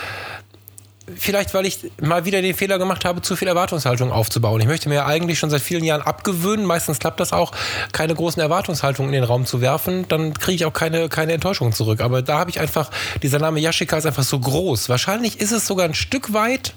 [1.16, 4.60] vielleicht weil ich mal wieder den Fehler gemacht habe, zu viel Erwartungshaltung aufzubauen.
[4.60, 7.54] Ich möchte mir ja eigentlich schon seit vielen Jahren abgewöhnen, meistens klappt das auch,
[7.92, 11.72] keine großen Erwartungshaltungen in den Raum zu werfen, dann kriege ich auch keine, keine Enttäuschung
[11.72, 12.02] zurück.
[12.02, 12.92] Aber da habe ich einfach,
[13.24, 14.90] dieser Name Yashica ist einfach so groß.
[14.90, 16.74] Wahrscheinlich ist es sogar ein Stück weit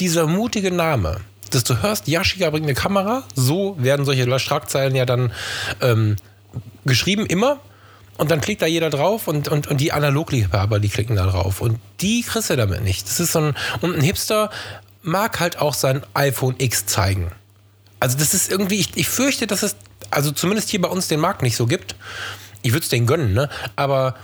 [0.00, 1.20] dieser mutige Name.
[1.50, 5.32] Dass du hörst, Yashica bringt eine Kamera, so werden solche Schlagzeilen ja dann
[5.80, 6.16] ähm,
[6.84, 7.60] geschrieben, immer.
[8.16, 11.60] Und dann klickt da jeder drauf und, und, und die Analogliebhaber, die klicken da drauf.
[11.60, 13.06] Und die kriegst du damit nicht.
[13.06, 14.50] Das ist so ein, und ein Hipster
[15.02, 17.32] mag halt auch sein iPhone X zeigen.
[17.98, 19.76] Also das ist irgendwie, ich, ich fürchte, dass es,
[20.10, 21.94] also zumindest hier bei uns den Markt nicht so gibt.
[22.62, 23.48] Ich würde es denen gönnen, ne?
[23.76, 24.16] Aber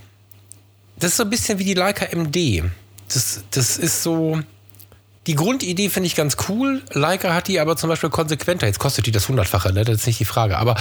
[0.99, 2.65] das ist so ein bisschen wie die Leica MD.
[3.09, 4.41] Das, das ist so.
[5.27, 6.83] Die Grundidee finde ich ganz cool.
[6.93, 8.67] Leica hat die aber zum Beispiel konsequenter.
[8.67, 9.85] Jetzt kostet die das hundertfache, ne?
[9.85, 10.59] das ist nicht die Frage.
[10.59, 10.77] Aber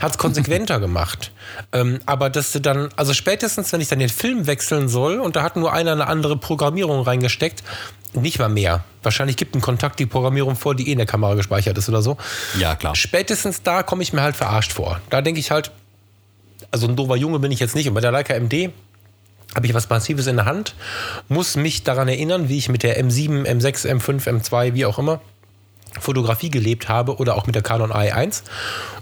[0.00, 1.32] hat es konsequenter gemacht.
[1.72, 5.34] Ähm, aber dass du dann, also spätestens, wenn ich dann den Film wechseln soll und
[5.34, 7.64] da hat nur einer eine andere Programmierung reingesteckt,
[8.14, 8.84] nicht mal mehr.
[9.02, 12.02] Wahrscheinlich gibt ein Kontakt die Programmierung vor, die eh in der Kamera gespeichert ist oder
[12.02, 12.16] so.
[12.58, 12.94] Ja, klar.
[12.94, 15.00] Spätestens da komme ich mir halt verarscht vor.
[15.10, 15.72] Da denke ich halt,
[16.70, 17.88] also ein doofer Junge bin ich jetzt nicht.
[17.88, 18.70] Und bei der Leica MD
[19.54, 20.74] habe ich was Massives in der Hand,
[21.28, 25.20] muss mich daran erinnern, wie ich mit der M7, M6, M5, M2, wie auch immer,
[25.98, 28.42] Fotografie gelebt habe oder auch mit der Canon i1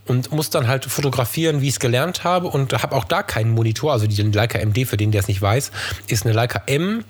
[0.06, 3.50] und muss dann halt fotografieren, wie ich es gelernt habe und habe auch da keinen
[3.50, 3.92] Monitor.
[3.92, 5.72] Also die Leica MD, für den der es nicht weiß,
[6.06, 7.04] ist eine Leica M,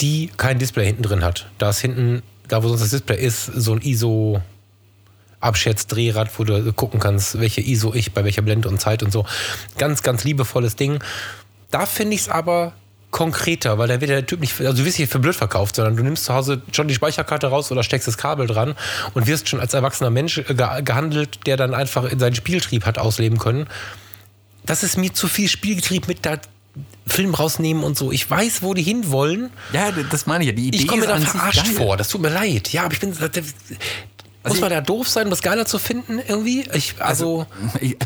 [0.00, 1.46] die kein Display hinten drin hat.
[1.58, 4.40] Da ist hinten, da wo sonst das Display ist, so ein ISO
[5.40, 9.26] Abschätzdrehrad, wo du gucken kannst, welche ISO ich bei welcher Blende und Zeit und so.
[9.76, 11.00] Ganz, ganz liebevolles Ding.
[11.72, 12.74] Da finde ich es aber
[13.10, 15.96] konkreter, weil da wird der Typ nicht, also du wirst nicht für blöd verkauft, sondern
[15.96, 18.74] du nimmst zu Hause schon die Speicherkarte raus oder steckst das Kabel dran
[19.14, 22.96] und wirst schon als erwachsener Mensch äh, gehandelt, der dann einfach in seinen Spieltrieb hat
[22.98, 23.66] ausleben können.
[24.64, 26.38] Das ist mir zu viel Spieltrieb mit da
[27.06, 28.12] Film rausnehmen und so.
[28.12, 29.50] Ich weiß, wo die hinwollen.
[29.74, 30.56] Ja, das meine ich ja.
[30.56, 31.96] Die Idee ich komme mir da verarscht vor.
[31.98, 32.72] Das tut mir leid.
[32.72, 33.10] Ja, aber ich bin.
[33.10, 33.42] Also
[34.44, 36.64] muss man da doof sein, um das geiler zu finden irgendwie?
[36.72, 37.46] Ich, also,
[37.80, 37.96] Ich-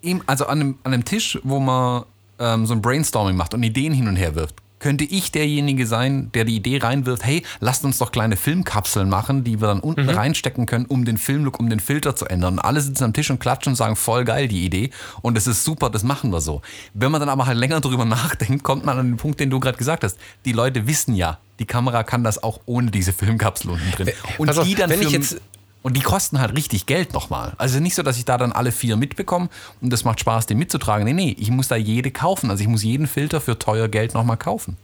[0.00, 2.04] ihm, also an einem, an einem Tisch, wo man
[2.38, 6.30] ähm, so ein Brainstorming macht und Ideen hin und her wirft, könnte ich derjenige sein,
[6.34, 10.08] der die Idee reinwirft, hey, lasst uns doch kleine Filmkapseln machen, die wir dann unten
[10.08, 12.54] reinstecken können, um den Filmlook, um den Filter zu ändern.
[12.54, 14.90] Und alle sitzen am Tisch und klatschen und sagen, voll geil, die Idee.
[15.20, 16.62] Und es ist super, das machen wir so.
[16.94, 19.58] Wenn man dann aber halt länger drüber nachdenkt, kommt man an den Punkt, den du
[19.58, 20.16] gerade gesagt hast.
[20.44, 24.10] Die Leute wissen ja, die Kamera kann das auch ohne diese Filmkapsel unten drin.
[24.38, 25.40] Und pass auf, die dann wenn ich für, jetzt-
[25.82, 27.52] und die kosten halt richtig Geld nochmal.
[27.56, 29.48] Also nicht so, dass ich da dann alle vier mitbekomme
[29.80, 31.04] und das macht Spaß, den mitzutragen.
[31.04, 32.50] Nee, nee, ich muss da jede kaufen.
[32.50, 34.76] Also ich muss jeden Filter für teuer Geld nochmal kaufen.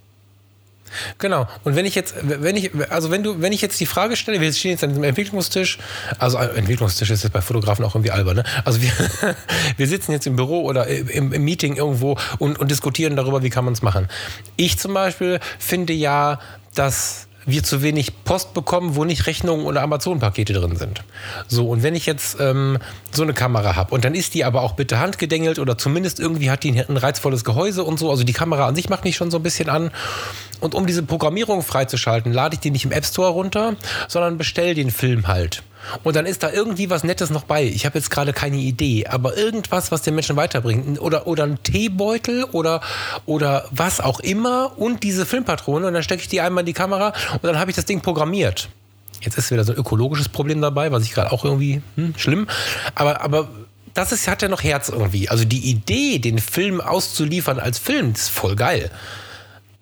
[1.18, 1.46] Genau.
[1.64, 4.40] Und wenn ich jetzt, wenn ich, also wenn du, wenn ich jetzt die Frage stelle,
[4.40, 5.78] wir stehen jetzt an diesem Entwicklungstisch,
[6.18, 8.44] also ein Entwicklungstisch ist jetzt bei Fotografen auch irgendwie albern, ne?
[8.64, 8.92] Also wir,
[9.76, 13.50] wir sitzen jetzt im Büro oder im, im Meeting irgendwo und, und diskutieren darüber, wie
[13.50, 14.08] kann man es machen.
[14.56, 16.38] Ich zum Beispiel finde ja,
[16.74, 21.04] dass wir zu wenig Post bekommen, wo nicht Rechnungen oder Amazon-Pakete drin sind.
[21.48, 22.78] So, und wenn ich jetzt ähm,
[23.12, 26.50] so eine Kamera habe und dann ist die aber auch bitte handgedengelt oder zumindest irgendwie
[26.50, 29.30] hat die ein reizvolles Gehäuse und so, also die Kamera an sich macht mich schon
[29.30, 29.90] so ein bisschen an.
[30.64, 33.76] Und um diese Programmierung freizuschalten, lade ich die nicht im App Store runter,
[34.08, 35.62] sondern bestell den Film halt.
[36.04, 37.64] Und dann ist da irgendwie was Nettes noch bei.
[37.64, 40.98] Ich habe jetzt gerade keine Idee, aber irgendwas, was den Menschen weiterbringt.
[41.02, 42.80] Oder, oder ein Teebeutel oder,
[43.26, 45.86] oder was auch immer und diese Filmpatrone.
[45.86, 48.00] Und dann stecke ich die einmal in die Kamera und dann habe ich das Ding
[48.00, 48.70] programmiert.
[49.20, 52.46] Jetzt ist wieder so ein ökologisches Problem dabei, was ich gerade auch irgendwie hm, schlimm.
[52.94, 53.50] Aber, aber
[53.92, 55.28] das ist, hat ja noch Herz irgendwie.
[55.28, 58.90] Also die Idee, den Film auszuliefern als Film, ist voll geil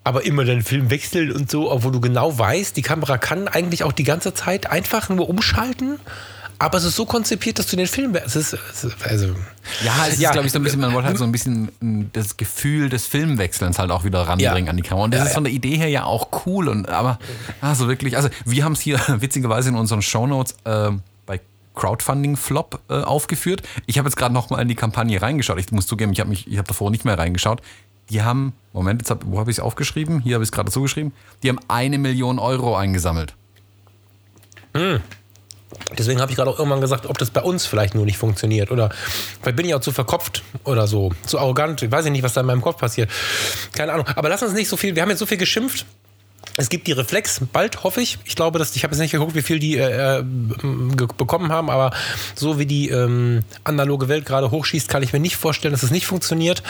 [0.05, 3.85] aber immer den Film wechseln und so, obwohl du genau weißt, die Kamera kann eigentlich
[3.85, 5.99] auch die ganze Zeit einfach nur umschalten,
[6.59, 8.15] aber es ist so konzipiert, dass du den Film.
[8.15, 9.35] Es ist, es ist also
[9.85, 12.05] Ja, es ist, glaube ich, so ein bisschen, man wollte halt so ein bisschen mm,
[12.13, 14.71] das Gefühl des Filmwechselns halt auch wieder ranbringen Ja.
[14.71, 15.05] an die Kamera.
[15.05, 15.35] Und das Ja, ist ja.
[15.35, 16.69] von der Idee her ja auch cool.
[16.69, 17.19] Und aber
[17.61, 20.91] ah, so wirklich, also wir haben es hier witzigerweise in unseren Shownotes äh,
[21.27, 21.41] bei
[21.75, 23.63] Crowdfunding Flop äh, aufgeführt.
[23.87, 25.59] Ich habe jetzt gerade noch mal in die Kampagne reingeschaut.
[25.59, 27.61] Ich muss zugeben, ich habe mich, ich habe davor nicht mehr reingeschaut.
[28.11, 30.21] Die haben, Moment, jetzt hab, wo habe ich es aufgeschrieben?
[30.21, 31.13] Hier habe ich es gerade dazu geschrieben.
[31.43, 33.35] Die haben eine Million Euro eingesammelt.
[35.99, 38.71] Deswegen habe ich gerade auch irgendwann gesagt, ob das bei uns vielleicht nur nicht funktioniert.
[38.71, 38.91] Oder
[39.41, 41.83] vielleicht bin ich auch zu verkopft oder so, zu arrogant.
[41.83, 43.11] Ich weiß nicht, was da in meinem Kopf passiert.
[43.73, 44.07] Keine Ahnung.
[44.15, 44.95] Aber lass uns nicht so viel.
[44.95, 45.87] Wir haben jetzt so viel geschimpft.
[46.57, 48.19] Es gibt die Reflex, bald hoffe ich.
[48.25, 50.23] Ich glaube, dass ich habe jetzt nicht geguckt, wie viel die äh, äh,
[51.17, 51.93] bekommen haben, aber
[52.35, 55.91] so wie die ähm, analoge Welt gerade hochschießt, kann ich mir nicht vorstellen, dass es
[55.91, 56.63] nicht funktioniert.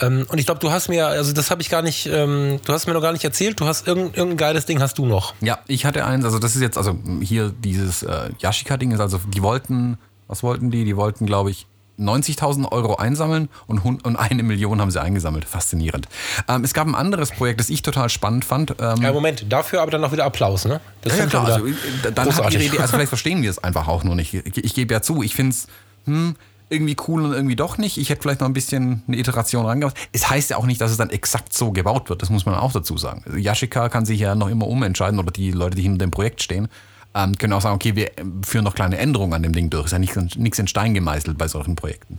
[0.00, 2.72] Ähm, und ich glaube, du hast mir, also das habe ich gar nicht, ähm, du
[2.72, 3.60] hast mir noch gar nicht erzählt.
[3.60, 5.34] Du hast irgendein, irgendein geiles Ding hast du noch.
[5.40, 9.20] Ja, ich hatte eins, also das ist jetzt, also hier dieses äh, Yashica-Ding ist, also
[9.26, 10.84] die wollten, was wollten die?
[10.84, 11.66] Die wollten, glaube ich,
[12.00, 15.44] 90.000 Euro einsammeln und, und eine Million haben sie eingesammelt.
[15.44, 16.08] Faszinierend.
[16.48, 18.74] Ähm, es gab ein anderes Projekt, das ich total spannend fand.
[18.80, 20.80] Ähm, Ja, Moment, dafür aber dann noch wieder Applaus, ne?
[21.02, 21.44] Das ja, ja, klar.
[21.46, 21.72] Also, äh,
[22.14, 24.34] dann hat ihre Idee, also vielleicht verstehen wir es einfach auch nur nicht.
[24.34, 25.66] Ich, ich gebe ja zu, ich finde es
[26.06, 26.36] hm,
[26.70, 27.98] irgendwie cool und irgendwie doch nicht.
[27.98, 29.96] Ich hätte vielleicht noch ein bisschen eine Iteration reingebracht.
[30.12, 32.22] Es heißt ja auch nicht, dass es dann exakt so gebaut wird.
[32.22, 33.22] Das muss man auch dazu sagen.
[33.26, 36.42] Also Yashica kann sich ja noch immer umentscheiden oder die Leute, die hinter dem Projekt
[36.42, 36.68] stehen,
[37.14, 39.86] ähm, können auch sagen, okay, wir ähm, führen noch kleine Änderungen an dem Ding durch.
[39.86, 42.18] Ist ja nicht, nichts in Stein gemeißelt bei solchen Projekten.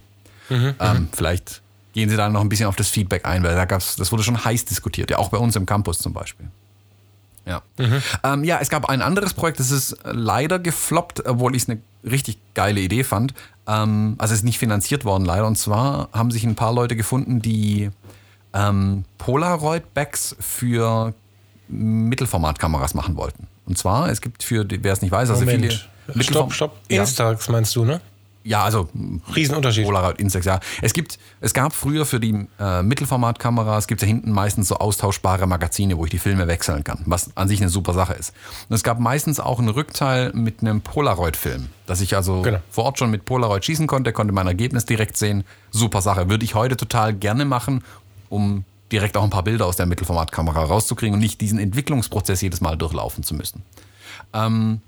[0.79, 1.61] ähm, vielleicht
[1.93, 4.23] gehen sie da noch ein bisschen auf das Feedback ein, weil da gab's, das wurde
[4.23, 6.47] schon heiß diskutiert, ja auch bei uns im Campus zum Beispiel.
[7.45, 7.61] Ja.
[8.23, 11.79] Ähm, ja, es gab ein anderes Projekt, das ist leider gefloppt, obwohl ich es eine
[12.03, 13.33] richtig geile Idee fand.
[13.67, 15.47] Ähm, also es ist nicht finanziert worden leider.
[15.47, 17.89] Und zwar haben sich ein paar Leute gefunden, die
[18.53, 21.13] ähm, Polaroid-Bags für
[21.67, 23.47] Mittelformatkameras machen wollten.
[23.71, 25.63] Und zwar, es gibt für, wer es nicht weiß, also Moment.
[25.65, 26.15] viele Stopp,
[26.49, 26.75] Mittelform- stopp.
[26.89, 27.01] Ja.
[27.01, 28.01] Instax meinst du, ne?
[28.43, 28.89] Ja, also
[29.35, 29.85] Riesenunterschied.
[29.85, 30.59] Polaroid Instax, ja.
[30.81, 34.75] Es gibt, es gab früher für die äh, Mittelformatkameras, gibt es ja hinten meistens so
[34.77, 38.33] austauschbare Magazine, wo ich die Filme wechseln kann, was an sich eine super Sache ist.
[38.67, 42.59] Und es gab meistens auch ein Rückteil mit einem Polaroid-Film, dass ich also Genau.
[42.69, 45.45] vor Ort schon mit Polaroid schießen konnte, konnte mein Ergebnis direkt sehen.
[45.69, 46.29] Super Sache.
[46.29, 47.83] Würde ich heute total gerne machen,
[48.29, 52.61] um direkt auch ein paar Bilder aus der Mittelformatkamera rauszukriegen und nicht diesen Entwicklungsprozess jedes
[52.61, 53.63] Mal durchlaufen zu müssen.
[54.33, 54.81] Ähm,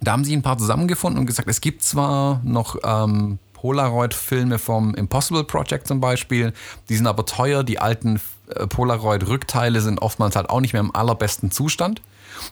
[0.00, 4.94] da haben sie ein paar zusammengefunden und gesagt, es gibt zwar noch ähm, Polaroid-Filme vom
[4.94, 6.52] Impossible Project zum Beispiel,
[6.88, 10.94] die sind aber teuer, die alten äh, Polaroid-Rückteile sind oftmals halt auch nicht mehr im
[10.94, 12.02] allerbesten Zustand.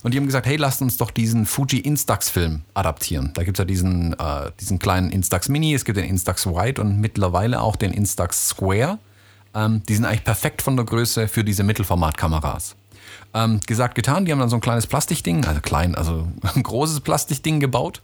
[0.05, 3.33] Und die haben gesagt, hey, lasst uns doch diesen Fuji Instax-Film adaptieren.
[3.35, 6.81] Da gibt es ja diesen, äh, diesen kleinen Instax Mini, es gibt den Instax White
[6.81, 8.99] und mittlerweile auch den Instax Square.
[9.55, 12.77] Ähm, die sind eigentlich perfekt von der Größe für diese Mittelformatkameras.
[13.33, 17.01] Ähm, gesagt, getan, die haben dann so ein kleines Plastikding, also klein, also ein großes
[17.01, 18.03] Plastikding gebaut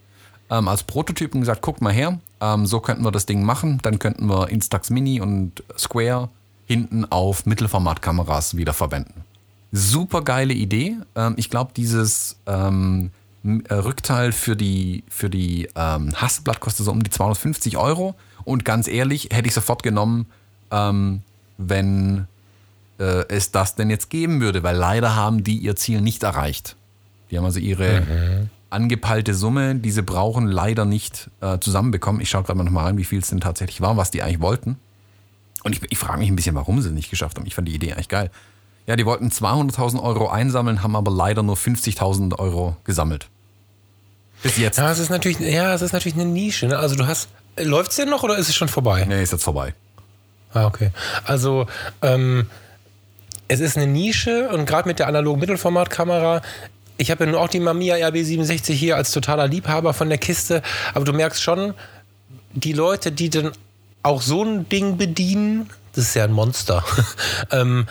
[0.51, 3.79] ähm, als Prototyp und gesagt, guckt mal her, ähm, so könnten wir das Ding machen.
[3.83, 6.29] Dann könnten wir Instax Mini und Square
[6.67, 9.25] hinten auf Mittelformatkameras wieder verwenden.
[9.73, 10.97] Super geile Idee.
[11.15, 13.11] Ähm, ich glaube, dieses ähm,
[13.45, 18.15] äh, Rückteil für die, für die ähm, Hasselblatt kostet so um die 250 Euro.
[18.45, 20.27] Und ganz ehrlich, hätte ich sofort genommen,
[20.71, 21.23] ähm,
[21.59, 22.27] wenn
[22.99, 26.77] äh, es das denn jetzt geben würde, weil leider haben die ihr Ziel nicht erreicht.
[27.31, 28.51] Die haben also ihre mhm.
[28.71, 32.21] angepeilte Summe, die sie brauchen, leider nicht äh, zusammenbekommen.
[32.21, 34.41] Ich schaue gerade mal nochmal rein, wie viel es denn tatsächlich war, was die eigentlich
[34.41, 34.77] wollten.
[35.65, 37.47] Und ich, ich frage mich ein bisschen, warum sie es nicht geschafft haben.
[37.47, 38.31] Ich fand die Idee eigentlich geil.
[38.87, 43.29] Ja, die wollten 200.000 Euro einsammeln, haben aber leider nur 50.000 Euro gesammelt.
[44.43, 44.79] Bis jetzt.
[44.79, 46.69] Ja, es ist natürlich, ja, es ist natürlich eine Nische.
[46.69, 46.79] Ne?
[46.79, 47.29] Also du hast,
[47.59, 49.05] läuft es denn noch oder ist es schon vorbei?
[49.09, 49.75] Nee, ist jetzt vorbei.
[50.53, 50.91] Ah, okay.
[51.25, 51.67] Also,
[52.03, 52.47] ähm,
[53.49, 56.43] es ist eine Nische und gerade mit der analogen Mittelformatkamera,
[56.99, 60.63] ich habe ja nur auch die Mamiya RB67 hier als totaler Liebhaber von der Kiste,
[60.95, 61.75] aber du merkst schon,
[62.55, 63.53] die Leute, die dann
[64.03, 66.85] auch so ein Ding bedienen, das ist ja ein Monster,
[67.51, 67.87] ähm,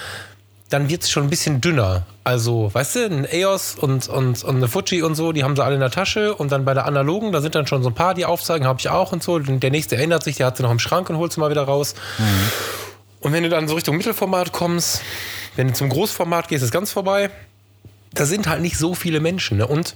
[0.70, 2.06] dann wird es schon ein bisschen dünner.
[2.24, 5.64] Also, weißt du, ein EOS und, und, und eine Fuji und so, die haben sie
[5.64, 6.34] alle in der Tasche.
[6.34, 8.80] Und dann bei der analogen, da sind dann schon so ein paar, die aufzeigen, habe
[8.80, 9.38] ich auch und so.
[9.38, 11.64] Der nächste erinnert sich, der hat sie noch im Schrank und holt sie mal wieder
[11.64, 11.94] raus.
[12.18, 12.24] Mhm.
[13.20, 15.02] Und wenn du dann so Richtung Mittelformat kommst,
[15.56, 17.30] wenn du zum Großformat gehst, ist ganz vorbei.
[18.14, 19.58] Da sind halt nicht so viele Menschen.
[19.58, 19.68] Ne?
[19.68, 19.96] Und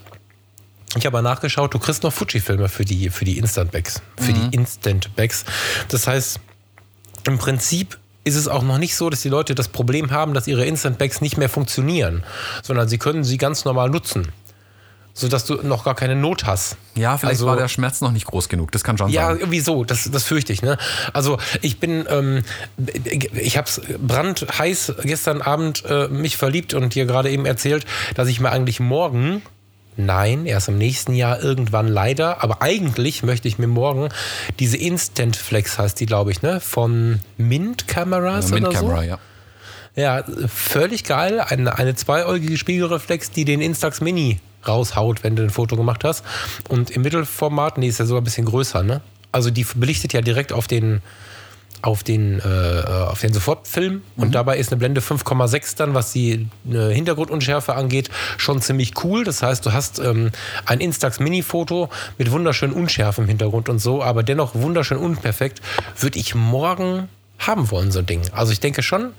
[0.96, 4.02] ich habe nachgeschaut, du kriegst noch Fuji-Filme für die, für die Instant-Bags.
[4.18, 4.52] Für mhm.
[4.52, 5.46] die Instant-Bags.
[5.88, 6.40] Das heißt,
[7.26, 7.98] im Prinzip
[8.30, 10.98] ist es auch noch nicht so, dass die Leute das Problem haben, dass ihre Instant
[10.98, 12.24] Bags nicht mehr funktionieren,
[12.64, 14.28] sondern sie können sie ganz normal nutzen.
[15.16, 16.78] Sodass du noch gar keine Not hast.
[16.96, 18.72] Ja, vielleicht also, war der Schmerz noch nicht groß genug.
[18.72, 19.36] Das kann schon ja, sein.
[19.36, 19.84] Ja, irgendwie so.
[19.84, 20.62] Das, das fürchte ich.
[20.62, 20.78] Ne?
[21.12, 22.44] Also ich bin, ähm,
[23.34, 28.30] ich habe es brandheiß gestern Abend äh, mich verliebt und dir gerade eben erzählt, dass
[28.30, 29.42] ich mir eigentlich morgen
[30.00, 32.42] Nein, erst im nächsten Jahr irgendwann leider.
[32.42, 34.10] Aber eigentlich möchte ich mir morgen
[34.60, 36.62] diese Instant Flex heißt die, glaube ich, ne?
[36.62, 39.04] Von Mint Cameras ja, Mint oder Camera, so.
[39.04, 39.20] ja.
[39.96, 41.42] Ja, völlig geil.
[41.42, 46.24] Eine, eine zweiäugige Spiegelreflex, die den Instax Mini raushaut, wenn du ein Foto gemacht hast.
[46.70, 49.02] Und im Mittelformat, nee, ist ja sogar ein bisschen größer, ne?
[49.34, 51.02] Also die belichtet ja direkt auf den,
[51.82, 54.32] auf den, äh, auf den Sofortfilm und mhm.
[54.32, 59.24] dabei ist eine Blende 5,6 dann, was die äh, Hintergrundunschärfe angeht, schon ziemlich cool.
[59.24, 60.32] Das heißt, du hast ähm,
[60.66, 65.62] ein Instax Mini-Foto mit wunderschön Unschärfe im Hintergrund und so, aber dennoch wunderschön unperfekt.
[65.98, 67.10] Würde ich morgen
[67.40, 68.22] haben wollen, so ein Ding.
[68.34, 69.14] Also ich denke schon,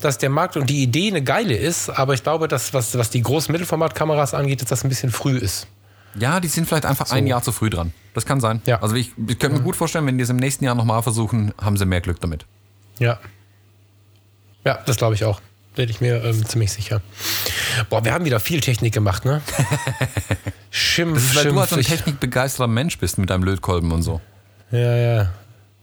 [0.00, 3.10] dass der Markt und die Idee eine geile ist, aber ich glaube, dass was, was
[3.10, 5.66] die großen Mittelformatkameras angeht, dass das ein bisschen früh ist.
[6.18, 7.14] Ja, die sind vielleicht einfach so.
[7.14, 7.92] ein Jahr zu früh dran.
[8.14, 8.62] Das kann sein.
[8.66, 8.80] Ja.
[8.80, 11.52] Also ich, ich könnte mir gut vorstellen, wenn die es im nächsten Jahr nochmal versuchen,
[11.60, 12.46] haben sie mehr Glück damit.
[12.98, 13.18] Ja.
[14.64, 15.40] Ja, das glaube ich auch.
[15.74, 17.02] Bin ich mir ähm, ziemlich sicher.
[17.90, 19.42] Boah, wir haben wieder viel Technik gemacht, ne?
[20.70, 23.92] Schimpf, das ist, weil Schimpf, du halt so ein technikbegeisterter Mensch bist mit deinem Lötkolben
[23.92, 24.20] und so.
[24.70, 25.32] Ja, ja.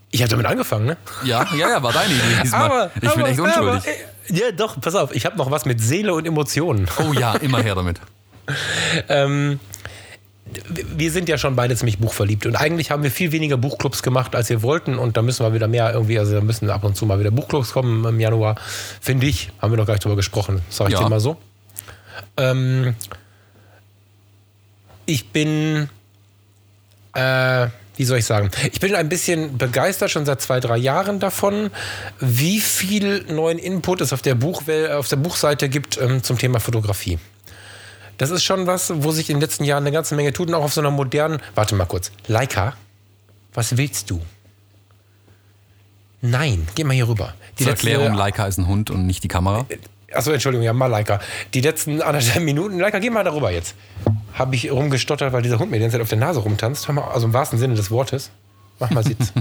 [0.10, 0.98] Ich habe damit angefangen, ne?
[1.24, 2.64] Ja, ja, ja, war deine Idee diesmal.
[2.64, 3.84] Aber, ich aber, bin echt unschuldig.
[3.84, 6.88] Aber, ja, doch, pass auf, ich habe noch was mit Seele und Emotionen.
[7.00, 8.00] Oh ja, immer her damit.
[9.10, 9.60] ähm,
[10.96, 14.36] wir sind ja schon beide ziemlich buchverliebt und eigentlich haben wir viel weniger Buchclubs gemacht,
[14.36, 16.96] als wir wollten und da müssen wir wieder mehr irgendwie, also da müssen ab und
[16.96, 18.56] zu mal wieder Buchclubs kommen im Januar,
[19.02, 19.52] finde ich.
[19.60, 21.04] Haben wir noch gar nicht drüber gesprochen, sage ich ja.
[21.04, 21.38] dir mal so.
[22.38, 22.96] Ähm,
[25.06, 25.90] ich bin,
[27.14, 31.20] äh, wie soll ich sagen, ich bin ein bisschen begeistert schon seit zwei, drei Jahren
[31.20, 31.72] davon,
[32.20, 36.60] wie viel neuen Input es auf der, Buchwelt, auf der Buchseite gibt ähm, zum Thema
[36.60, 37.20] Fotografie.
[38.24, 40.54] Das ist schon was, wo sich in den letzten Jahren eine ganze Menge tut und
[40.54, 41.42] auch auf so einer modernen.
[41.56, 42.10] Warte mal kurz.
[42.28, 42.74] Leica,
[43.54, 44.22] was willst du?
[46.22, 47.34] Nein, geh mal hier rüber.
[47.60, 49.66] Die Zur Erklärung, Leica ist ein Hund und nicht die Kamera.
[49.68, 49.78] Äh,
[50.14, 51.20] Achso, Entschuldigung, ja, mal Leica.
[51.54, 53.76] Die letzten anderthalb Minuten, Leica, geh mal darüber jetzt.
[54.36, 56.88] Habe ich rumgestottert, weil dieser Hund mir die ganze Zeit auf der Nase rumtanzt.
[56.88, 58.32] Hör mal, also im wahrsten Sinne des Wortes.
[58.80, 59.34] Mach mal Sitz.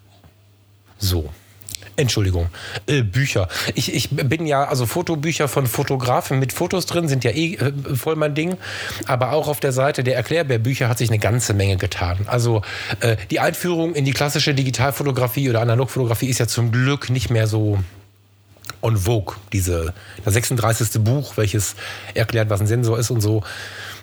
[0.98, 1.28] so.
[2.00, 2.48] Entschuldigung,
[2.86, 3.48] äh, Bücher.
[3.74, 7.72] Ich, ich bin ja, also Fotobücher von Fotografen mit Fotos drin sind ja eh äh,
[7.94, 8.56] voll mein Ding.
[9.06, 12.18] Aber auch auf der Seite der Erklärbärbücher hat sich eine ganze Menge getan.
[12.26, 12.62] Also
[13.00, 17.46] äh, die Einführung in die klassische Digitalfotografie oder Analogfotografie ist ja zum Glück nicht mehr
[17.46, 17.78] so
[18.82, 19.92] on Vogue, diese,
[20.24, 21.02] das 36.
[21.02, 21.74] Buch, welches
[22.14, 23.42] erklärt, was ein Sensor ist und so.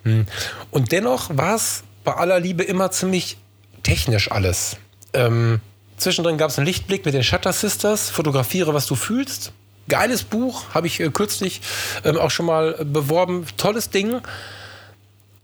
[0.03, 0.27] Hm.
[0.71, 3.37] Und dennoch war es bei aller Liebe immer ziemlich
[3.83, 4.77] technisch alles.
[5.13, 5.61] Ähm,
[5.97, 9.51] zwischendrin gab es einen Lichtblick mit den Shutter Sisters, fotografiere, was du fühlst.
[9.89, 11.61] Geiles Buch, habe ich äh, kürzlich
[12.03, 13.45] ähm, auch schon mal beworben.
[13.57, 14.21] Tolles Ding.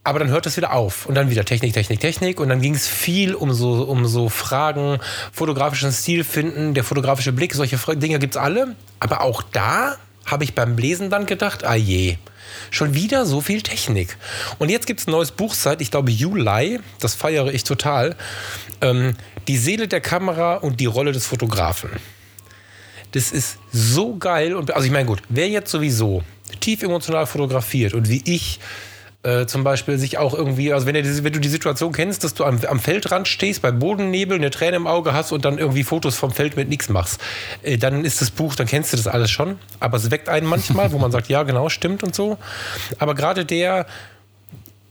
[0.06, 2.76] Aber dann hört es wieder auf und dann wieder Technik, Technik, Technik und dann ging
[2.76, 5.00] es viel um so, um so Fragen,
[5.32, 8.76] fotografischen Stil finden, der fotografische Blick, solche Dinge gibt es alle.
[9.00, 9.96] Aber auch da
[10.26, 12.18] habe ich beim Lesen dann gedacht, ah je,
[12.70, 14.18] schon wieder so viel Technik.
[14.60, 18.16] Und jetzt gibt es ein neues Buch seit, ich glaube, Juli, das feiere ich total,
[18.82, 19.16] ähm,
[19.48, 21.90] Die Seele der Kamera und die Rolle des Fotografen.
[23.12, 26.24] Das ist so geil und also ich meine gut, wer jetzt sowieso
[26.60, 28.60] tief emotional fotografiert und wie ich
[29.24, 32.34] äh, zum Beispiel sich auch irgendwie, also wenn, ihr, wenn du die Situation kennst, dass
[32.34, 35.84] du am, am, Feldrand stehst, bei Bodennebel, eine Träne im Auge hast und dann irgendwie
[35.84, 37.22] Fotos vom Feld mit nichts machst,
[37.62, 39.58] äh, dann ist das Buch, dann kennst du das alles schon.
[39.80, 42.38] Aber es weckt einen manchmal, wo man sagt, ja, genau, stimmt und so.
[43.00, 43.86] Aber gerade der,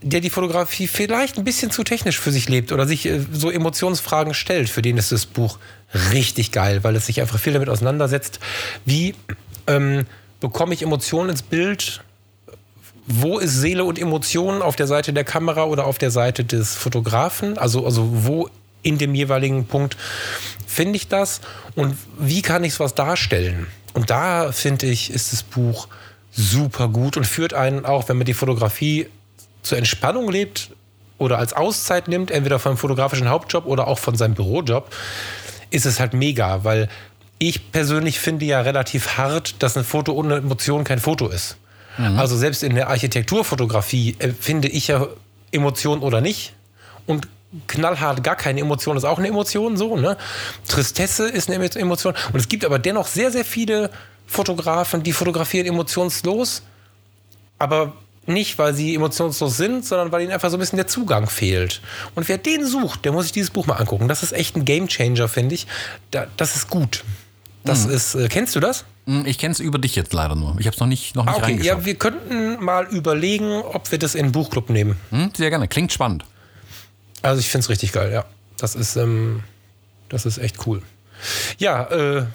[0.03, 3.51] der die Fotografie vielleicht ein bisschen zu technisch für sich lebt oder sich äh, so
[3.51, 5.59] Emotionsfragen stellt, für den ist das Buch
[6.13, 8.41] richtig geil, weil es sich einfach viel damit auseinandersetzt,
[8.85, 9.15] wie
[9.67, 10.07] ähm,
[10.41, 12.03] bekomme ich Emotionen ins Bild
[13.07, 16.75] wo ist Seele und Emotionen auf der Seite der Kamera oder auf der Seite des
[16.75, 17.59] Fotografen?
[17.59, 18.49] Also, also wo
[18.83, 19.97] in dem jeweiligen Punkt
[20.67, 21.41] finde ich das
[21.75, 23.67] und wie kann ich was darstellen?
[23.95, 25.89] Und da finde ich, ist das Buch
[26.31, 29.07] super gut und führt einen auch, wenn man die Fotografie
[29.63, 30.71] zur Entspannung lebt
[31.19, 34.93] oder als Auszeit nimmt, entweder vom fotografischen Hauptjob oder auch von seinem Bürojob,
[35.71, 36.89] ist es halt mega, weil
[37.39, 41.57] ich persönlich finde ja relativ hart, dass ein Foto ohne Emotion kein Foto ist.
[41.99, 42.19] Mhm.
[42.19, 45.07] Also selbst in der Architekturfotografie äh, finde ich ja
[45.51, 46.55] Emotion oder nicht.
[47.07, 47.29] Und
[47.67, 49.97] knallhart gar keine Emotion ist auch eine Emotion so.
[49.97, 50.17] Ne?
[50.69, 52.15] Tristesse ist eine Emotion.
[52.33, 53.91] Und es gibt aber dennoch sehr, sehr viele
[54.27, 56.63] Fotografen, die fotografieren emotionslos,
[57.59, 57.93] aber
[58.27, 61.81] nicht, weil sie emotionslos sind, sondern weil ihnen einfach so ein bisschen der Zugang fehlt.
[62.15, 64.09] Und wer den sucht, der muss sich dieses Buch mal angucken.
[64.09, 65.67] Das ist echt ein Gamechanger, finde ich.
[66.11, 67.05] das ist gut.
[67.65, 67.95] Das mhm.
[67.95, 68.85] ist, äh, kennst du das?
[69.07, 70.57] Hm, ich kenne es über dich jetzt leider nur.
[70.59, 71.45] Ich habe es noch nicht, noch nicht okay.
[71.45, 71.79] reingeschaut.
[71.79, 74.97] Ja, wir könnten mal überlegen, ob wir das in den Buchclub nehmen.
[75.11, 75.69] Hm, sehr gerne.
[75.69, 76.25] Klingt spannend.
[77.23, 78.25] Also ich finde es richtig geil, ja.
[78.59, 79.43] Das ist, ähm,
[80.09, 80.83] das ist echt cool.
[81.59, 82.27] Ja, äh,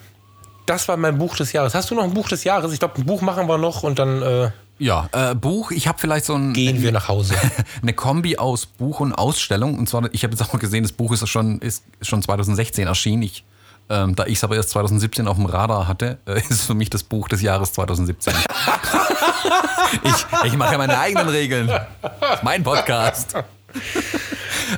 [0.66, 1.74] das war mein Buch des Jahres.
[1.74, 2.72] Hast du noch ein Buch des Jahres?
[2.72, 4.22] Ich glaube, ein Buch machen wir noch und dann.
[4.22, 5.70] Äh, ja, äh, Buch.
[5.70, 6.52] Ich habe vielleicht so ein.
[6.52, 7.34] Gehen wir nach Hause.
[7.82, 9.78] eine Kombi aus Buch und Ausstellung.
[9.78, 13.22] Und zwar, ich habe jetzt auch gesehen, das Buch ist schon, ist schon 2016 erschienen.
[13.22, 13.44] Ich
[13.90, 16.90] ähm, da ich es aber erst 2017 auf dem Radar hatte, äh, ist für mich
[16.90, 18.34] das Buch des Jahres 2017.
[20.04, 21.68] ich ich mache ja meine eigenen Regeln.
[21.68, 23.34] Das ist mein Podcast.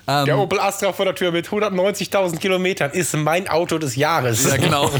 [0.07, 4.45] Ähm, der Opel Astra vor der Tür mit 190.000 Kilometern ist mein Auto des Jahres.
[4.45, 4.91] Ja, genau.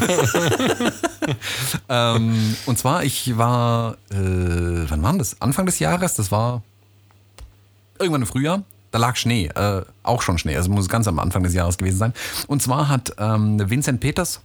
[1.89, 4.17] ähm, und zwar, ich war, äh,
[4.89, 5.41] wann war das?
[5.41, 6.63] Anfang des Jahres, das war
[7.99, 11.43] irgendwann im Frühjahr, da lag Schnee, äh, auch schon Schnee, also muss ganz am Anfang
[11.43, 12.15] des Jahres gewesen sein.
[12.47, 14.41] Und zwar hat ähm, Vincent Peters,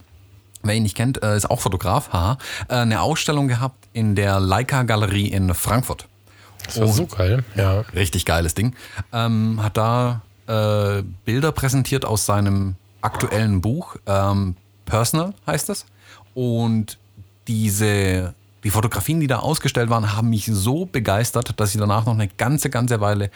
[0.64, 4.40] wer ihn nicht kennt, äh, ist auch Fotograf, haha, äh, eine Ausstellung gehabt in der
[4.40, 6.08] Leica Galerie in Frankfurt.
[6.66, 7.82] Das war so geil, ja.
[7.94, 8.76] Richtig geiles Ding.
[9.14, 14.56] Ähm, hat da äh, Bilder präsentiert aus seinem aktuellen Buch, ähm,
[14.86, 15.86] Personal heißt es.
[16.36, 17.00] Und
[17.48, 22.16] diese die Fotografien, die da ausgestellt waren, haben mich so begeistert, dass ich danach noch
[22.16, 23.30] eine ganze, ganze Weile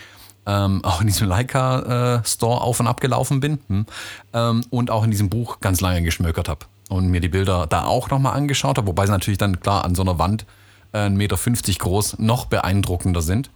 [0.47, 3.85] ähm, auch in diesem Leica-Store äh, auf und ab gelaufen bin hm,
[4.33, 7.85] ähm, und auch in diesem Buch ganz lange geschmökert habe und mir die Bilder da
[7.85, 10.47] auch nochmal angeschaut habe, wobei sie natürlich dann klar an so einer Wand
[10.93, 11.37] äh, 1,50 Meter
[11.77, 13.51] groß noch beeindruckender sind.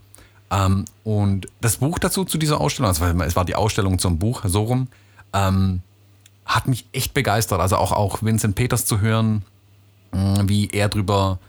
[0.51, 4.43] Ähm, und das Buch dazu zu dieser Ausstellung, also es war die Ausstellung zum Buch,
[4.45, 4.89] so rum,
[5.33, 5.81] ähm,
[6.45, 7.59] hat mich echt begeistert.
[7.59, 9.43] Also auch, auch Vincent Peters zu hören,
[10.11, 11.39] hm, wie er drüber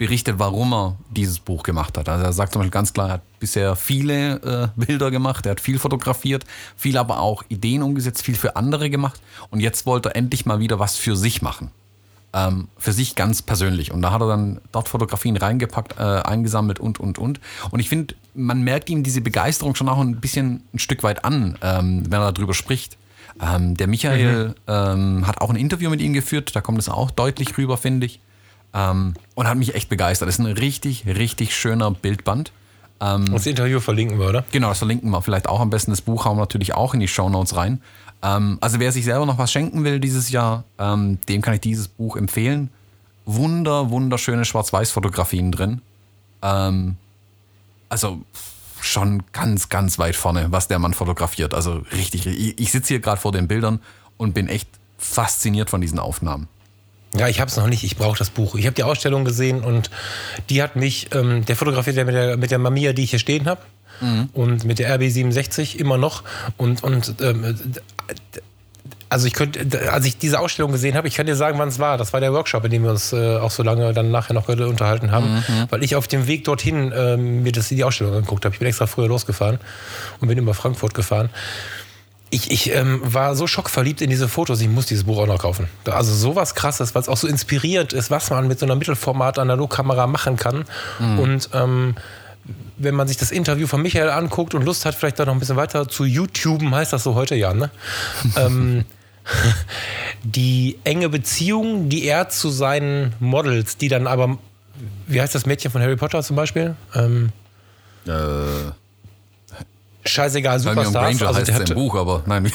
[0.00, 2.08] berichtet, warum er dieses Buch gemacht hat.
[2.08, 5.52] Also er sagt zum Beispiel ganz klar, er hat bisher viele äh, Bilder gemacht, er
[5.52, 6.44] hat viel fotografiert,
[6.74, 9.20] viel aber auch Ideen umgesetzt, viel für andere gemacht
[9.50, 11.70] und jetzt wollte er endlich mal wieder was für sich machen.
[12.32, 13.90] Ähm, für sich ganz persönlich.
[13.92, 17.40] Und da hat er dann dort Fotografien reingepackt, äh, eingesammelt und, und, und.
[17.72, 21.24] Und ich finde, man merkt ihm diese Begeisterung schon auch ein bisschen ein Stück weit
[21.24, 22.96] an, ähm, wenn er darüber spricht.
[23.42, 24.54] Ähm, der Michael mhm.
[24.66, 28.06] ähm, hat auch ein Interview mit ihm geführt, da kommt es auch deutlich rüber, finde
[28.06, 28.20] ich.
[28.72, 30.28] Ähm, und hat mich echt begeistert.
[30.28, 32.52] Das ist ein richtig, richtig schöner Bildband.
[33.00, 34.44] Ähm, das Interview verlinken wir, oder?
[34.52, 35.22] Genau, das verlinken wir.
[35.22, 35.90] Vielleicht auch am besten.
[35.90, 37.80] Das Buch hauen wir natürlich auch in die Show Notes rein.
[38.22, 41.60] Ähm, also wer sich selber noch was schenken will dieses Jahr, ähm, dem kann ich
[41.60, 42.68] dieses Buch empfehlen.
[43.24, 45.82] Wunder, wunderschöne Schwarz-Weiß-Fotografien drin.
[46.42, 48.22] Also
[48.82, 51.54] schon ganz, ganz weit vorne, was der Mann fotografiert.
[51.54, 53.80] Also richtig, ich, ich sitze hier gerade vor den Bildern
[54.16, 54.68] und bin echt
[54.98, 56.48] fasziniert von diesen Aufnahmen.
[57.14, 57.82] Ja, ich habe es noch nicht.
[57.82, 58.54] Ich brauche das Buch.
[58.54, 59.90] Ich habe die Ausstellung gesehen und
[60.48, 63.18] die hat mich, ähm, der fotografiert ja mit der, mit der Mamiya, die ich hier
[63.18, 63.62] stehen habe.
[64.32, 66.22] Und mit der RB67 immer noch.
[66.56, 67.56] Und, und ähm,
[69.10, 71.80] also ich könnte, als ich diese Ausstellung gesehen habe, ich kann dir sagen, wann es
[71.80, 71.98] war.
[71.98, 74.48] Das war der Workshop, in dem wir uns äh, auch so lange dann nachher noch
[74.48, 78.54] unterhalten haben, weil ich auf dem Weg dorthin ähm, mir das, die Ausstellung angeguckt habe.
[78.54, 79.58] Ich bin extra früher losgefahren
[80.20, 81.28] und bin über Frankfurt gefahren.
[82.30, 85.40] Ich, ich ähm, war so schockverliebt in diese Fotos, ich muss dieses Buch auch noch
[85.40, 85.68] kaufen.
[85.86, 90.06] Also sowas krasses, weil es auch so inspirierend ist, was man mit so einer Mittelformat-Analogkamera
[90.06, 90.64] machen kann.
[91.18, 91.96] Und ähm,
[92.78, 95.40] wenn man sich das Interview von Michael anguckt und Lust hat, vielleicht da noch ein
[95.40, 97.70] bisschen weiter zu YouTuben, heißt das so heute ja, ne?
[98.36, 98.84] ähm,
[100.22, 104.38] die enge Beziehung, die er zu seinen Models, die dann aber,
[105.06, 106.74] wie heißt das Mädchen von Harry Potter zum Beispiel?
[106.94, 107.30] Ähm,
[108.06, 108.10] Äh,
[110.08, 111.18] scheißegal, Hermione Superstars.
[111.18, 112.44] Granger Also heißt hatte im Buch, aber nein.
[112.46, 112.52] wie-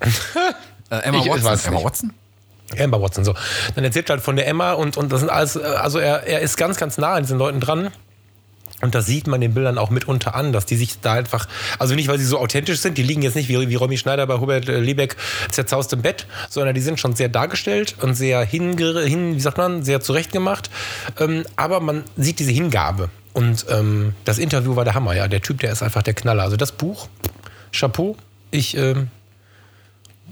[0.90, 1.44] äh, Emma Ich- ich Watson.
[1.44, 1.84] weiß Emma.
[1.84, 2.12] Watson?
[2.78, 3.34] Amber Watson, so.
[3.74, 6.40] Dann erzählt er halt von der Emma und, und das sind alles, also er, er
[6.40, 7.90] ist ganz, ganz nah an diesen Leuten dran.
[8.80, 11.94] Und das sieht man den Bildern auch mitunter an, dass die sich da einfach, also
[11.94, 14.38] nicht, weil sie so authentisch sind, die liegen jetzt nicht wie, wie Romy Schneider bei
[14.38, 15.16] Hubert äh, Liebeck
[15.50, 19.58] zerzaust im Bett, sondern die sind schon sehr dargestellt und sehr hinge, hin, wie sagt
[19.58, 20.70] man, sehr zurechtgemacht.
[21.18, 23.10] Ähm, aber man sieht diese Hingabe.
[23.32, 25.28] Und ähm, das Interview war der Hammer, ja.
[25.28, 26.42] Der Typ, der ist einfach der Knaller.
[26.42, 27.08] Also das Buch,
[27.72, 28.16] Chapeau,
[28.50, 29.08] ich ähm,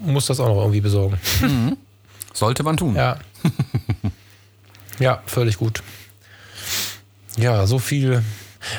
[0.00, 1.18] muss das auch noch irgendwie besorgen.
[2.32, 2.96] Sollte man tun.
[2.96, 3.18] Ja.
[4.98, 5.82] ja, völlig gut.
[7.38, 8.22] Ja, so viel.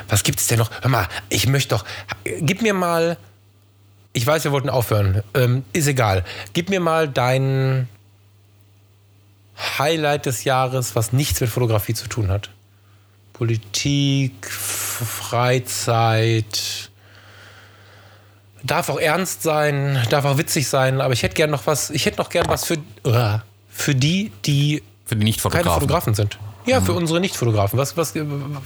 [0.09, 0.69] Was gibt's denn noch?
[0.81, 1.85] Hör mal, ich möchte doch.
[2.41, 3.17] Gib mir mal.
[4.11, 5.23] Ich weiß, wir wollten aufhören.
[5.33, 6.25] Ähm, ist egal.
[6.53, 7.87] Gib mir mal dein
[9.77, 12.49] Highlight des Jahres, was nichts mit Fotografie zu tun hat.
[13.33, 14.49] Politik,
[15.39, 15.79] Freizeit.
[18.63, 22.05] Darf auch ernst sein, darf auch witzig sein, aber ich hätte gern noch was, ich
[22.05, 23.39] hätte noch gern was für, uh,
[23.69, 25.79] für die, die Für die keine Nicht-Fotografen.
[25.79, 26.37] Fotografen sind.
[26.65, 27.79] Ja, für unsere Nicht-Fotografen.
[27.79, 28.13] Was, was,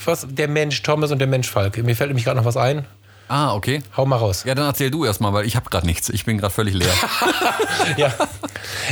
[0.06, 1.78] was, der Mensch Thomas und der Mensch Falk.
[1.84, 2.86] Mir fällt nämlich gerade noch was ein.
[3.28, 3.82] Ah, okay.
[3.96, 4.44] Hau mal raus.
[4.46, 6.10] Ja, dann erzähl du erstmal, weil ich habe gerade nichts.
[6.10, 6.94] Ich bin gerade völlig leer.
[7.98, 8.14] Ja.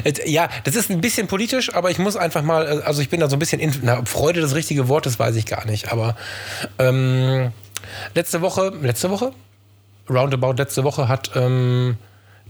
[0.03, 3.09] Äh, ja, das ist ein bisschen politisch, aber ich muss einfach mal, äh, also ich
[3.09, 5.65] bin da so ein bisschen, in, na, Freude das richtige Wort, das weiß ich gar
[5.65, 6.17] nicht, aber
[6.77, 7.51] ähm,
[8.13, 9.31] letzte Woche, letzte Woche?
[10.09, 11.97] Roundabout letzte Woche hat ähm,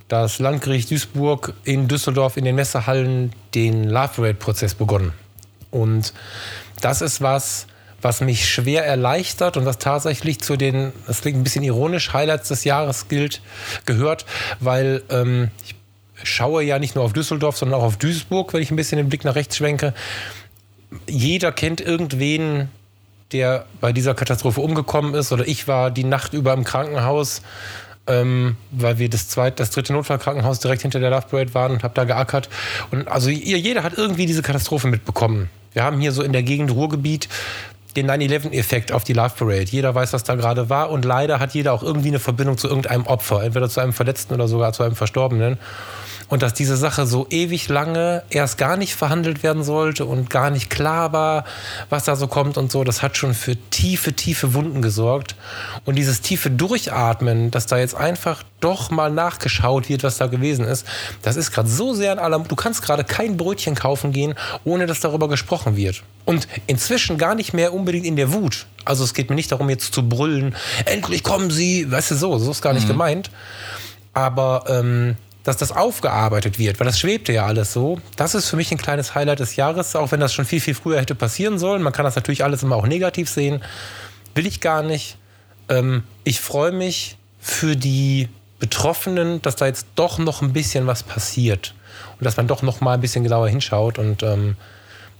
[0.07, 5.13] das Landgericht Duisburg in Düsseldorf in den Messehallen den Love Parade-Prozess begonnen.
[5.71, 6.13] Und
[6.81, 7.67] das ist was,
[8.01, 12.49] was mich schwer erleichtert und was tatsächlich zu den, das klingt ein bisschen ironisch, Highlights
[12.49, 13.41] des Jahres gilt,
[13.85, 14.25] gehört,
[14.59, 15.75] weil ähm, ich
[16.23, 19.09] schaue ja nicht nur auf Düsseldorf, sondern auch auf Duisburg, wenn ich ein bisschen den
[19.09, 19.93] Blick nach rechts schwenke.
[21.07, 22.69] Jeder kennt irgendwen,
[23.31, 27.41] der bei dieser Katastrophe umgekommen ist, oder ich war die Nacht über im Krankenhaus,
[28.07, 31.83] ähm, weil wir das zweite, das dritte Notfallkrankenhaus direkt hinter der Love Parade waren und
[31.83, 32.49] habe da geackert.
[32.89, 35.49] Und also jeder hat irgendwie diese Katastrophe mitbekommen.
[35.73, 37.29] Wir haben hier so in der Gegend Ruhrgebiet
[37.95, 39.65] den 9-11-Effekt auf die Love Parade.
[39.65, 42.67] Jeder weiß, was da gerade war und leider hat jeder auch irgendwie eine Verbindung zu
[42.67, 45.57] irgendeinem Opfer, entweder zu einem Verletzten oder sogar zu einem Verstorbenen.
[46.31, 50.49] Und dass diese Sache so ewig lange erst gar nicht verhandelt werden sollte und gar
[50.49, 51.43] nicht klar war,
[51.89, 55.35] was da so kommt und so, das hat schon für tiefe, tiefe Wunden gesorgt.
[55.83, 60.63] Und dieses tiefe Durchatmen, dass da jetzt einfach doch mal nachgeschaut wird, was da gewesen
[60.63, 60.87] ist,
[61.21, 64.85] das ist gerade so sehr in aller Du kannst gerade kein Brötchen kaufen gehen, ohne
[64.85, 66.01] dass darüber gesprochen wird.
[66.23, 68.67] Und inzwischen gar nicht mehr unbedingt in der Wut.
[68.85, 70.55] Also es geht mir nicht darum, jetzt zu brüllen,
[70.85, 73.29] endlich kommen Sie, weißt du so, so ist gar nicht gemeint.
[74.13, 78.55] Aber ähm, dass das aufgearbeitet wird, weil das schwebte ja alles so, das ist für
[78.55, 81.57] mich ein kleines Highlight des Jahres, auch wenn das schon viel, viel früher hätte passieren
[81.57, 81.81] sollen.
[81.81, 83.63] Man kann das natürlich alles immer auch negativ sehen.
[84.35, 85.17] Will ich gar nicht.
[85.67, 88.29] Ähm, ich freue mich für die
[88.59, 91.73] Betroffenen, dass da jetzt doch noch ein bisschen was passiert
[92.19, 94.55] und dass man doch noch mal ein bisschen genauer hinschaut und ähm,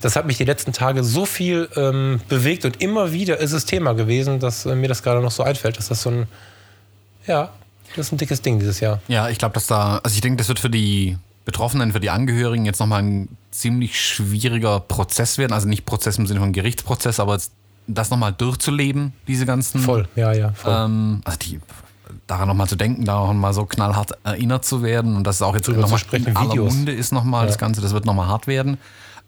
[0.02, 3.66] das hat mich die letzten Tage so viel ähm, bewegt und immer wieder ist es
[3.66, 6.28] Thema gewesen, dass äh, mir das gerade noch so einfällt, dass das so ein,
[7.26, 7.50] ja,
[7.96, 9.00] das ist ein dickes Ding dieses Jahr.
[9.08, 12.10] Ja, ich glaube, dass da, also ich denke, das wird für die Betroffenen, für die
[12.10, 15.54] Angehörigen jetzt nochmal ein ziemlich schwieriger Prozess werden.
[15.54, 17.38] Also nicht Prozess im Sinne von Gerichtsprozess, aber
[17.88, 19.82] das nochmal durchzuleben, diese ganzen.
[19.82, 20.74] Voll, ja, ja, voll.
[20.74, 21.60] Ähm, also die,
[22.28, 25.56] daran nochmal zu denken, daran mal so knallhart erinnert zu werden und dass es auch
[25.56, 26.74] jetzt nochmal sprechen, in aller Videos.
[26.74, 28.78] Munde ist nochmal das Ganze, das wird nochmal hart werden.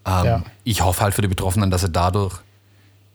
[0.05, 0.43] Ähm, Ja.
[0.63, 2.35] Ich hoffe halt für die Betroffenen, dass sie dadurch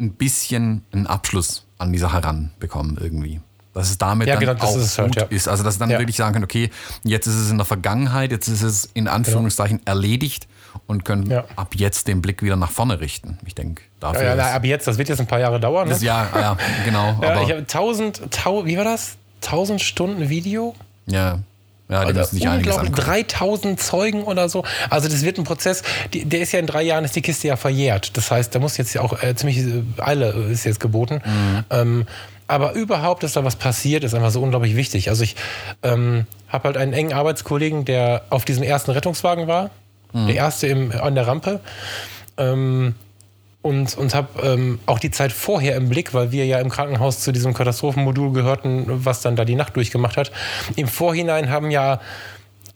[0.00, 3.40] ein bisschen einen Abschluss an die Sache ranbekommen irgendwie.
[3.78, 5.26] Dass es damit Ja, dann genau, auch ist es halt, gut ja.
[5.30, 5.48] ist.
[5.48, 5.98] Also dass dann Ja.
[5.98, 6.70] wirklich sagen können, okay,
[7.04, 10.48] jetzt ist es in der Vergangenheit, jetzt ist es in Anführungszeichen erledigt
[10.86, 13.38] und können ab jetzt den Blick wieder nach vorne richten.
[13.46, 15.60] Ich denke, dafür ja, ja, na, ist ab jetzt, das wird jetzt ein paar Jahre
[15.60, 15.86] dauern.
[15.88, 15.94] Ne?
[15.94, 17.18] das, ja, ja, genau.
[17.22, 19.16] ja, ich habe 1000, tau, wie war das?
[19.44, 20.74] 1000 Stunden Video?
[21.06, 21.38] ja,
[21.88, 22.96] Ja, die müssen sich einiges angucken.
[22.96, 24.64] 3000 Zeugen oder so.
[24.90, 27.48] Also das wird ein Prozess, die, der ist ja in drei Jahren, ist die Kiste
[27.48, 28.16] ja verjährt.
[28.16, 31.22] Das heißt, da muss jetzt ja auch äh, ziemlich äh, Eile ist jetzt geboten.
[31.24, 31.64] Mhm.
[31.70, 32.06] Ähm,
[32.48, 35.10] aber überhaupt, dass da was passiert, ist einfach so unglaublich wichtig.
[35.10, 35.36] Also ich
[35.82, 39.70] ähm, habe halt einen engen Arbeitskollegen, der auf diesem ersten Rettungswagen war.
[40.12, 40.26] Mhm.
[40.26, 41.60] Der erste im, an der Rampe.
[42.38, 42.94] Ähm,
[43.60, 47.20] und, und habe ähm, auch die Zeit vorher im Blick, weil wir ja im Krankenhaus
[47.20, 50.32] zu diesem Katastrophenmodul gehörten, was dann da die Nacht durchgemacht hat.
[50.76, 52.00] Im Vorhinein haben ja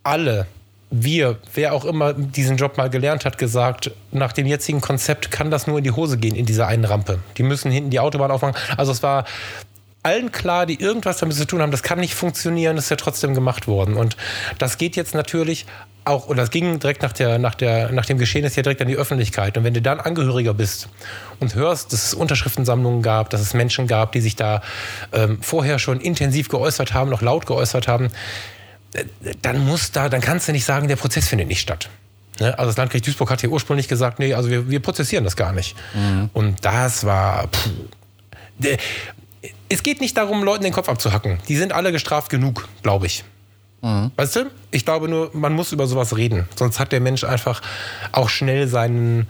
[0.02, 0.46] alle,
[0.92, 5.50] wir, wer auch immer diesen Job mal gelernt hat, gesagt, nach dem jetzigen Konzept kann
[5.50, 7.18] das nur in die Hose gehen, in dieser einen Rampe.
[7.38, 8.54] Die müssen hinten die Autobahn aufmachen.
[8.76, 9.24] Also es war
[10.02, 12.96] allen klar, die irgendwas damit zu tun haben, das kann nicht funktionieren, das ist ja
[12.96, 13.96] trotzdem gemacht worden.
[13.96, 14.18] Und
[14.58, 15.64] das geht jetzt natürlich
[16.04, 18.82] auch, oder das ging direkt nach, der, nach, der, nach dem Geschehen ist ja direkt
[18.82, 19.56] an die Öffentlichkeit.
[19.56, 20.88] Und wenn du dann Angehöriger bist
[21.40, 24.60] und hörst, dass es Unterschriftensammlungen gab, dass es Menschen gab, die sich da
[25.12, 28.10] ähm, vorher schon intensiv geäußert haben, noch laut geäußert haben,
[29.42, 31.88] dann muss da, dann kannst du nicht sagen, der Prozess findet nicht statt.
[32.40, 32.58] Ne?
[32.58, 35.52] Also das Landgericht Duisburg hat hier ursprünglich gesagt, nee, also wir, wir prozessieren das gar
[35.52, 35.76] nicht.
[36.32, 37.48] Und das war.
[37.48, 37.70] Pff,
[39.68, 41.38] es geht nicht darum, Leuten den Kopf abzuhacken.
[41.48, 43.24] Die sind alle gestraft genug, glaube ich.
[44.16, 44.50] Weißt du?
[44.70, 46.48] Ich glaube nur, man muss über sowas reden.
[46.54, 47.62] Sonst hat der Mensch einfach
[48.12, 49.26] auch schnell sein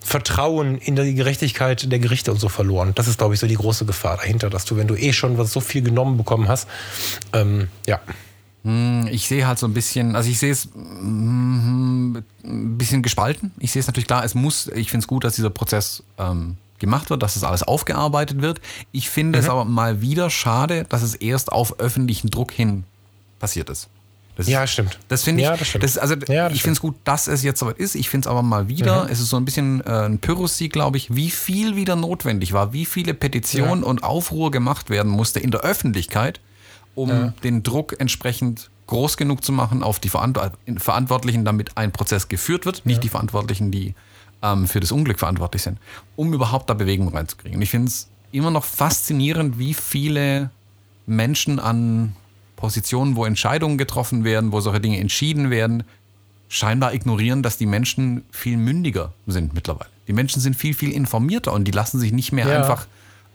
[0.00, 2.92] Vertrauen in die Gerechtigkeit der Gerichte und so verloren.
[2.94, 5.36] Das ist, glaube ich, so die große Gefahr dahinter, dass du, wenn du eh schon
[5.38, 6.68] was so viel genommen bekommen hast,
[7.32, 7.98] ähm, ja.
[9.10, 13.52] Ich sehe halt so ein bisschen, also ich sehe es mm, ein bisschen gespalten.
[13.58, 16.56] Ich sehe es natürlich klar, es muss, ich finde es gut, dass dieser Prozess ähm,
[16.78, 18.60] gemacht wird, dass das alles aufgearbeitet wird.
[18.92, 22.84] Ich finde es aber mal wieder schade, dass es erst auf öffentlichen Druck hin
[23.38, 23.88] passiert ist.
[24.36, 24.98] Das Ja, stimmt.
[25.08, 25.84] Das finde ich, Ja, das stimmt.
[25.84, 27.94] das, also Ja, das ich finde es gut, dass es jetzt soweit ist.
[27.94, 30.98] Ich finde es aber mal wieder, es ist so ein bisschen äh, ein Pyrrhus-Sieg, glaube
[30.98, 35.50] ich, wie viel wieder notwendig war, wie viele Petitionen und Aufruhr gemacht werden musste in
[35.50, 36.40] der Öffentlichkeit,
[36.96, 40.40] um den Druck entsprechend groß genug zu machen auf die Verant
[40.78, 43.94] Verantwortlichen, damit ein Prozess geführt wird, nicht die Verantwortlichen, die
[44.42, 45.78] ähm, für das Unglück verantwortlich sind,
[46.16, 47.56] um überhaupt da Bewegung reinzukriegen.
[47.56, 50.50] Und ich finde es immer noch faszinierend, wie viele
[51.06, 52.14] Menschen an
[52.56, 55.84] Positionen, wo Entscheidungen getroffen werden, wo solche Dinge entschieden werden,
[56.48, 59.90] scheinbar ignorieren, dass die Menschen viel mündiger sind mittlerweile.
[60.08, 62.58] Die Menschen sind viel, viel informierter und die lassen sich nicht mehr Ja.
[62.58, 62.86] einfach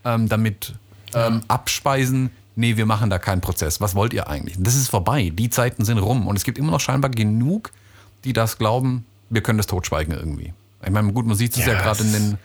[0.05, 0.73] ähm, damit
[1.13, 3.81] ähm, abspeisen, nee, wir machen da keinen Prozess.
[3.81, 4.55] Was wollt ihr eigentlich?
[4.59, 5.31] Das ist vorbei.
[5.33, 6.27] Die Zeiten sind rum.
[6.27, 7.71] Und es gibt immer noch scheinbar genug,
[8.23, 10.53] die das glauben, wir können das totschweigen irgendwie.
[10.83, 12.37] Ich meine, gut, man sieht es ja, Ja, gerade in es den,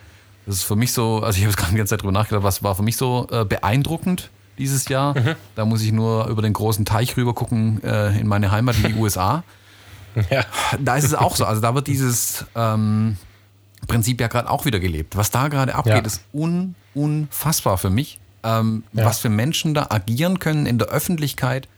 [0.47, 2.45] das ist für mich so, also ich habe jetzt gerade die ganze Zeit drüber nachgedacht,
[2.45, 5.15] was war für mich so äh, beeindruckend dieses Jahr.
[5.55, 8.95] Da muss ich nur über den großen Teich rüber gucken in meine Heimat in die
[8.99, 9.43] USA.
[10.31, 10.45] Ja.
[10.81, 11.45] Da ist es auch so.
[11.45, 13.19] Also da wird dieses ähm,
[13.87, 15.15] Prinzip ja gerade auch wieder gelebt.
[15.15, 16.01] Was da gerade abgeht, Ja.
[16.01, 18.19] ist un, unfassbar für mich.
[18.47, 19.05] Ähm, Ja.
[19.07, 21.69] Was für Menschen da agieren können in der Öffentlichkeit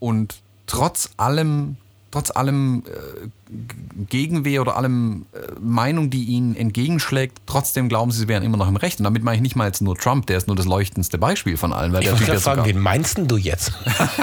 [0.00, 1.76] und trotz allem,
[2.12, 3.28] trotz allem äh,
[4.08, 8.68] Gegenwehr oder allem äh, Meinung, die ihnen entgegenschlägt, trotzdem glauben sie, sie wären immer noch
[8.68, 9.00] im Recht.
[9.00, 11.56] Und damit meine ich nicht mal jetzt nur Trump, der ist nur das leuchtendste Beispiel
[11.56, 11.92] von allen.
[11.92, 13.72] Weil Ich wollte ja gerade fragen, sogar, wen meinst denn du jetzt?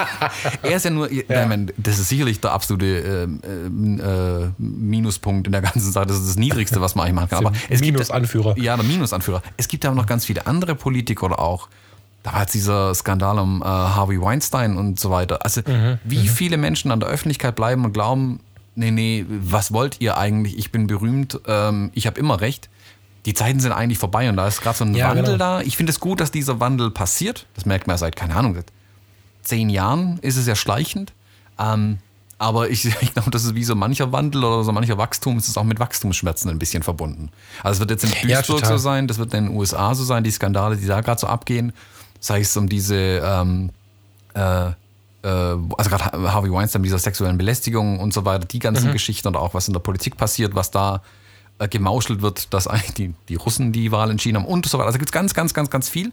[0.62, 5.52] er ist ja nur, ich meine, das ist sicherlich der absolute ähm, äh, Minuspunkt in
[5.52, 6.06] der ganzen Sache.
[6.06, 7.46] Das ist das Niedrigste, was man eigentlich machen kann.
[7.48, 8.58] Aber es gibt, Minusanführer.
[8.58, 9.42] ja, der Minusanführer.
[9.58, 11.70] Es gibt aber noch ganz viele andere Politiker oder auch,
[12.24, 15.40] da war jetzt dieser Skandal um äh, Harvey Weinstein und so weiter.
[15.44, 15.62] Also,
[16.04, 18.40] wie viele Menschen an der Öffentlichkeit bleiben und glauben,
[18.76, 20.58] nee, nee, was wollt ihr eigentlich?
[20.58, 22.70] Ich bin berühmt, ähm, ich habe immer recht.
[23.26, 25.38] Die Zeiten sind eigentlich vorbei und da ist gerade so ein Ja, Wandel genau.
[25.38, 25.62] da.
[25.62, 27.46] Ich finde es gut, dass dieser Wandel passiert.
[27.56, 28.72] Das merkt man ja seit, keine Ahnung, seit
[29.44, 31.12] zehn Jahren ist es ja schleichend.
[31.60, 31.98] Ähm,
[32.38, 35.50] aber ich, ich glaube, das ist wie so mancher Wandel oder so mancher Wachstum, ist
[35.50, 37.30] es auch mit Wachstumsschmerzen ein bisschen verbunden.
[37.62, 38.78] Also es wird jetzt in Ja, Duisburg total.
[38.78, 41.28] so sein, das wird in den USA so sein, die Skandale, die da gerade so
[41.28, 41.74] abgehen,
[42.20, 43.70] sei es um diese, ähm,
[44.34, 44.74] äh, äh,
[45.24, 48.94] also gerade Harvey Weinstein, dieser sexuellen Belästigung und so weiter, die ganzen Mhm.
[48.94, 51.02] Geschichten und auch was in der Politik passiert, was da
[51.60, 54.88] äh, gemauschelt wird, dass eigentlich die, die Russen die Wahl entschieden haben und so weiter.
[54.88, 56.12] Also gibt es ganz, ganz, ganz, ganz viel,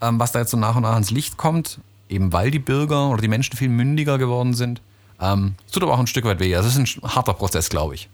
[0.00, 1.78] ähm, was da jetzt so nach und nach ans Licht kommt,
[2.08, 4.80] eben weil die Bürger oder die Menschen viel mündiger geworden sind.
[5.20, 6.54] Ähm, es tut aber auch ein Stück weit weh.
[6.54, 8.08] Also es ist ein harter Prozess, glaube ich.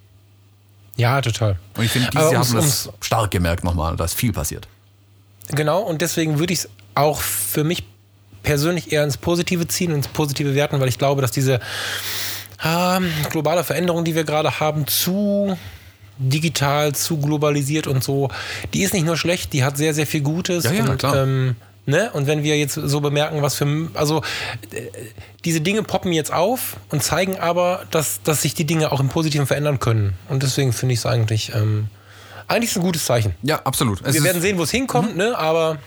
[0.97, 1.59] Ja, total.
[1.77, 4.15] Und ich finde, Aber dieses Jahr ums- haben wir das stark gemerkt nochmal, da ist
[4.15, 4.69] viel passiert.
[5.49, 7.85] Genau, und deswegen würde ich es auch für mich
[8.43, 11.61] persönlich eher ins Positive ziehen ins Positive werten, weil ich glaube, dass diese
[12.65, 15.57] ähm, globale Veränderung, die wir gerade haben, zu
[16.19, 18.29] digital, zu globalisiert und so,
[18.73, 20.65] die ist nicht nur schlecht, die hat sehr, sehr viel Gutes.
[20.65, 21.17] Ja, ja, und, klar.
[21.17, 22.11] Ähm, ne?
[22.13, 24.23] und wenn wir jetzt so bemerken, was für, also
[24.71, 24.87] äh,
[25.45, 29.09] diese Dinge poppen jetzt auf und zeigen aber, dass, dass sich die Dinge auch im
[29.09, 30.15] Positiven verändern können.
[30.29, 31.89] Und deswegen finde ich es eigentlich, ähm,
[32.47, 33.35] eigentlich ein gutes Zeichen.
[33.43, 34.01] Ja, absolut.
[34.05, 35.37] Es Wir werden sehen, wo es hinkommt, ne?
[35.37, 35.79] aber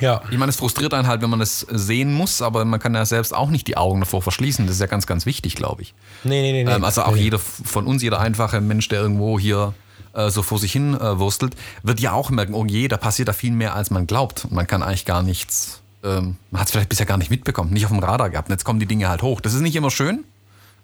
[0.00, 0.22] Ja.
[0.30, 3.04] Ich meine, es frustriert einen halt, wenn man das sehen muss, aber man kann ja
[3.04, 4.66] selbst auch nicht die Augen davor verschließen.
[4.66, 5.94] Das ist ja ganz, ganz wichtig, glaube ich.
[6.24, 6.64] Nee, nee, nee.
[6.64, 6.72] nee.
[6.72, 7.22] Ähm, also auch nee.
[7.22, 9.74] jeder von uns, jeder einfache Mensch, der irgendwo hier
[10.14, 13.28] äh, so vor sich hin äh, wurstelt, wird ja auch merken, oh je, da passiert
[13.28, 14.44] da viel mehr, als man glaubt.
[14.44, 17.72] Und man kann eigentlich gar nichts, ähm, man hat es vielleicht bisher gar nicht mitbekommen,
[17.72, 18.48] nicht auf dem Radar gehabt.
[18.48, 19.40] Und jetzt kommen die Dinge halt hoch.
[19.40, 20.24] Das ist nicht immer schön,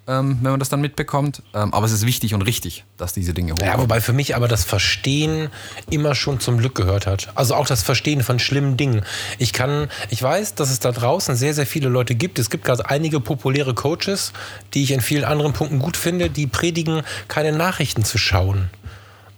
[0.09, 3.35] ähm, wenn man das dann mitbekommt, ähm, aber es ist wichtig und richtig, dass diese
[3.35, 3.73] Dinge hochkommen.
[3.73, 5.49] Ja, wobei für mich aber das Verstehen
[5.91, 7.29] immer schon zum Glück gehört hat.
[7.37, 9.05] Also auch das Verstehen von schlimmen Dingen.
[9.39, 12.39] Ich kann, ich weiß, dass es da draußen sehr, sehr viele Leute gibt.
[12.41, 14.33] Es gibt gerade einige populäre Coaches,
[14.75, 18.71] die ich in vielen anderen Punkten gut finde, die predigen, keine Nachrichten zu schauen.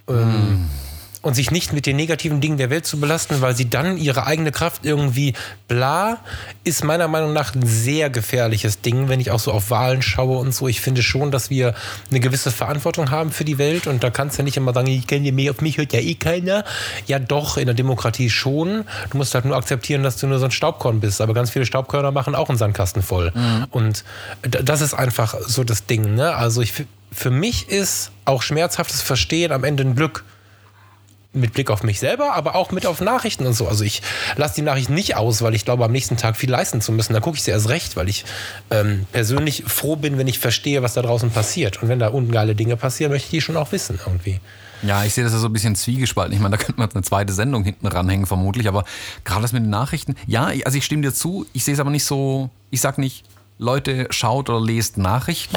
[0.09, 0.71] Ähm,
[1.25, 4.27] und sich nicht mit den negativen Dingen der Welt zu belasten, weil sie dann ihre
[4.27, 5.33] eigene Kraft irgendwie
[5.67, 6.19] bla,
[6.65, 10.39] ist meiner Meinung nach ein sehr gefährliches Ding, wenn ich auch so auf Wahlen schaue
[10.39, 10.69] und so.
[10.69, 11.75] Ich finde schon, dass wir
[12.11, 14.87] eine gewisse Verantwortung haben für die Welt und da kannst du ja nicht immer sagen,
[14.87, 16.65] ich kenne mehr, auf mich hört ja eh keiner.
[17.07, 18.85] Ja doch, in der Demokratie schon.
[19.11, 21.67] Du musst halt nur akzeptieren, dass du nur so ein Staubkorn bist, aber ganz viele
[21.67, 23.33] Staubkörner machen auch einen Sandkasten voll.
[23.71, 24.05] Und
[24.45, 26.15] d- das ist einfach so das Ding.
[26.15, 26.35] Ne?
[26.35, 26.73] Also ich,
[27.11, 30.25] für mich ist auch schmerzhaftes Verstehen am Ende ein Glück
[31.35, 33.69] mit Blick auf mich selber, aber auch mit auf Nachrichten und so.
[33.69, 34.03] Also ich
[34.37, 37.13] lasse die Nachrichten nicht aus, weil ich glaube, am nächsten Tag viel leisten zu müssen.
[37.13, 38.25] Da gucke ich sie erst recht, weil ich
[38.71, 41.83] ähm, persönlich froh bin, wenn ich verstehe, was da draußen passiert.
[41.83, 44.41] Und wenn da unten geile Dinge passieren, möchte ich die schon auch wissen irgendwie.
[44.83, 46.35] Ja, ich sehe das ja so ein bisschen zwiegespalten.
[46.35, 48.69] Ich meine, da könnte man eine zweite Sendung hinten ranhängen, vermutlich.
[48.69, 48.85] Aber
[49.25, 51.47] gerade das mit den Nachrichten, ja, also ich stimme dir zu.
[51.53, 53.25] Ich sehe es aber nicht so, ich sag nicht,
[53.59, 55.57] Leute, schaut oder lest Nachrichten.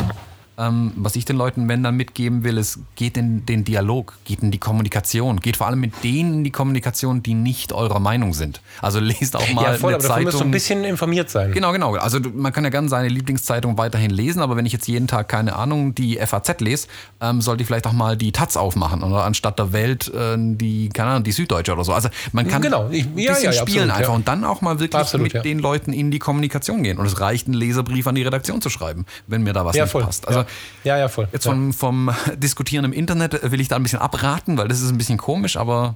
[0.60, 4.41] Ähm, was ich den Leuten, wenn dann mitgeben will, ist, geht in den Dialog, geht
[4.41, 8.34] in die Kommunikation, geht vor allem mit denen in die Kommunikation, die nicht eurer Meinung
[8.34, 8.60] sind.
[8.82, 10.47] Also lest auch mal ja, voll, eine aber dafür musst du Zeitung.
[10.47, 11.51] ein bisschen informiert sein.
[11.51, 11.93] Genau, genau.
[11.95, 15.30] Also man kann ja gerne seine Lieblingszeitung weiterhin lesen, aber wenn ich jetzt jeden Tag,
[15.30, 16.88] keine Ahnung, die FAZ lese,
[17.22, 20.89] ähm, sollte ich vielleicht auch mal die Taz aufmachen oder anstatt der Welt äh, die,
[20.89, 21.93] keine Ahnung, die Süddeutsche oder so.
[21.93, 22.89] Also man kann Genau.
[22.89, 25.45] Ich- ein bisschen ja, ja, spielen absolut, einfach und dann auch mal wirklich Absolut, mit
[25.45, 26.97] den Leuten in die Kommunikation gehen.
[26.97, 29.88] Und es reicht, einen Leserbrief an die Redaktion zu schreiben, wenn mir da was nicht
[29.91, 30.03] voll.
[30.03, 30.28] passt.
[30.28, 30.47] Also
[30.84, 31.28] ja, ja, voll.
[31.32, 31.52] Jetzt ja.
[31.52, 34.98] vom, vom Diskutieren im Internet will ich da ein bisschen abraten, weil das ist ein
[34.98, 35.95] bisschen komisch, aber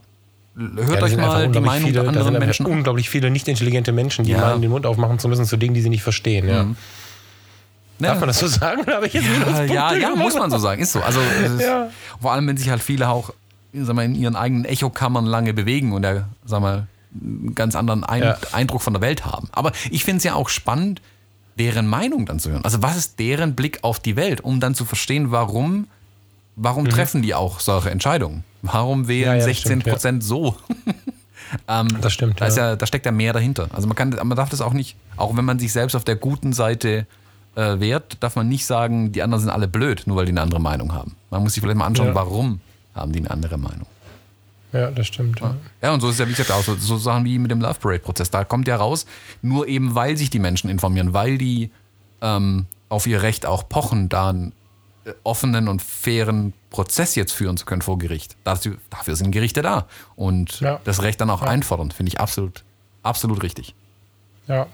[0.56, 2.72] hört Ja, euch mal die Meinung viele, der anderen Menschen an.
[2.74, 4.40] unglaublich viele nicht intelligente Menschen, die Ja.
[4.42, 6.48] meinen, den Mund aufmachen zu müssen zu Dingen, die sie nicht verstehen.
[6.48, 6.66] Ja.
[8.00, 8.82] Darf man das so sagen?
[8.86, 10.82] Da habe ich jetzt Ja, ja, ja, muss man so sagen.
[10.82, 11.02] Ist so.
[11.02, 11.64] Also, ist.
[12.20, 13.32] Vor allem, wenn sich halt viele auch
[13.74, 18.04] sag mal, in ihren eigenen Echokammern lange bewegen und ja, sag mal, einen ganz anderen.
[18.04, 19.50] Eindruck von der Welt haben.
[19.52, 21.02] Aber ich finde es ja auch spannend,
[21.58, 22.64] deren Meinung dann zu hören.
[22.64, 25.88] Also, was ist deren Blick auf die Welt, um dann zu verstehen, warum,
[26.56, 28.44] warum treffen die auch solche Entscheidungen?
[28.62, 29.26] Warum wählen Mhm.
[29.26, 29.94] Ja, ja, das 16 stimmt, ja.
[29.94, 30.56] Prozent so?
[31.68, 32.40] Das stimmt.
[32.40, 32.76] Da, ja.
[32.76, 33.68] da steckt ja mehr dahinter.
[33.74, 36.16] Also man, kann, man darf das auch nicht, auch wenn man sich selbst auf der
[36.16, 37.06] guten Seite
[37.56, 40.42] äh, wehrt, darf man nicht sagen, die anderen sind alle blöd, nur weil die eine
[40.42, 41.16] andere Meinung haben.
[41.30, 42.62] Man muss sich vielleicht mal anschauen, warum
[42.96, 43.86] haben die eine andere Meinung.
[44.74, 45.40] Ja, das stimmt.
[45.42, 45.56] Ja.
[45.82, 47.62] Ja, und so ist es ja, wie gesagt, auch so, so Sachen wie mit dem
[47.62, 48.30] Love Parade-Prozess.
[48.32, 49.06] Da kommt ja raus,
[49.42, 51.72] nur eben weil sich die Menschen informieren, weil die
[52.22, 54.54] ähm, auf ihr Recht auch pochen, da einen
[55.06, 58.38] äh, offenen und fairen Prozess jetzt führen zu können vor Gericht.
[58.44, 59.88] Dafür, dafür sind Gerichte da.
[60.16, 60.80] Und Ja.
[60.84, 62.64] das Recht dann auch einfordern, finde ich absolut,
[63.04, 63.76] absolut richtig.
[64.48, 64.68] ja.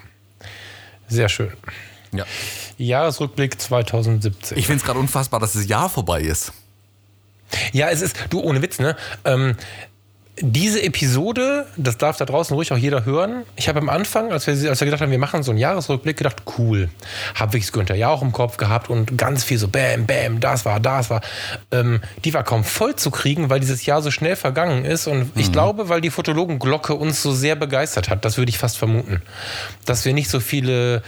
[1.10, 1.52] Sehr schön.
[2.12, 2.26] Ja.
[2.78, 4.58] Jahresrückblick 2017.
[4.58, 6.52] Ich finde es gerade unfassbar, dass das Jahr vorbei ist.
[7.72, 8.95] Ja, es ist, du, ohne Witz, ne?
[9.26, 9.56] Ähm,
[10.39, 13.43] diese Episode, das darf da draußen ruhig auch jeder hören.
[13.56, 16.18] Ich habe am Anfang, als wir, als wir gedacht haben, wir machen so einen Jahresrückblick,
[16.18, 16.89] gedacht, cool.
[17.34, 20.39] Habe wirklich das Günther ja auch im Kopf gehabt und ganz viel so Bam, Bam,
[20.39, 21.22] das war, das war.
[21.72, 25.08] Ähm, die war kaum voll zu kriegen, weil dieses Jahr so schnell vergangen ist.
[25.08, 28.78] Und ich glaube, weil die Fotologenglocke uns so sehr begeistert hat, das würde ich fast
[28.78, 29.24] vermuten.
[29.86, 31.02] Dass wir nicht so viele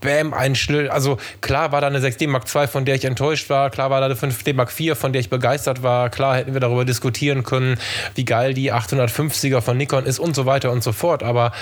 [0.00, 3.70] Bam einschlü Also klar war da eine 6D Mark II, von der ich enttäuscht war.
[3.70, 6.10] Klar war da eine 5D Mark IV, von der ich begeistert war.
[6.10, 7.78] Klar hätten wir darüber diskutieren können,
[8.14, 11.22] wie geil die 850er von Nikon ist und so weiter und so fort.
[11.22, 11.52] Aber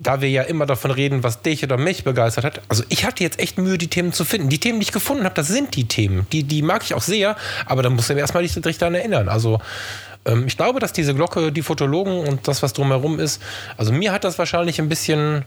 [0.00, 2.60] da wir ja immer davon reden, was dich oder mich begeistert hat.
[2.68, 4.48] Also ich hatte jetzt echt Mühe, die Themen zu finden.
[4.48, 6.26] Die Themen, die ich gefunden habe, das sind die Themen.
[6.32, 7.36] Die, die mag ich auch sehr,
[7.66, 9.28] aber da muss ich mir erstmal nicht richtig daran erinnern.
[9.28, 9.60] Also
[10.26, 13.40] ähm, ich glaube, dass diese Glocke, die Fotologen und das, was drumherum ist,
[13.76, 15.44] also mir hat das wahrscheinlich ein bisschen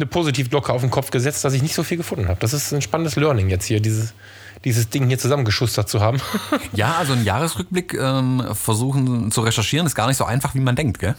[0.00, 2.40] eine Positivglocke auf den Kopf gesetzt, dass ich nicht so viel gefunden habe.
[2.40, 4.14] Das ist ein spannendes Learning jetzt hier, dieses,
[4.64, 6.20] dieses Ding hier zusammengeschustert zu haben.
[6.72, 10.76] Ja, also einen Jahresrückblick ähm, versuchen zu recherchieren ist gar nicht so einfach, wie man
[10.76, 11.14] denkt, gell?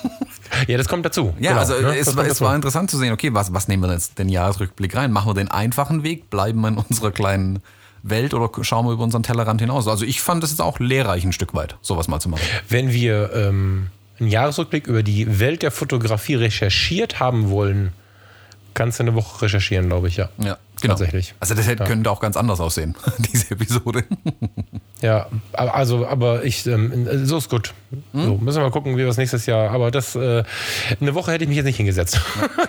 [0.68, 1.32] ja, das kommt dazu.
[1.38, 1.96] Ja, Genau, also ne?
[1.96, 4.94] es, war- es war interessant zu sehen, okay, was, was nehmen wir jetzt den Jahresrückblick
[4.96, 5.12] rein?
[5.12, 7.60] Machen wir den einfachen Weg, bleiben wir in unserer kleinen
[8.02, 9.86] Welt oder schauen wir über unseren Tellerrand hinaus?
[9.88, 12.42] Also ich fand das jetzt auch lehrreich ein Stück weit, sowas mal zu machen.
[12.68, 13.88] Wenn wir ähm,
[14.18, 17.92] einen Jahresrückblick über die Welt der Fotografie recherchiert haben wollen,
[18.74, 20.28] kannst du eine Woche recherchieren, glaube ich, ja.
[20.38, 20.94] Ja, genau.
[20.94, 21.34] Tatsächlich.
[21.40, 24.04] Also das hätte, könnte auch ganz anders aussehen, diese Episode.
[25.02, 27.72] Ja, aber- also, aber ich, ähm, so ist gut.
[28.12, 30.44] So, müssen wir mal gucken, wie wir das nächstes Jahr, aber das, äh,
[31.00, 32.20] eine Woche hätte ich mich jetzt nicht hingesetzt.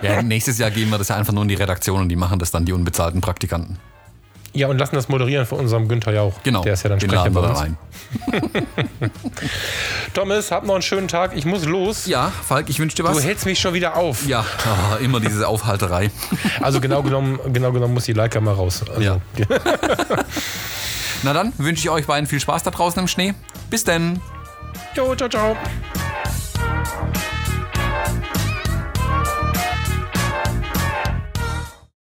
[0.02, 2.40] Ja, nächstes Jahr geben wir das ja einfach nur in die Redaktion und die machen
[2.40, 3.80] das dann, die unbezahlten Praktikanten.
[4.54, 6.34] Ja, und lassen das moderieren von unserem Günther Jauch.
[6.44, 7.60] Genau, Der ist ja dann den Sprecher bei uns.
[7.60, 7.78] ein.
[10.14, 11.32] Thomas, hab noch einen schönen Tag.
[11.38, 12.06] Ich muss los.
[12.06, 13.24] Ja, Falk, ich wünsche dir Du was.
[13.24, 14.26] hältst mich schon wieder auf.
[14.28, 16.12] Ja, ah, immer diese Aufhalterei.
[16.62, 18.84] Also genau genommen, genau genommen muss die Leica mal raus.
[18.88, 19.20] Also, Ja.
[21.24, 23.34] Na dann wünsche ich euch beiden viel Spaß da draußen im Schnee.
[23.70, 24.20] Bis denn.
[24.96, 25.56] Jo, ciao, ciao.